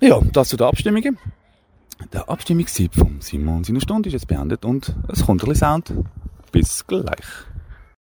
Ja, 0.00 0.18
das 0.32 0.48
zu 0.48 0.56
den 0.56 0.66
Abstimmungen. 0.66 1.18
Der 2.12 2.28
Abstimmungssieg 2.30 2.94
von 2.94 3.20
Simon 3.20 3.64
seiner 3.64 3.82
Stunde 3.82 4.08
ist 4.08 4.14
jetzt 4.14 4.28
beendet 4.28 4.64
und 4.64 4.94
es 5.08 5.26
kommt 5.26 5.42
ein 5.42 5.48
bisschen 5.48 5.68
Sound. 5.68 5.94
Bis 6.52 6.86
gleich. 6.86 7.26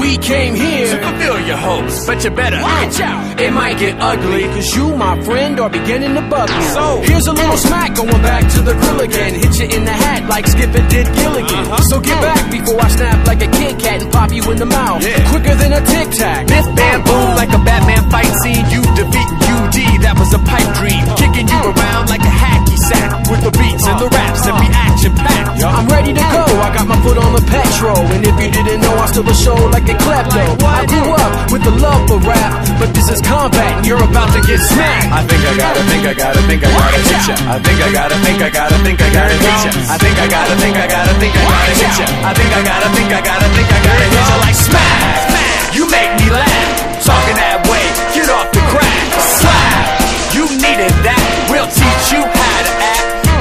We 0.00 0.16
came 0.18 0.54
here 0.54 0.86
to 0.86 1.02
fulfill 1.02 1.40
your 1.46 1.56
hopes, 1.56 2.06
but 2.06 2.24
you 2.24 2.30
better 2.30 2.60
watch 2.62 3.00
out. 3.00 3.40
It 3.40 3.52
might 3.52 3.78
get 3.78 4.00
ugly, 4.00 4.44
cause 4.44 4.74
you, 4.74 4.96
my 4.96 5.20
friend, 5.22 5.60
are 5.60 5.70
beginning 5.70 6.14
to 6.14 6.22
bug 6.22 6.48
me. 6.48 6.64
So, 6.72 7.02
here's 7.04 7.26
a 7.26 7.32
little 7.32 7.56
smack 7.56 7.94
going 7.94 8.22
back 8.22 8.50
to 8.54 8.62
the 8.62 8.72
grill 8.72 9.00
again. 9.00 9.34
Hit 9.34 9.58
you 9.58 9.76
in 9.76 9.84
the 9.84 9.92
hat 9.92 10.28
like 10.28 10.46
Skipper 10.46 10.84
did 10.88 11.06
Gilligan. 11.14 11.64
Uh-huh. 11.66 11.82
So 11.88 12.00
get 12.00 12.20
back 12.20 12.50
before 12.50 12.80
I 12.80 12.88
snap 12.88 13.26
like 13.26 13.42
a 13.42 13.50
Kit 13.50 13.78
Kat 13.78 14.02
and 14.02 14.12
pop 14.12 14.32
you 14.32 14.42
in 14.50 14.58
the 14.58 14.66
mouth. 14.66 15.00
Quicker 15.30 15.54
than 15.54 15.72
a 15.72 15.82
tic 15.84 16.10
tac. 16.10 16.46
Biff 16.46 16.66
bamboo 16.74 17.36
like 17.36 17.52
a 17.52 17.60
Batman 17.64 18.08
fight 18.10 18.32
scene. 18.42 18.64
You 18.72 18.82
defeating 18.98 19.40
UD, 19.52 19.78
that 20.02 20.16
was 20.18 20.32
a 20.34 20.40
pipe 20.40 20.70
dream. 20.80 21.04
Kicking 21.20 21.48
you 21.48 21.60
uh. 21.62 21.72
around 21.72 22.08
like 22.08 22.22
a 22.22 22.34
hacky 22.42 22.65
sack 22.86 23.10
with 23.26 23.42
the 23.42 23.50
beats 23.58 23.84
and 23.86 23.98
the 23.98 24.08
raps 24.14 24.46
and 24.46 24.54
reaction 24.62 25.12
packed. 25.18 25.58
I'm 25.66 25.86
ready 25.90 26.14
to 26.14 26.24
go. 26.30 26.44
I 26.62 26.70
got 26.70 26.86
my 26.86 26.98
foot 27.02 27.18
on 27.18 27.34
the 27.34 27.42
petrol. 27.50 27.98
And 28.14 28.22
if 28.22 28.36
you 28.38 28.50
didn't 28.50 28.80
know, 28.80 28.94
I 28.94 29.06
still 29.10 29.26
a 29.26 29.34
show 29.34 29.58
like 29.74 29.90
a 29.90 29.96
klepto. 29.98 30.44
I 30.62 30.86
grew 30.86 31.10
up 31.10 31.50
with 31.50 31.62
the 31.66 31.74
love 31.82 32.06
for 32.06 32.22
rap, 32.22 32.62
but 32.78 32.94
this 32.94 33.10
is 33.10 33.20
combat 33.20 33.82
and 33.82 33.86
you're 33.86 34.02
about 34.02 34.30
to 34.34 34.40
get 34.46 34.62
smacked. 34.62 35.10
I 35.10 35.26
think 35.26 35.42
I 35.42 35.54
gotta 35.58 35.82
think 35.90 36.04
I 36.06 36.14
gotta 36.14 36.42
think 36.46 36.62
I 36.62 36.70
gotta 36.70 37.00
hit 37.02 37.22
ya. 37.26 37.34
I 37.50 37.58
think 37.58 37.78
I 37.82 37.90
gotta 37.90 38.16
think 38.22 38.38
I 38.38 38.50
gotta 38.50 38.78
think 38.86 38.98
I 39.02 39.08
gotta 39.10 39.36
hit 39.36 39.58
ya. 39.66 39.70
I 39.90 39.96
think 39.98 40.16
I 40.18 40.26
gotta 40.30 40.54
think 40.62 40.76
I 40.78 40.86
gotta 40.86 41.14
think 41.18 41.34
I 41.34 41.42
gotta 41.42 41.74
hit 41.74 41.94
ya. 41.98 42.06
I 42.22 42.32
think 42.38 42.50
I 42.54 42.62
gotta 42.62 42.88
think 42.94 43.10
I 43.10 43.20
gotta 43.20 43.48
think 43.50 43.68
I 43.70 43.78
gotta 43.82 44.06
hit 44.06 44.26
ya. 44.30 44.36
Like 44.46 44.58
smack, 44.58 45.74
you 45.74 45.84
make 45.90 46.12
me 46.22 46.30
laugh. 46.30 47.02
Talking 47.02 47.36
that 47.38 47.66
way, 47.66 47.82
get 48.14 48.30
off 48.30 48.50
the 48.54 48.62
crack. 48.70 49.06
Slap, 49.18 50.34
you 50.34 50.44
needed 50.58 50.94
that. 51.06 51.22
We'll 51.50 51.70
teach 51.70 52.06
you 52.10 52.22
how 52.22 52.58
to 52.66 52.75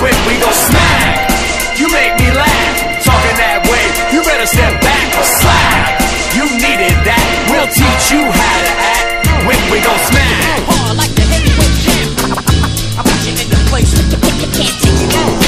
when 0.05 0.17
we 0.29 0.37
go 0.37 0.51
smack. 0.53 1.33
You 1.81 1.89
make 1.89 2.13
me 2.21 2.29
laugh. 2.29 3.01
Talking 3.01 3.37
that 3.41 3.65
way, 3.65 3.83
you 4.13 4.21
better 4.21 4.45
step 4.45 4.77
back 4.85 5.07
or 5.17 5.25
slap. 5.25 5.97
You 6.37 6.45
needed 6.61 6.93
that. 7.09 7.25
We'll 7.49 7.69
teach 7.73 8.13
you 8.13 8.21
how 8.21 8.57
to 8.65 8.71
act 8.93 9.09
when 9.49 9.57
we 9.73 9.81
go 9.81 9.93
smack. 10.05 10.61
hard 10.69 10.97
like 11.01 11.13
the 11.17 11.25
heavyweight 11.25 11.77
champ. 11.81 12.13
I 12.97 13.01
put 13.01 13.19
you 13.25 13.33
in 13.33 13.49
the 13.49 13.61
place 13.65 13.91
that 13.97 14.05
you 14.13 14.49
can't 14.53 14.77
take 14.77 14.99
you 15.01 15.09
down. 15.09 15.44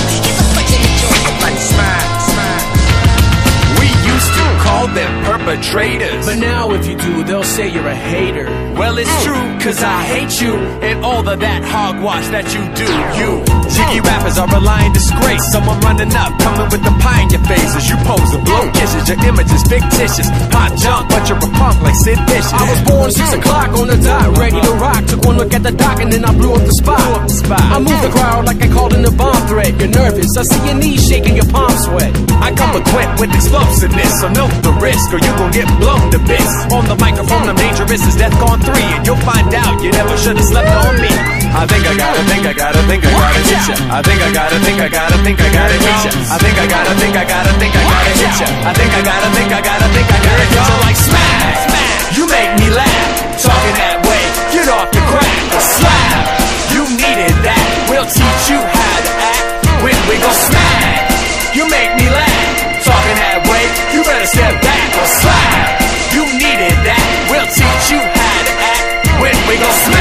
To 4.98 5.06
call 5.06 5.18
them 5.18 5.24
perpetrators. 5.26 6.26
But 6.26 6.38
now 6.38 6.72
if 6.72 6.88
you 6.88 6.98
do, 6.98 7.24
they'll 7.24 7.44
say 7.44 7.68
you're 7.68 7.88
a 7.88 7.96
hater. 7.96 8.46
Well, 8.78 8.98
it's 8.98 9.24
true, 9.24 9.48
cause 9.60 9.82
I 9.84 10.04
hate 10.04 10.42
you 10.42 10.54
and 10.86 11.04
all 11.04 11.28
of 11.28 11.40
that 11.40 11.64
hogwash 11.64 12.28
that 12.30 12.46
you 12.54 12.62
do. 12.78 12.90
You 13.18 13.42
jiggy 13.74 14.02
rappers 14.02 14.38
are 14.38 14.50
a 14.50 14.60
lying 14.60 14.94
disgrace. 14.94 15.44
Someone 15.52 15.80
running 15.82 16.14
up, 16.14 16.32
coming 16.40 16.70
with 16.70 16.84
the 16.84 16.94
pie 17.02 17.26
in 17.26 17.30
your 17.30 17.44
faces. 17.46 17.90
you 17.90 17.98
pose 18.06 18.32
and 18.34 18.44
blow 18.46 18.66
kisses. 18.74 19.10
Your 19.10 19.20
image 19.26 19.52
is 19.52 19.64
fictitious. 19.66 20.30
Hot 20.54 20.72
junk, 20.78 21.10
but 21.10 21.26
you're 21.30 21.42
a 21.42 21.50
punk 21.58 21.82
like 21.82 21.98
Sid 21.98 22.20
Vicious. 22.30 22.54
I 22.54 22.64
was 22.70 22.82
born 22.86 23.10
six 23.12 23.34
o'clock 23.34 23.70
on 23.78 23.88
the 23.88 23.98
dot, 23.98 24.38
ready 24.38 24.62
to 24.62 24.74
rock. 24.78 25.06
Took 25.06 25.26
one 25.26 25.38
look 25.38 25.54
at 25.54 25.64
the 25.64 25.74
dock 25.74 26.00
and 26.02 26.12
then 26.12 26.26
I 26.26 26.32
blew 26.34 26.54
up 26.54 26.64
the 26.66 26.74
spot. 26.74 27.02
Blew 27.02 27.18
up 27.18 27.26
the 27.28 27.38
spot. 27.38 27.62
I 27.62 27.78
moved 27.80 28.04
the 28.04 28.14
crowd 28.14 28.46
like 28.46 28.62
I 28.62 28.70
called 28.70 28.94
in 28.94 29.06
a 29.06 29.12
bomb 29.12 29.42
threat. 29.48 29.74
You're 29.80 29.94
nervous, 29.94 30.38
I 30.38 30.44
see 30.44 30.62
your 30.66 30.78
knees 30.78 31.02
shaking, 31.08 31.36
your 31.36 31.50
palms 31.50 31.82
sweat. 31.86 32.14
I 32.42 32.54
come 32.54 32.78
equipped 32.78 33.20
with 33.20 33.34
explosiveness, 33.34 34.22
so 34.22 34.30
note 34.30 34.54
the 34.64 34.74
risk 34.80 34.87
or 34.88 35.20
you 35.20 35.34
gon' 35.36 35.52
get 35.52 35.68
blown 35.84 36.08
to 36.16 36.20
bits. 36.24 36.48
On 36.72 36.88
the 36.88 36.96
microphone, 36.96 37.44
I'm 37.44 37.60
dangerous 37.60 38.00
as 38.08 38.16
Death 38.16 38.32
Gone 38.40 38.64
3, 38.64 38.72
and 38.96 39.04
you'll 39.04 39.20
find 39.20 39.52
out 39.52 39.84
you 39.84 39.92
never 39.92 40.16
should've 40.16 40.48
slept 40.48 40.72
on 40.72 40.96
me. 41.04 41.12
I 41.52 41.68
think 41.68 41.84
I 41.84 41.92
gotta 41.92 42.24
think 42.24 42.48
I 42.48 42.54
gotta 42.56 42.80
think 42.88 43.04
I 43.04 43.12
gotta 43.12 43.42
hit 43.44 43.68
ya. 43.68 43.76
I 43.92 44.00
think 44.00 44.20
I 44.24 44.32
gotta 44.32 44.58
think 44.64 44.80
I 44.80 44.88
gotta 44.88 45.18
think 45.28 45.40
I 45.44 45.50
gotta 45.52 45.76
hit 45.76 46.00
ya. 46.08 46.12
I 46.32 46.40
think 46.40 46.56
I 46.56 46.66
gotta 46.72 46.94
think 47.04 47.16
I 47.20 47.26
gotta 47.28 47.54
think 47.60 47.74
I 47.76 47.84
gotta 47.84 48.14
hit 48.16 48.36
ya. 48.40 48.48
I 48.64 48.72
think 48.80 48.92
I 48.96 49.02
gotta 49.04 49.30
think 49.36 49.52
I 49.52 49.60
gotta 49.60 49.88
think 49.92 50.08
I 50.08 50.20
gotta 50.24 50.46
hit 50.48 50.56
ya. 50.56 50.64
Like 50.88 51.00
smack, 51.04 51.56
smack, 51.68 52.00
you 52.16 52.24
make 52.32 52.52
me 52.56 52.68
laugh. 52.72 53.12
Talking 53.44 53.76
that 53.84 54.00
way, 54.08 54.24
get 54.56 54.72
off 54.72 54.88
the 54.96 55.04
crack 55.04 55.36
slap. 55.60 56.24
You 56.72 56.88
needed 56.96 57.36
that. 57.44 57.92
We'll 57.92 58.08
teach 58.08 58.44
you 58.48 58.60
how 58.64 58.96
to 59.04 59.12
act 59.36 59.84
when 59.84 60.00
we 60.08 60.16
go 60.24 60.32
smack. 60.32 60.67
Vegas. 69.60 69.97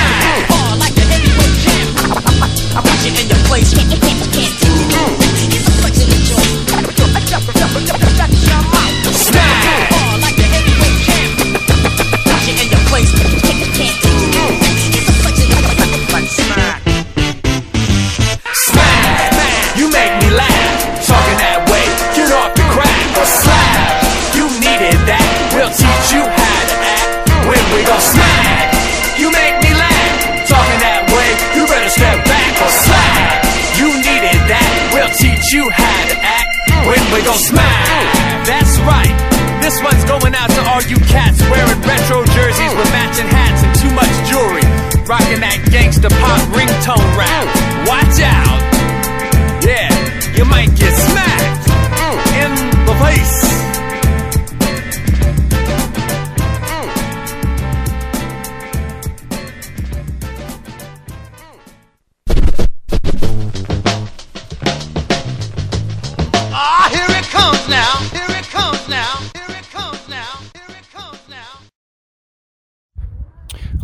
We 37.16 37.24
go 37.24 37.32
smack. 37.32 38.44
That's 38.44 38.76
right. 38.84 39.16
This 39.64 39.80
one's 39.82 40.04
going 40.04 40.34
out 40.34 40.50
to 40.50 40.60
all 40.68 40.82
you 40.84 40.96
cats 41.08 41.40
wearing 41.48 41.80
retro 41.80 42.24
jerseys 42.36 42.74
with 42.76 42.88
matching 42.92 43.26
hats 43.26 43.64
and 43.64 43.72
too 43.80 43.92
much 43.96 44.12
jewelry. 44.28 44.66
Rocking 45.08 45.40
that 45.40 45.58
gangsta 45.72 46.12
pop 46.20 46.40
ringtone 46.52 47.08
rap. 47.16 47.46
Watch 47.88 48.20
out. 48.20 48.75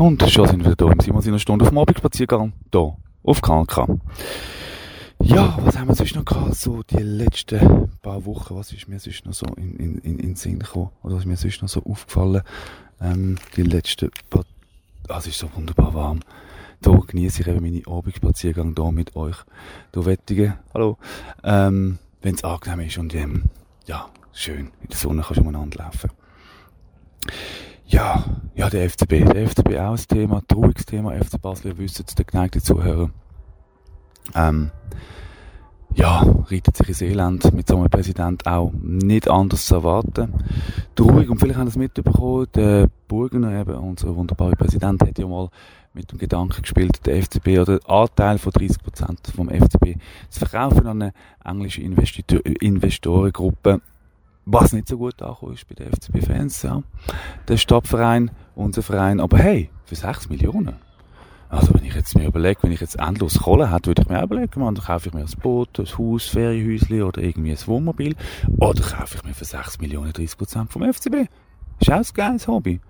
Und 0.02 0.20
schon 0.28 0.48
sind 0.48 0.64
wir 0.64 0.72
wieder 0.72 0.74
da 0.74 0.90
im 0.90 0.98
Simon 0.98 1.22
seiner 1.22 1.38
Stunde 1.38 1.62
auf 1.62 1.68
dem 1.68 1.78
Abendspaziergang. 1.78 2.52
Da, 2.72 2.96
auf 3.22 3.40
KNK. 3.40 3.86
Ja, 5.22 5.56
was 5.60 5.78
haben 5.78 5.86
wir 5.86 5.94
sonst 5.94 6.16
noch 6.16 6.24
gehabt? 6.24 6.56
So 6.56 6.82
die 6.82 6.96
letzten 6.96 7.88
paar 8.02 8.24
Wochen, 8.26 8.56
was 8.56 8.72
ist 8.72 8.88
mir 8.88 8.98
sonst 8.98 9.24
noch 9.26 9.32
so 9.32 9.46
in, 9.56 9.76
in, 9.76 9.98
in, 9.98 10.18
in 10.18 10.34
Sinn 10.34 10.58
gekommen? 10.58 10.90
Oder 11.04 11.14
was 11.14 11.20
ist 11.20 11.28
mir 11.28 11.36
sonst 11.36 11.62
noch 11.62 11.68
so 11.68 11.84
aufgefallen? 11.84 12.42
Ähm, 13.00 13.36
die 13.54 13.62
letzten 13.62 14.10
paar, 14.28 14.44
ah, 15.08 15.18
es 15.18 15.28
ist 15.28 15.38
so 15.38 15.48
wunderbar 15.54 15.94
warm. 15.94 16.18
Da 16.80 16.90
genieße 16.90 17.42
ich 17.42 17.46
eben 17.46 17.62
meine 17.62 17.86
Abendspaziergang 17.86 18.74
da 18.74 18.90
mit 18.90 19.14
euch. 19.14 19.36
Da 19.92 20.04
Wettige, 20.04 20.58
hallo. 20.74 20.98
Ähm, 21.44 22.00
wenn 22.22 22.34
es 22.34 22.42
angenehm 22.42 22.88
ist 22.88 22.98
und 22.98 23.14
ähm, 23.14 23.44
ja, 23.86 24.08
schön. 24.32 24.72
In 24.80 24.88
der 24.90 24.98
Sonne 24.98 25.22
kannst 25.22 25.38
du 25.38 25.42
umeinander 25.42 25.78
laufen. 25.78 26.10
Ja, 27.92 28.24
ja, 28.54 28.70
der 28.70 28.88
FCB. 28.88 29.34
Der 29.34 29.46
FCB 29.46 29.76
auch 29.76 29.92
ein 29.92 30.04
Thema, 30.08 30.40
trauriges 30.48 30.86
Thema. 30.86 31.12
FC 31.12 31.40
Basel, 31.40 31.72
ihr 31.72 31.78
wisst 31.78 32.00
es, 32.00 32.14
der 32.14 32.24
geneigte 32.24 32.62
Zuhörer. 32.62 33.10
Ähm, 34.34 34.70
ja, 35.94 36.22
reitet 36.46 36.74
sich 36.74 36.88
ins 36.88 37.02
Elend 37.02 37.52
mit 37.52 37.68
so 37.68 37.76
einem 37.76 37.90
Präsident 37.90 38.46
auch 38.46 38.72
nicht 38.80 39.28
anders 39.28 39.66
zu 39.66 39.74
erwarten. 39.74 40.32
Traurig, 40.94 41.28
und 41.28 41.38
vielleicht 41.38 41.58
haben 41.58 41.66
Sie 41.66 41.72
es 41.72 41.76
mitbekommen, 41.76 42.46
der 42.54 42.88
Burgener 43.08 43.60
eben, 43.60 43.74
unser 43.74 44.16
wunderbarer 44.16 44.56
Präsident, 44.56 45.02
hat 45.02 45.18
ja 45.18 45.26
mal 45.26 45.50
mit 45.92 46.10
dem 46.10 46.18
Gedanken 46.18 46.62
gespielt, 46.62 47.04
der 47.04 47.22
FCB 47.22 47.58
oder 47.58 47.78
den 47.78 47.90
Anteil 47.90 48.38
von 48.38 48.52
30% 48.52 49.34
vom 49.36 49.50
FCB 49.50 50.00
zu 50.30 50.38
verkaufen 50.38 50.86
an 50.86 51.02
eine 51.02 51.12
englische 51.44 51.82
Investorengruppe, 51.82 53.82
was 54.44 54.72
nicht 54.72 54.88
so 54.88 54.98
gut 54.98 55.22
angekommen 55.22 55.54
ist 55.54 55.68
bei 55.68 55.74
den 55.74 55.92
FCB-Fans, 55.92 56.62
ja. 56.62 56.82
Der 57.48 57.56
Stadtverein, 57.56 58.30
unser 58.54 58.82
Verein, 58.82 59.20
aber 59.20 59.38
hey, 59.38 59.70
für 59.84 59.94
6 59.94 60.28
Millionen. 60.28 60.76
Also 61.48 61.74
wenn 61.74 61.84
ich 61.84 61.94
jetzt 61.94 62.16
mir 62.16 62.26
überlege, 62.26 62.62
wenn 62.62 62.72
ich 62.72 62.80
jetzt 62.80 62.98
endlos 62.98 63.38
Kohle 63.38 63.70
hätte, 63.70 63.88
würde 63.88 64.02
ich 64.02 64.08
mir 64.08 64.20
auch 64.20 64.24
überlegen, 64.24 64.58
man, 64.58 64.74
dann 64.74 64.84
kaufe 64.84 65.08
ich 65.08 65.14
mir 65.14 65.20
ein 65.20 65.40
Boot, 65.42 65.78
ein 65.78 65.86
Haus, 65.98 66.24
Ferienhäuschen 66.24 67.02
oder 67.02 67.20
irgendwie 67.20 67.50
ein 67.50 67.66
Wohnmobil. 67.66 68.16
Oder 68.56 68.82
kaufe 68.82 69.16
ich 69.16 69.24
mir 69.24 69.34
für 69.34 69.44
6 69.44 69.78
Millionen 69.78 70.12
30% 70.12 70.68
vom 70.70 70.90
FCB. 70.90 71.28
Ist 71.78 71.90
auch 71.90 71.96
ein 71.96 72.06
geiles 72.14 72.48
Hobby. 72.48 72.80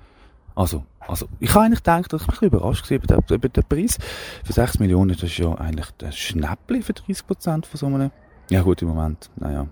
Also, 0.54 0.84
also, 1.00 1.26
ich 1.40 1.50
habe 1.54 1.64
eigentlich 1.64 1.82
gedacht, 1.82 2.12
ich 2.12 2.26
bisschen 2.26 2.48
überrascht 2.48 2.88
war 2.88 2.96
über 2.96 3.06
den, 3.08 3.36
über 3.36 3.48
den 3.48 3.64
Preis. 3.64 3.98
Für 4.44 4.52
6 4.52 4.78
Millionen, 4.78 5.10
das 5.10 5.24
ist 5.24 5.38
ja 5.38 5.52
eigentlich 5.54 5.88
ein 6.00 6.12
Schnäppli 6.12 6.82
für 6.82 6.92
30% 6.92 7.66
von 7.66 7.78
so 7.78 7.86
einem. 7.86 8.12
Ja 8.48 8.62
gut, 8.62 8.80
im 8.82 8.88
Moment, 8.88 9.28
naja. 9.36 9.66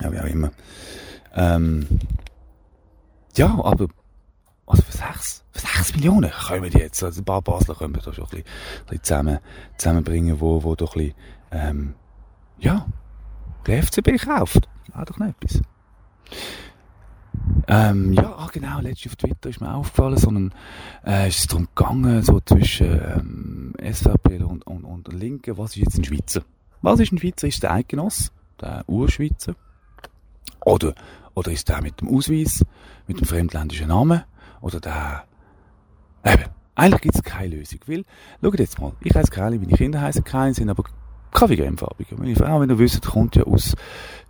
Ja, 0.00 0.12
wie 0.12 0.20
auch 0.20 0.24
immer. 0.24 0.50
Ähm, 1.34 1.86
ja, 3.36 3.48
aber 3.62 3.88
also 4.66 4.82
für 4.82 4.92
sechs, 4.92 5.44
für 5.52 5.60
sechs 5.60 5.94
Millionen 5.94 6.30
können 6.30 6.70
die 6.70 6.78
jetzt, 6.78 7.02
also 7.02 7.20
ein 7.20 7.24
paar 7.24 7.42
Basler 7.42 7.74
können 7.74 7.94
wir 7.94 8.02
da 8.02 8.12
schon 8.12 8.24
ein 8.24 8.30
bisschen, 8.30 9.02
zusammen, 9.02 9.38
zusammenbringen, 9.78 10.40
wo, 10.40 10.62
wo 10.62 10.74
doch 10.74 10.96
ein 10.96 11.06
bisschen, 11.06 11.14
ähm, 11.52 11.94
ja, 12.58 12.86
der 13.66 13.82
FCB 13.82 14.18
kauft. 14.24 14.68
Auch 14.94 15.04
doch 15.04 15.18
noch 15.18 15.28
etwas. 15.28 15.60
Ähm, 17.68 18.12
ja, 18.12 18.34
ah, 18.36 18.48
genau, 18.52 18.80
letztens 18.80 19.12
auf 19.12 19.16
Twitter 19.16 19.50
ist 19.50 19.60
mir 19.60 19.72
aufgefallen, 19.72 20.16
sondern 20.16 20.54
äh, 21.04 21.28
ist 21.28 21.40
es 21.40 21.46
darum 21.46 21.68
gegangen, 21.74 22.22
so 22.22 22.40
zwischen 22.40 22.86
ähm, 22.86 23.74
SVP 23.92 24.42
und, 24.42 24.66
und, 24.66 24.84
und 24.84 25.12
Linken, 25.12 25.58
was 25.58 25.70
ist 25.70 25.76
jetzt 25.76 25.98
ein 25.98 26.04
Schweizer? 26.04 26.42
Was 26.82 27.00
ist 27.00 27.12
ein 27.12 27.18
Schweizer? 27.18 27.46
Ist 27.46 27.62
der 27.62 27.72
Eidgenoss, 27.72 28.32
der 28.60 28.84
Urschweizer? 28.86 29.54
Oder, 30.64 30.94
oder 31.34 31.52
ist 31.52 31.68
der 31.68 31.82
mit 31.82 32.00
dem 32.00 32.08
Ausweis, 32.08 32.64
mit 33.06 33.20
dem 33.20 33.26
fremdländischen 33.26 33.88
Namen? 33.88 34.22
Oder 34.60 34.80
der... 34.80 35.24
Eben, 36.24 36.50
eigentlich 36.74 37.02
gibt 37.02 37.14
es 37.14 37.22
keine 37.22 37.56
Lösung, 37.56 37.78
weil, 37.86 38.04
schaut 38.42 38.58
jetzt 38.58 38.80
mal, 38.80 38.92
ich 39.00 39.14
heiße 39.14 39.30
Kelly, 39.30 39.58
meine 39.58 39.72
Kinder 39.72 40.00
heißen 40.00 40.24
Kelly, 40.24 40.54
sind 40.54 40.68
aber 40.68 40.84
Kaffeecremefarbig. 41.36 42.08
Meine 42.16 42.34
Frau, 42.34 42.60
wenn 42.60 42.70
ihr 42.70 42.78
wisst, 42.78 43.02
kommt 43.02 43.36
ja 43.36 43.44
aus 43.44 43.74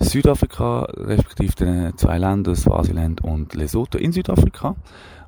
Südafrika, 0.01 0.89
respektive 0.97 1.55
den 1.55 1.97
zwei 1.97 2.19
Ländern, 2.19 2.57
Swasiland 2.57 3.23
und 3.23 3.55
Lesotho 3.55 3.97
in 3.99 4.12
Südafrika. 4.12 4.75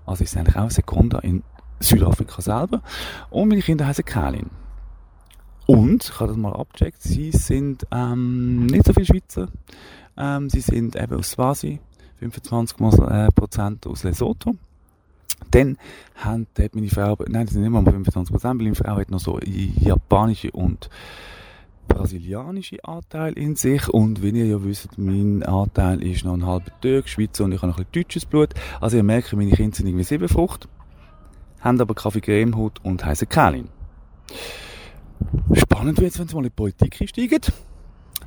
Also 0.05 0.24
ist 0.24 0.36
eigentlich 0.36 0.57
auch 0.57 0.70
Sekunda 0.70 1.20
in 1.20 1.45
Südafrika 1.78 2.43
selber. 2.43 2.82
Und 3.30 3.49
meine 3.49 3.62
Kinder 3.62 3.86
heißen 3.86 4.05
Kalin. 4.05 4.51
Und, 5.70 6.04
ich 6.04 6.18
habe 6.18 6.28
das 6.28 6.38
mal 6.38 6.54
abgecheckt, 6.54 7.02
sie 7.02 7.30
sind 7.30 7.86
ähm, 7.92 8.64
nicht 8.64 8.86
so 8.86 8.94
viele 8.94 9.04
Schweizer. 9.04 9.48
Ähm, 10.16 10.48
sie 10.48 10.62
sind 10.62 10.96
eben 10.96 11.18
aus 11.18 11.32
Swasi, 11.32 11.78
25% 12.22 13.86
aus 13.86 14.02
Lesotho. 14.02 14.54
Dann 15.50 15.76
hat, 16.14 16.46
meine 16.72 16.88
Frau, 16.88 17.18
nein, 17.28 17.44
das 17.44 17.52
sind 17.52 17.60
nicht 17.60 17.70
mal 17.70 17.82
25%, 17.82 18.44
weil 18.44 18.54
meine 18.54 18.74
Frau 18.74 18.96
hat 18.96 19.10
noch 19.10 19.20
so 19.20 19.38
japanische 19.40 20.50
und 20.52 20.88
brasilianische 21.86 22.82
Anteil 22.84 23.34
in 23.34 23.54
sich 23.54 23.88
und 23.90 24.22
wie 24.22 24.30
ihr 24.30 24.46
ja 24.46 24.64
wisst, 24.64 24.96
mein 24.96 25.42
Anteil 25.42 26.02
ist 26.02 26.24
noch 26.24 26.32
ein 26.32 26.46
halber 26.46 26.72
Türk, 26.80 27.10
Schweizer 27.10 27.44
und 27.44 27.52
ich 27.52 27.60
habe 27.60 27.72
noch 27.72 27.76
ein 27.78 27.84
bisschen 27.84 28.04
deutsches 28.04 28.24
Blut. 28.24 28.54
Also 28.80 28.96
ihr 28.96 29.02
merkt, 29.02 29.34
meine 29.34 29.50
Kinder 29.50 29.76
sind 29.76 29.86
irgendwie 29.86 30.04
sieben 30.04 30.28
Frucht, 30.30 30.66
haben 31.60 31.78
aber 31.78 31.94
Kaffee 31.94 32.22
Cremehut 32.22 32.82
und 32.82 33.04
heißen 33.04 33.28
Kalin. 33.28 33.68
Spannend 35.54 36.00
wird 36.00 36.12
es, 36.12 36.18
wenn 36.18 36.28
sie 36.28 36.34
mal 36.34 36.40
in 36.40 36.44
die 36.44 36.50
Politik 36.50 37.00
einsteigen. 37.00 37.40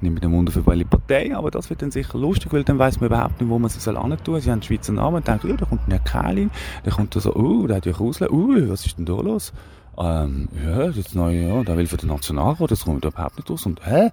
Nicht 0.01 0.13
mit 0.13 0.23
dem 0.23 0.31
Wunder 0.31 0.51
für 0.51 0.65
welche 0.65 0.85
Partei, 0.85 1.35
aber 1.35 1.51
das 1.51 1.69
wird 1.69 1.81
dann 1.81 1.91
sicher 1.91 2.17
lustig, 2.17 2.51
weil 2.53 2.63
dann 2.63 2.79
weiss 2.79 2.99
man 2.99 3.07
überhaupt 3.07 3.39
nicht, 3.39 3.49
wo 3.49 3.59
man 3.59 3.69
sich 3.69 3.87
anstun 3.87 4.17
soll. 4.25 4.41
Sie 4.41 4.49
haben 4.49 4.53
einen 4.53 4.63
Schweizer 4.63 4.93
Namen 4.93 5.17
und 5.17 5.27
denken, 5.27 5.49
ja, 5.49 5.57
da 5.57 5.65
kommt 5.65 5.81
ein 5.87 6.03
Kalin, 6.03 6.49
dann 6.83 6.93
kommt 6.93 7.15
da 7.15 7.19
so, 7.19 7.35
uh, 7.35 7.67
der 7.67 7.77
hat 7.77 7.85
ja 7.85 7.91
Krusle, 7.91 8.31
uh, 8.31 8.69
was 8.69 8.85
ist 8.85 8.97
denn 8.97 9.05
da 9.05 9.13
los? 9.13 9.53
Ähm, 9.97 10.47
ja, 10.65 10.87
das 10.87 11.13
neue 11.13 11.47
Jahr, 11.47 11.63
der 11.63 11.77
will 11.77 11.85
für 11.85 11.97
den 11.97 12.09
Nationalrat, 12.09 12.71
das 12.71 12.85
kommt 12.85 13.05
überhaupt 13.05 13.37
nicht 13.37 13.51
aus. 13.51 13.65
Und, 13.65 13.85
hä? 13.85 14.09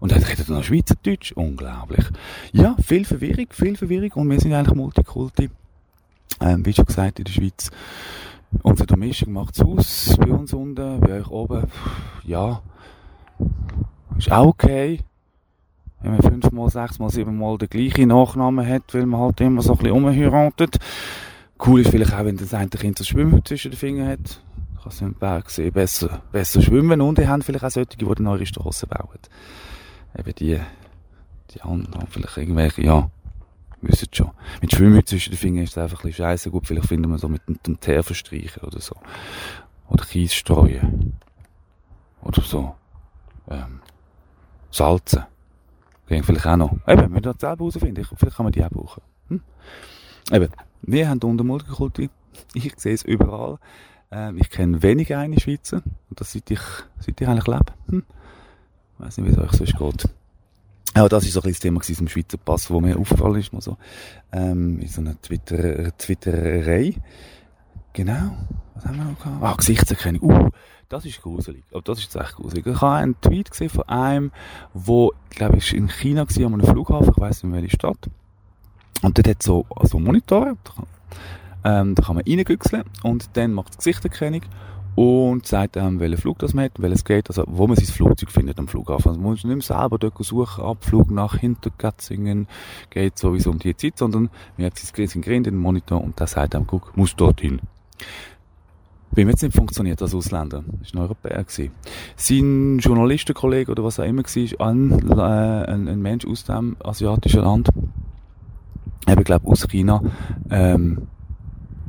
Und 0.00 0.12
dann 0.12 0.22
redet 0.22 0.48
er 0.48 0.54
noch 0.54 0.64
Schweizerdeutsch. 0.64 1.32
Unglaublich. 1.32 2.04
Ja, 2.52 2.76
viel 2.80 3.04
Verwirrung, 3.04 3.46
viel 3.50 3.76
Verwirrung. 3.76 4.12
Und 4.12 4.30
wir 4.30 4.38
sind 4.40 4.52
eigentlich 4.52 4.76
Multikulti. 4.76 5.50
Ähm, 6.40 6.64
wie 6.64 6.72
schon 6.72 6.84
gesagt, 6.84 7.18
in 7.18 7.24
der 7.24 7.32
Schweiz. 7.32 7.70
Unsere 8.62 8.96
Mischung 8.96 9.32
macht's 9.32 9.60
aus. 9.60 10.16
Bei 10.18 10.30
uns 10.30 10.52
unten, 10.52 11.00
bei 11.00 11.20
euch 11.20 11.28
oben. 11.28 11.64
Ja. 12.24 12.62
Ist 14.16 14.32
auch 14.32 14.46
okay. 14.46 15.00
Wenn 16.00 16.12
man 16.12 16.22
fünfmal, 16.22 16.70
sechsmal, 16.70 17.10
siebenmal 17.10 17.58
den 17.58 17.68
gleichen 17.68 18.08
Nachnamen 18.08 18.66
hat, 18.66 18.94
weil 18.94 19.06
man 19.06 19.20
halt 19.20 19.40
immer 19.40 19.62
so 19.62 19.72
ein 19.72 19.78
bisschen 19.78 19.96
umheiratet. 19.96 20.78
Cool 21.64 21.80
ist 21.80 21.90
vielleicht 21.90 22.14
auch, 22.14 22.24
wenn 22.24 22.36
das 22.36 22.54
eine 22.54 22.68
Kind 22.68 23.00
das 23.00 23.08
Schwimmen 23.08 23.44
zwischen 23.44 23.72
den 23.72 23.76
Fingern 23.76 24.08
hat 24.08 24.40
kann 24.88 24.92
es 24.92 25.00
im 25.02 25.14
Bergsee 25.14 25.70
besser, 25.70 26.22
besser 26.32 26.62
schwimmen 26.62 27.00
und 27.00 27.18
die 27.18 27.28
haben 27.28 27.42
vielleicht 27.42 27.64
auch 27.64 27.70
solche, 27.70 27.96
die 27.96 28.22
neue 28.22 28.46
Strassen 28.46 28.88
bauen. 28.88 29.18
Eben 30.16 30.34
die, 30.34 30.58
die 31.50 31.60
anderen 31.60 31.94
haben 31.94 32.06
vielleicht 32.08 32.36
irgendwelche, 32.36 32.82
ja, 32.82 33.10
wissen 33.80 34.08
schon. 34.12 34.30
Mit 34.60 34.72
Schwimmen 34.72 35.04
zwischen 35.06 35.30
den 35.30 35.38
Fingern 35.38 35.64
ist 35.64 35.70
es 35.70 35.78
einfach 35.78 36.00
ein 36.00 36.08
bisschen 36.08 36.24
scheiße. 36.24 36.50
Gut, 36.50 36.66
vielleicht 36.66 36.88
finden 36.88 37.10
wir 37.10 37.18
so 37.18 37.28
mit 37.28 37.42
dem 37.66 37.80
Teer 37.80 38.02
verstreichen 38.02 38.62
oder 38.62 38.80
so. 38.80 38.96
Oder 39.88 40.04
Kies 40.04 40.34
streuen. 40.34 41.14
Oder 42.22 42.42
so. 42.42 42.74
Ähm, 43.48 43.80
Salzen. 44.70 45.24
Gehen 46.06 46.22
vielleicht 46.22 46.46
auch 46.46 46.56
noch. 46.56 46.72
Eben, 46.86 47.12
wir 47.12 47.20
das 47.20 47.36
selber 47.38 47.64
herausfinden, 47.64 48.06
vielleicht 48.16 48.36
kann 48.36 48.44
man 48.44 48.52
die 48.52 48.64
auch 48.64 48.70
brauchen. 48.70 49.02
Hm? 49.28 49.42
Eben, 50.32 50.48
wir 50.82 51.08
haben 51.08 51.20
unter 51.22 51.44
Multikulti. 51.44 52.10
Ich 52.54 52.72
sehe 52.76 52.94
es 52.94 53.02
überall. 53.02 53.58
Ähm, 54.12 54.38
ich 54.38 54.48
kenne 54.48 54.80
wenig 54.82 55.14
eine 55.14 55.40
Schweizer. 55.40 55.82
Und 56.08 56.20
das 56.20 56.32
seit 56.32 56.48
ich, 56.50 56.60
seit 57.00 57.20
ich 57.20 57.26
eigentlich 57.26 57.48
lebe. 57.48 57.72
Hm. 57.88 58.04
Ich 58.94 59.04
weiss 59.04 59.18
nicht, 59.18 59.26
wie 59.26 59.32
es 59.32 59.38
euch 59.38 59.52
sonst 59.52 59.76
geht. 59.76 60.17
Aber 61.00 61.08
das 61.08 61.24
ist 61.24 61.32
so 61.32 61.42
ein 61.42 61.48
das 61.48 61.60
Thema 61.60 61.80
zum 61.80 62.08
Schweizer 62.08 62.38
Pass, 62.38 62.70
wo 62.70 62.80
mir 62.80 62.98
aufgefallen 62.98 63.36
ist, 63.36 63.52
mal 63.52 63.60
so, 63.60 63.76
ähm, 64.32 64.80
in 64.80 64.88
so 64.88 65.00
einer 65.00 65.20
Twitter, 65.20 65.96
Twittererei. 65.96 66.94
Genau. 67.92 68.36
Was 68.74 68.84
haben 68.84 68.96
wir 68.96 69.04
noch 69.04 69.18
gehabt? 69.18 69.42
Ah, 69.42 69.54
Gesichtserkennung. 69.56 70.22
Uh, 70.22 70.50
das 70.88 71.04
ist 71.04 71.20
gruselig. 71.20 71.64
Aber 71.72 71.82
das 71.82 71.98
ist 71.98 72.14
echt 72.14 72.34
gruselig. 72.36 72.66
Ich 72.66 72.80
habe 72.80 72.96
einen 72.96 73.20
Tweet 73.20 73.50
gesehen 73.50 73.68
von 73.68 73.88
einem, 73.88 74.32
wo, 74.72 75.12
glaube 75.30 75.58
ich, 75.58 75.74
in 75.74 75.88
China 75.88 76.26
war, 76.28 76.46
an 76.46 76.54
einem 76.54 76.66
Flughafen, 76.66 77.12
ich 77.14 77.20
weiss 77.20 77.42
nicht, 77.42 77.52
in 77.52 77.62
welcher 77.62 77.74
Stadt. 77.74 78.10
Und 79.02 79.18
dort 79.18 79.28
hat 79.28 79.42
so, 79.42 79.66
also 79.76 79.98
Monitore, 79.98 80.56
ähm, 81.64 81.94
da 81.94 82.02
kann 82.02 82.16
man 82.16 82.24
reingüchseln 82.26 82.84
und 83.02 83.36
dann 83.36 83.52
macht 83.52 83.72
es 83.72 83.78
Gesichterkennung 83.78 84.42
und 84.98 85.46
sagt 85.46 85.76
einem, 85.76 86.00
welchen 86.00 86.16
Flug 86.16 86.40
das 86.40 86.54
man 86.54 86.64
hat, 86.64 86.72
welches 86.82 87.04
geht, 87.04 87.28
also 87.28 87.44
wo 87.46 87.68
man 87.68 87.76
sein 87.76 87.86
Flugzeug 87.86 88.32
findet 88.32 88.58
am 88.58 88.66
Flughafen. 88.66 89.10
Also 89.10 89.20
man 89.20 89.30
muss 89.30 89.44
nicht 89.44 89.54
mehr 89.54 89.62
selber 89.62 89.96
dort 89.96 90.16
suchen, 90.24 90.64
Abflug 90.64 91.12
nach 91.12 91.36
Hintergatzingen, 91.36 92.48
geht 92.90 93.16
sowieso 93.16 93.50
um 93.50 93.60
die 93.60 93.76
Zeit, 93.76 93.96
sondern 93.96 94.28
man 94.56 94.66
hat 94.66 94.76
sein, 94.76 95.22
Gerät 95.22 95.46
den 95.46 95.56
Monitor 95.56 96.02
und 96.02 96.18
der 96.18 96.26
sagt 96.26 96.56
einem, 96.56 96.66
guck, 96.66 96.96
muss 96.96 97.14
dorthin. 97.14 97.60
Bei 99.12 99.24
mir 99.24 99.30
jetzt 99.30 99.42
nicht 99.44 99.54
funktioniert 99.54 100.02
als 100.02 100.16
Ausländer. 100.16 100.64
Das 100.80 100.92
war 100.92 101.00
ein 101.00 101.04
Europäer. 101.04 101.44
Gewesen. 101.44 101.70
Sein 102.16 102.78
Journalistenkollege 102.80 103.70
oder 103.70 103.84
was 103.84 104.00
auch 104.00 104.04
immer 104.04 104.24
war, 104.24 104.66
ein, 104.66 105.10
äh, 105.10 105.70
ein, 105.70 105.86
ein 105.86 106.02
Mensch 106.02 106.26
aus 106.26 106.42
dem 106.42 106.76
asiatischen 106.82 107.42
Land, 107.42 107.68
eben, 109.06 109.22
glaube 109.22 109.46
aus 109.46 109.68
China, 109.68 110.02
ähm, 110.50 111.06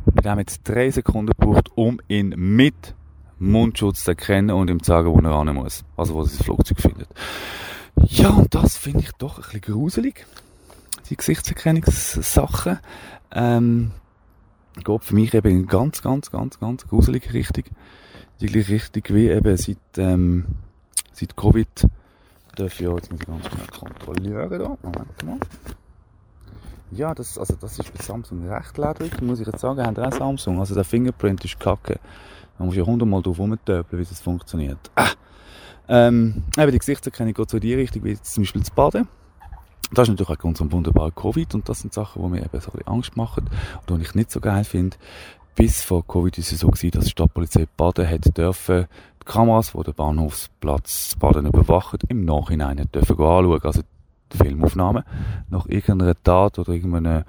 bei 0.05 0.22
dem 0.22 0.38
jetzt 0.38 0.62
drei 0.70 0.91
Sekunden 0.91 1.34
braucht, 1.36 1.76
um 1.76 1.99
ihn 2.07 2.36
mit 2.38 2.93
Mundschutz 3.40 4.08
erkennen 4.08 4.52
und 4.52 4.70
ihm 4.70 4.82
sagen, 4.82 5.12
wo 5.12 5.20
er 5.20 5.32
ran 5.32 5.54
muss. 5.56 5.84
Also, 5.98 6.14
wo 6.14 6.22
er 6.22 6.28
sein 6.28 6.44
Flugzeug 6.44 6.80
findet. 6.80 7.08
Ja, 7.96 8.30
und 8.30 8.54
das 8.54 8.78
finde 8.78 9.00
ich 9.00 9.12
doch 9.14 9.38
ein 9.38 9.44
bisschen 9.44 9.62
gruselig. 9.62 10.26
Die 11.10 11.18
Gesichtserkennungssachen. 11.18 12.80
Ähm, 13.32 13.92
geht 14.84 15.04
für 15.04 15.16
mich 15.16 15.34
eben 15.34 15.52
in 15.52 15.68
ganz, 15.68 16.02
ganz, 16.02 16.32
ganz, 16.32 16.60
ganz 16.60 16.88
gruselige 16.88 17.34
Richtung. 17.34 17.66
Die 18.42 18.48
gleiche 18.48 18.74
Richtung 18.74 19.04
wie 19.10 19.30
eben 19.30 19.58
seit, 19.58 19.78
ähm, 19.98 20.46
seit 21.12 21.36
Covid 21.36 21.88
darf 22.56 22.74
ich 22.74 22.80
ja, 22.80 22.94
jetzt 22.96 23.12
muss 23.12 23.22
ich 23.22 23.28
ganz 23.28 23.48
schnell 23.48 23.68
kontrollieren 23.68 24.50
da. 24.50 24.78
Moment 24.82 25.26
mal. 25.26 25.38
Ja, 26.92 27.14
das, 27.14 27.38
also 27.38 27.56
das 27.56 27.78
ist 27.78 27.94
bei 27.94 28.04
Samsung 28.04 28.48
recht 28.50 28.78
lederig, 28.78 29.22
muss 29.22 29.40
ich 29.40 29.48
jetzt 29.48 29.60
sagen. 29.60 29.86
Haben 29.86 29.98
auch 29.98 30.12
Samsung? 30.12 30.60
Also 30.60 30.74
der 30.74 30.84
Fingerprint 30.84 31.44
ist 31.46 31.60
kacke. 31.60 32.00
Da 32.60 32.66
muss 32.66 32.76
ich 32.76 32.86
hundertmal 32.86 33.22
drauf 33.22 33.39
rumtöpeln, 33.39 34.01
wie 34.01 34.05
das 34.05 34.20
funktioniert. 34.20 34.91
Ah. 34.95 35.07
Ähm, 35.88 36.43
eben 36.57 36.72
die 36.72 36.78
Gesichtserkennung 36.78 37.34
geht 37.34 37.49
so 37.49 37.57
in 37.57 37.62
die 37.62 37.74
Richtung, 37.74 38.03
wie 38.03 38.22
zum 38.22 38.43
Beispiel 38.43 38.62
das 38.62 38.70
Baden. 38.70 39.07
Das 39.91 40.03
ist 40.03 40.10
natürlich 40.10 40.30
auch 40.30 40.43
ganz 40.43 40.60
wunderbar 40.60 41.10
Covid 41.12 41.55
und 41.55 41.68
das 41.68 41.80
sind 41.80 41.93
Sachen, 41.93 42.22
die 42.22 42.30
mir 42.30 42.39
eben 42.41 42.49
so 42.60 42.70
ein 42.70 42.78
bisschen 42.78 42.88
Angst 42.88 43.18
machen 43.18 43.49
und 43.88 43.97
die 43.97 44.03
ich 44.03 44.14
nicht 44.14 44.30
so 44.30 44.41
geil 44.41 44.66
finde. 44.66 44.97
Bis 45.55 45.84
vor 45.84 46.05
Covid 46.05 46.38
ist 46.38 46.51
es 46.51 46.60
so 46.60 46.68
gewesen, 46.68 46.91
dass 46.91 47.05
die 47.05 47.12
Stadtpolizei 47.12 47.66
Baden 47.76 48.05
hätte 48.05 48.32
dürfen, 48.32 48.88
die 49.22 49.26
Kameras, 49.26 49.72
die 49.72 49.84
den 49.84 49.93
Bahnhofsplatz 49.93 51.16
Baden 51.18 51.47
überwachen, 51.47 51.99
im 52.10 52.26
Nachhinein 52.26 52.88
dürfen 52.93 53.14
anschauen. 53.14 53.62
Also 53.64 53.82
Filmaufnahmen 54.38 55.04
nach 55.50 55.66
irgendeiner 55.68 56.16
Tat 56.24 56.60
oder 56.60 56.74
irgendeiner, 56.74 57.26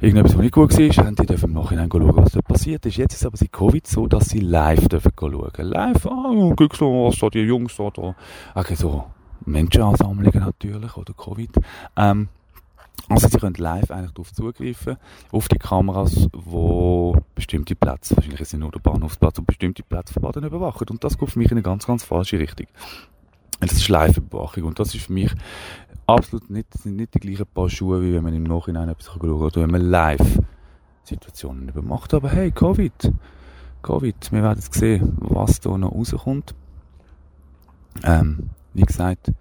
irgendetwas, 0.00 0.34
was 0.34 0.42
nicht 0.42 0.54
gut 0.54 0.72
war, 0.72 1.04
haben 1.04 1.16
die 1.16 1.26
dürfen 1.26 1.50
im 1.50 1.52
Nachhinein 1.54 1.88
schauen, 1.90 2.16
was 2.16 2.32
da 2.32 2.40
passiert 2.42 2.86
ist. 2.86 2.96
Jetzt 2.96 3.14
ist 3.14 3.26
aber 3.26 3.36
seit 3.36 3.52
Covid 3.52 3.86
so, 3.86 4.06
dass 4.06 4.28
sie 4.28 4.40
live 4.40 4.88
dürfen 4.88 5.12
schauen. 5.18 5.50
Live, 5.58 6.06
ah, 6.06 6.52
guckst 6.56 6.80
du, 6.80 6.86
was 6.86 7.18
da 7.18 7.28
die 7.28 7.40
Jungs 7.40 7.76
da, 7.76 7.90
da. 7.90 8.14
Okay, 8.54 8.74
so 8.74 9.04
Menschenansammlungen 9.44 10.40
natürlich, 10.40 10.96
oder 10.96 11.14
Covid. 11.14 11.50
Ähm, 11.96 12.28
also 13.08 13.28
sie 13.28 13.38
können 13.38 13.54
live 13.56 13.90
eigentlich 13.90 14.12
darauf 14.12 14.32
zugreifen, 14.32 14.96
auf 15.30 15.46
die 15.48 15.58
Kameras, 15.58 16.28
wo 16.32 17.16
bestimmte 17.34 17.76
Plätze, 17.76 18.16
wahrscheinlich 18.16 18.40
es 18.40 18.52
nur 18.54 18.72
der 18.72 18.80
Bahnhofsplatz, 18.80 19.38
und 19.38 19.46
bestimmte 19.46 19.84
Plätze 19.84 20.12
von 20.12 20.22
Baden 20.22 20.44
überwachen. 20.44 20.88
Und 20.90 21.04
das 21.04 21.16
geht 21.16 21.30
für 21.30 21.38
mich 21.38 21.50
in 21.50 21.58
eine 21.58 21.62
ganz, 21.62 21.86
ganz 21.86 22.02
falsche 22.02 22.38
Richtung. 22.38 22.66
Das 23.60 23.72
ist 23.72 23.88
Live-Überwachung 23.88 24.64
und 24.64 24.78
das 24.78 24.94
ist 24.94 25.06
für 25.06 25.12
mich 25.12 25.32
absolut 26.06 26.50
nicht, 26.50 26.72
sind 26.74 26.96
nicht 26.96 27.14
die 27.14 27.20
gleichen 27.20 27.46
Paar 27.46 27.68
Schuhe, 27.68 28.02
wie 28.02 28.14
wenn 28.14 28.22
man 28.22 28.34
im 28.34 28.44
Nachhinein 28.44 28.88
etwas 28.88 29.06
schauen 29.06 29.20
kann 29.20 29.30
oder 29.30 29.62
wenn 29.62 29.70
man 29.70 29.82
live 29.82 30.40
Situationen 31.04 31.68
übermacht. 31.68 32.14
Aber 32.14 32.30
hey, 32.30 32.50
Covid. 32.50 33.12
Covid. 33.82 34.32
Wir 34.32 34.42
werden 34.42 34.60
sehen, 34.60 35.16
was 35.20 35.60
da 35.60 35.76
noch 35.76 35.92
rauskommt. 35.92 36.54
Ähm, 38.04 38.50
wie 38.74 38.82
gesagt, 38.82 39.32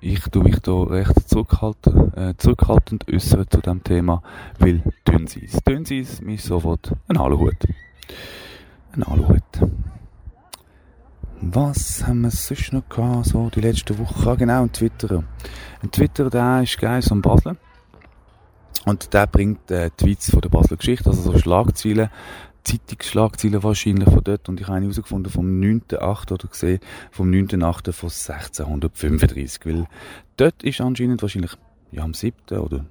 ich 0.00 0.20
tue 0.30 0.44
mich 0.44 0.58
da 0.60 0.82
recht 0.82 1.28
zurückhaltend, 1.28 2.16
äh, 2.16 2.34
zurückhaltend 2.36 3.12
äußern 3.12 3.46
zu 3.48 3.60
dem 3.60 3.84
Thema, 3.84 4.22
weil 4.58 4.82
dünn 5.06 5.26
sie 5.26 5.44
es. 5.44 5.62
Dünn 5.62 5.84
sie 5.84 6.00
es, 6.00 6.20
mich 6.20 6.42
sofort 6.42 6.92
ein 7.08 7.16
Aluhut. 7.16 7.66
Ein 8.92 9.02
Aluhut. 9.04 9.42
Was 11.44 12.06
haben 12.06 12.20
wir 12.20 12.30
sonst 12.30 12.72
noch 12.72 12.88
gehabt, 12.88 13.26
so 13.26 13.50
die 13.50 13.60
letzte 13.60 13.98
Woche? 13.98 14.30
Ah, 14.30 14.36
genau, 14.36 14.62
ein 14.62 14.72
Twitter. 14.72 15.24
Ein 15.82 15.90
Twitter, 15.90 16.30
der 16.30 16.62
ist 16.62 16.78
geil, 16.78 17.02
so 17.02 17.16
ein 17.16 17.20
Basler. 17.20 17.56
Und 18.84 19.12
der 19.12 19.26
bringt 19.26 19.68
äh, 19.72 19.90
Tweets 19.90 20.30
von 20.30 20.40
der 20.40 20.50
Basler 20.50 20.76
Geschichte, 20.76 21.10
also 21.10 21.20
so 21.20 21.36
Schlagzeilen, 21.36 22.10
Zeitungsschlagzeilen 22.62 23.60
wahrscheinlich 23.60 24.08
von 24.08 24.22
dort. 24.22 24.48
Und 24.48 24.60
ich 24.60 24.68
habe 24.68 24.76
eine 24.76 24.86
herausgefunden 24.86 25.32
vom 25.32 25.46
9.8. 25.46 26.32
oder 26.32 26.46
gesehen, 26.46 26.78
vom 27.10 27.28
9.8. 27.28 27.92
von 27.92 28.08
1635. 28.08 29.66
Weil 29.66 29.88
dort 30.36 30.62
ist 30.62 30.80
anscheinend 30.80 31.22
wahrscheinlich, 31.22 31.56
ja, 31.90 32.04
am 32.04 32.14
7. 32.14 32.56
oder 32.56 32.84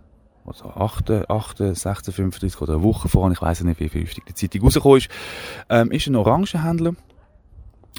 also 0.46 0.66
8. 0.66 1.10
8. 1.30 1.62
1635 1.62 2.62
oder 2.62 2.74
eine 2.74 2.84
Woche 2.84 3.08
voran, 3.08 3.32
ich 3.32 3.42
weiß 3.42 3.64
nicht, 3.64 3.80
wie 3.80 3.88
viel 3.88 4.06
die 4.28 4.34
Zeitung 4.34 4.64
rausgekommen 4.64 4.98
ist, 4.98 5.10
ähm, 5.70 5.90
ist 5.92 6.08
ein 6.08 6.18
Orangenhändler. 6.18 6.96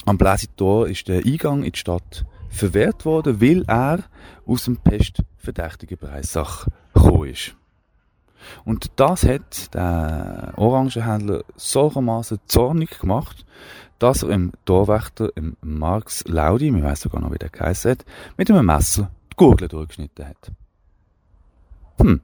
Am 0.04 0.18
Bläsitor 0.18 0.88
ist 0.88 1.08
der 1.08 1.24
Eingang 1.24 1.62
in 1.62 1.72
die 1.72 1.78
Stadt 1.78 2.24
verwehrt 2.48 3.04
worden, 3.04 3.40
weil 3.40 3.64
er 3.66 4.04
aus 4.46 4.64
dem 4.64 4.76
pestverdächtigen 4.76 5.98
Preissach 5.98 6.66
gekommen 6.92 7.28
ist. 7.28 7.54
Und 8.64 8.90
das 8.96 9.24
hat 9.24 9.72
der 9.74 10.52
Orangenhändler 10.56 11.44
solchermaßen 11.56 12.40
zornig 12.46 12.98
gemacht, 12.98 13.46
dass 13.98 14.24
er 14.24 14.30
im 14.30 14.52
Torwächter, 14.64 15.30
im 15.36 15.56
Marx 15.60 16.24
Laudi, 16.26 16.68
ich 16.68 16.82
weiß 16.82 17.02
sogar 17.02 17.20
noch, 17.20 17.32
wie 17.32 17.38
der 17.38 17.50
geheißen 17.50 17.92
hat, 17.92 18.04
mit 18.36 18.50
einem 18.50 18.66
Messer 18.66 19.10
die 19.32 19.36
Gurgel 19.36 19.68
durchgeschnitten 19.68 20.26
hat. 20.26 20.52
Hm. 21.98 22.20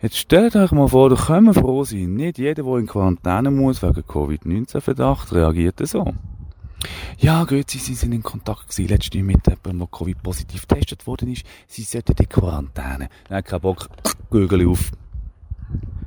Jetzt 0.00 0.16
stellt 0.16 0.56
euch 0.56 0.72
mal 0.72 0.88
vor, 0.88 1.10
da 1.10 1.16
können 1.16 1.46
wir 1.46 1.54
froh 1.54 1.84
sein. 1.84 2.14
Nicht 2.14 2.38
jeder, 2.38 2.62
der 2.62 2.76
in 2.76 2.86
Quarantäne 2.86 3.50
muss 3.50 3.82
wegen 3.82 4.06
Covid-19-Verdacht, 4.06 5.32
reagiert 5.32 5.86
so. 5.86 6.14
Ja, 7.18 7.44
grüezi, 7.44 7.78
Sie 7.78 7.94
sind 7.94 8.12
in 8.12 8.22
Kontakt 8.22 8.68
gewesen, 8.68 8.88
letztens 8.88 9.24
mit 9.24 9.46
jemandem, 9.46 9.78
der 9.78 9.88
Covid-positiv 9.88 10.66
getestet 10.66 11.06
worden 11.06 11.32
ist. 11.32 11.44
Sie 11.66 11.82
sollten 11.82 12.14
in 12.18 12.28
Quarantäne. 12.28 13.08
Nein, 13.28 13.44
kein 13.44 13.60
Bock, 13.60 13.88
Gürgel 14.30 14.68
auf. 14.68 14.90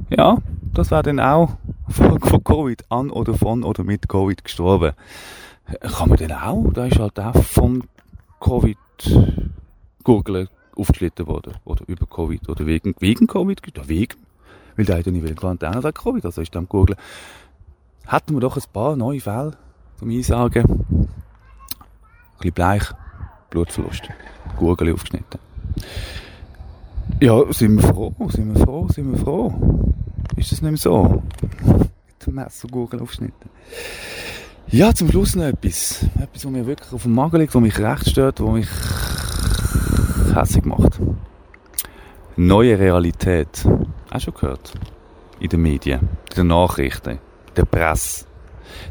Ja, 0.10 0.38
das 0.74 0.92
wäre 0.92 1.04
dann 1.04 1.20
auch 1.20 1.58
von, 1.90 2.20
von 2.20 2.44
Covid 2.44 2.84
an 2.90 3.10
oder 3.10 3.34
von 3.34 3.64
oder 3.64 3.84
mit 3.84 4.10
Covid 4.10 4.44
gestorben. 4.44 4.94
Kann 5.82 6.10
man 6.10 6.18
denn 6.18 6.32
auch? 6.32 6.72
Da 6.74 6.86
ist 6.86 7.00
halt 7.00 7.20
auch 7.20 7.42
von 7.44 7.84
Covid 8.40 8.78
Gurgeln 10.04 10.50
aufgeschnitten 10.76 11.28
worden. 11.28 11.54
Oder 11.66 11.84
über 11.88 12.06
Covid. 12.06 12.50
Oder 12.50 12.66
wegen, 12.66 12.96
wegen 13.00 13.28
Covid. 13.28 13.62
Ja, 13.76 13.88
wegen. 13.88 14.18
Weil 14.76 14.86
der 14.86 14.98
hat 14.98 15.06
ja 15.06 15.12
nicht 15.12 15.28
in 15.28 15.36
Quarantäne 15.36 15.84
wegen 15.84 15.94
Covid, 15.94 16.26
also 16.26 16.42
ist 16.42 16.54
dann 16.56 16.68
Gurgeln. 16.68 17.00
Hätten 18.08 18.34
wir 18.34 18.42
doch 18.42 18.58
ein 18.58 18.64
paar 18.74 18.96
neue 18.96 19.22
Fälle 19.22 19.56
zum 20.04 20.12
Einsagen. 20.12 20.66
Ein 20.66 21.08
bisschen 22.38 22.54
bleich, 22.54 22.84
Blutverlust. 23.50 24.04
Gurgel 24.58 24.94
aufgeschnitten. 24.94 25.40
Ja, 27.22 27.42
sind 27.54 27.82
wir 27.82 27.88
froh, 27.88 28.14
sind 28.30 28.54
wir 28.54 28.62
froh, 28.62 28.88
sind 28.90 29.12
wir 29.12 29.18
froh. 29.18 29.54
Ist 30.36 30.52
das 30.52 30.62
nicht 30.62 30.72
mehr 30.72 30.78
so? 30.78 31.24
Mit 31.64 32.28
dem 32.28 32.36
Messer 32.36 32.68
Gurgel 32.68 33.00
aufgeschnitten. 33.00 33.50
Ja, 34.68 34.94
zum 34.94 35.10
Schluss 35.10 35.36
noch 35.36 35.46
etwas. 35.46 36.04
Etwas, 36.20 36.46
was 36.46 36.52
mir 36.52 36.66
wirklich 36.66 36.92
auf 36.92 37.04
dem 37.04 37.14
Magen 37.14 37.40
liegt, 37.40 37.56
was 37.56 37.62
mich 37.62 37.80
recht 37.80 38.10
stört, 38.10 38.42
was 38.42 38.52
mich 38.52 38.70
hässlich 40.36 40.66
macht. 40.66 41.00
Neue 42.36 42.78
Realität. 42.78 43.64
Du 43.64 44.20
schon 44.20 44.34
gehört? 44.34 44.74
In 45.40 45.48
den 45.48 45.62
Medien, 45.62 46.10
in 46.30 46.36
den 46.36 46.48
Nachrichten, 46.48 47.12
in 47.12 47.20
der 47.56 47.66
Presse. 47.66 48.26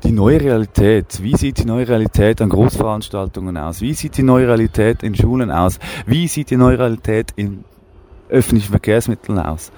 Die 0.04 0.12
neue 0.12 0.40
Realität. 0.40 1.22
Wie 1.22 1.36
sieht 1.36 1.58
die 1.58 1.64
neue 1.64 1.88
Realität 1.88 2.40
an 2.40 2.48
Großveranstaltungen 2.48 3.56
aus? 3.56 3.80
Wie 3.80 3.94
sieht 3.94 4.16
die 4.16 4.22
neue 4.22 4.46
Realität 4.48 5.02
in 5.02 5.14
Schulen 5.14 5.50
aus? 5.50 5.78
Wie 6.06 6.28
sieht 6.28 6.50
die 6.50 6.56
neue 6.56 6.78
Realität 6.78 7.32
in 7.36 7.64
öffentlichen 8.28 8.70
Verkehrsmitteln 8.70 9.38
aus? 9.38 9.70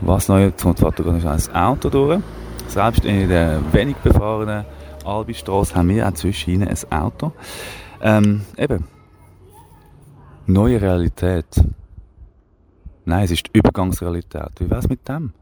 Was 0.00 0.28
neu 0.28 0.50
zum 0.52 0.74
ist 0.74 1.50
ein 1.50 1.56
Auto 1.56 1.88
durch. 1.88 2.20
Selbst 2.68 3.04
in 3.04 3.28
der 3.28 3.60
wenig 3.72 3.96
befahrenen 3.96 4.64
Albistrasse 5.04 5.74
haben 5.74 5.88
wir 5.88 6.08
auch 6.08 6.14
zwischen 6.14 6.62
ein 6.62 6.76
Auto. 6.90 7.32
Ähm, 8.00 8.42
eben. 8.58 8.86
Neue 10.46 10.80
Realität. 10.80 11.46
Nein, 13.04 13.24
es 13.24 13.30
ist 13.30 13.48
Übergangsrealität. 13.52 14.50
Wie 14.58 14.70
wär's 14.70 14.88
mit 14.88 15.08
dem? 15.08 15.32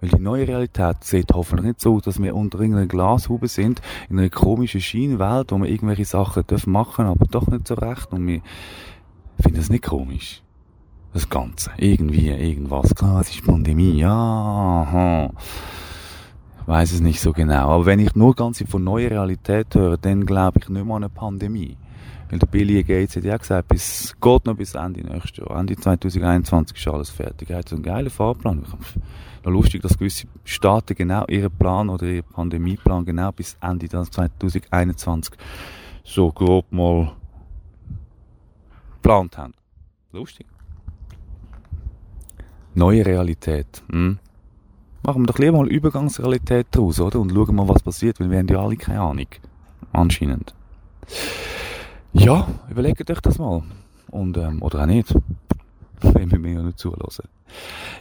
Weil 0.00 0.10
die 0.10 0.20
neue 0.20 0.46
Realität 0.46 1.02
sieht 1.02 1.32
hoffentlich 1.32 1.66
nicht 1.66 1.80
so 1.80 1.96
aus, 1.96 2.02
dass 2.02 2.22
wir 2.22 2.36
unter 2.36 2.60
irgendeiner 2.60 2.86
Glashaube 2.86 3.48
sind, 3.48 3.82
in 4.08 4.18
einer 4.18 4.30
komischen 4.30 4.80
Schienenwelt, 4.80 5.50
wo 5.50 5.58
wir 5.58 5.68
irgendwelche 5.68 6.04
Sachen 6.04 6.46
dürfen 6.46 6.72
machen, 6.72 7.06
aber 7.06 7.26
doch 7.26 7.48
nicht 7.48 7.66
so 7.66 7.74
recht. 7.74 8.12
Und 8.12 8.26
wir 8.26 8.40
finden 9.40 9.58
das 9.58 9.70
nicht 9.70 9.84
komisch. 9.84 10.42
Das 11.12 11.28
Ganze. 11.28 11.70
Irgendwie, 11.78 12.28
irgendwas. 12.28 12.94
Klar, 12.94 13.22
es 13.22 13.30
ist 13.30 13.44
Pandemie. 13.44 13.98
Ja, 13.98 14.12
aha. 14.12 15.30
Ich 16.60 16.68
weiß 16.68 16.92
es 16.92 17.00
nicht 17.00 17.20
so 17.20 17.32
genau. 17.32 17.70
Aber 17.70 17.86
wenn 17.86 17.98
ich 17.98 18.14
nur 18.14 18.34
ganz 18.34 18.62
von 18.68 18.84
neuer 18.84 19.10
Realität 19.10 19.74
höre, 19.74 19.96
dann 19.96 20.26
glaube 20.26 20.60
ich 20.60 20.68
nicht 20.68 20.84
mehr 20.84 20.96
an 20.96 21.02
eine 21.02 21.08
Pandemie. 21.08 21.76
Weil 22.28 22.38
der 22.38 22.46
Billy 22.46 22.82
Gates 22.84 23.16
hat 23.16 23.24
ja 23.24 23.36
gesagt, 23.36 23.68
bis, 23.68 24.14
geht 24.20 24.44
noch 24.44 24.54
bis 24.54 24.74
Ende 24.74 25.00
nächstes 25.00 25.38
Jahr. 25.38 25.58
Ende 25.58 25.76
2021 25.76 26.76
ist 26.76 26.88
alles 26.88 27.10
fertig. 27.10 27.48
Er 27.48 27.58
hat 27.58 27.68
so 27.70 27.76
einen 27.76 27.82
geilen 27.82 28.10
Fahrplan. 28.10 28.64
Noch 29.48 29.54
lustig, 29.54 29.80
dass 29.80 29.96
gewisse 29.96 30.26
Staaten 30.44 30.94
genau 30.94 31.24
ihren 31.24 31.50
Plan 31.50 31.88
oder 31.88 32.04
ihren 32.04 32.24
Pandemieplan 32.24 33.06
genau 33.06 33.32
bis 33.32 33.56
Ende 33.62 33.88
2021 33.88 35.32
so 36.04 36.30
grob 36.30 36.70
mal 36.70 37.12
geplant 38.96 39.38
haben. 39.38 39.54
Lustig. 40.12 40.46
Neue 42.74 43.06
Realität. 43.06 43.82
Hm? 43.90 44.18
Machen 45.02 45.22
wir 45.22 45.26
doch 45.26 45.38
lieber 45.38 45.56
mal 45.56 45.68
Übergangsrealität 45.68 46.66
draus, 46.70 47.00
oder? 47.00 47.18
Und 47.18 47.32
schauen 47.32 47.56
mal, 47.56 47.68
was 47.68 47.82
passiert, 47.82 48.20
weil 48.20 48.30
wir 48.30 48.40
haben 48.40 48.48
ja 48.48 48.60
alle 48.60 48.76
keine 48.76 49.00
Ahnung. 49.00 49.28
Anscheinend. 49.94 50.54
Ja, 52.12 52.46
überlegt 52.68 53.10
euch 53.10 53.20
das 53.20 53.38
mal. 53.38 53.62
Und, 54.10 54.36
ähm, 54.36 54.60
oder 54.60 54.82
auch 54.82 54.86
nicht. 54.86 55.14
Wenn 56.02 56.30
wir 56.30 56.38
mir 56.38 56.52
ja 56.52 56.62
nicht 56.62 56.78
zulassen. 56.78 57.28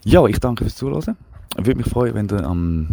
Ja, 0.04 0.26
ich 0.26 0.40
danke 0.42 0.66
fürs 0.66 0.76
Zuhören. 0.76 1.16
Ich 1.52 1.66
würde 1.66 1.78
mich 1.78 1.90
freuen, 1.90 2.14
wenn 2.14 2.28
ihr 2.30 2.46
am 2.46 2.88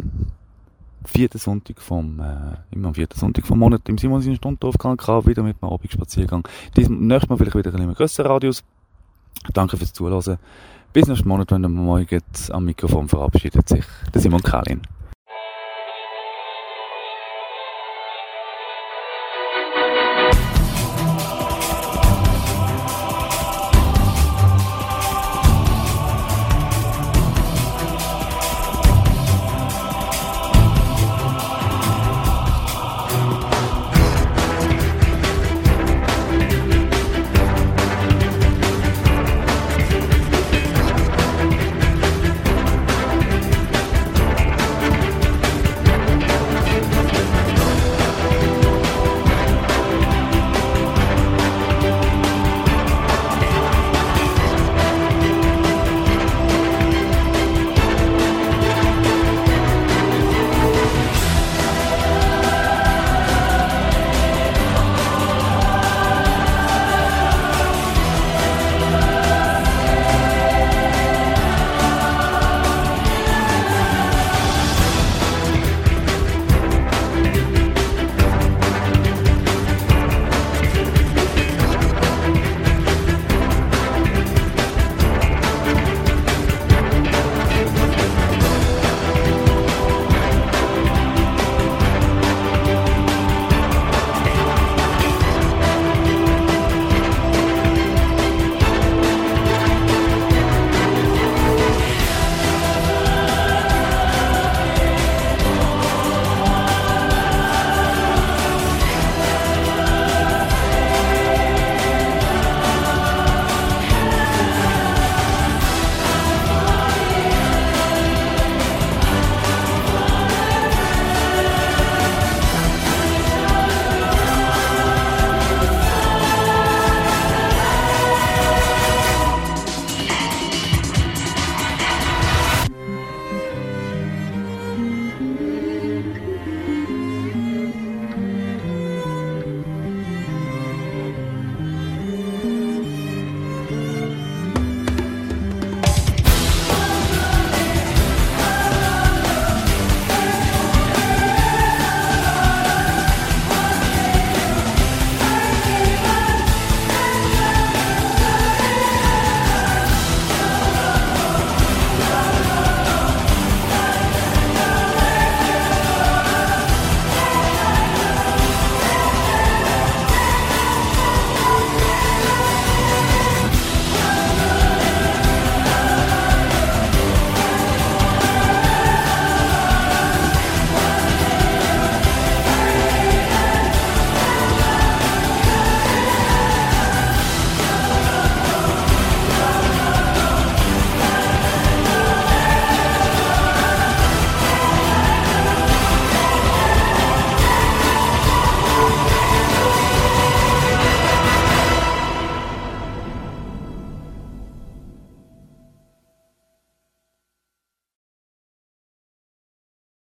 vierten 1.05 1.39
Sonntag 1.39 1.81
vom, 1.81 2.21
äh, 2.21 2.75
immer 2.75 2.89
am 2.89 2.95
vierten 2.95 3.19
Sonntag 3.19 3.47
vom 3.47 3.59
Monat 3.59 3.89
im 3.89 3.99
Simon 3.99 4.23
seine 4.23 4.37
Stunde 4.37 4.59
drauf 4.61 4.79
kann, 4.79 4.97
wieder 5.27 5.43
mit 5.43 5.57
einem 5.61 5.73
Abendspaziergang. 5.73 6.47
Nächstes 6.77 7.29
Mal 7.29 7.37
vielleicht 7.37 7.57
wieder 7.57 7.71
ein 7.71 7.77
bisschen 7.77 7.95
grösser 7.95 8.25
Radius. 8.25 8.65
Danke 9.53 9.77
fürs 9.77 9.93
Zuhören. 9.93 10.39
Bis 10.93 11.09
nächsten 11.09 11.29
Monat, 11.29 11.51
wenn 11.51 11.65
ihr 11.65 11.69
morgen 11.69 12.23
am 12.51 12.65
Mikrofon 12.65 13.09
verabschiedet 13.09 13.69
sich 13.69 13.85
der 14.15 14.21
Simon 14.21 14.43
Kalin. 14.43 14.81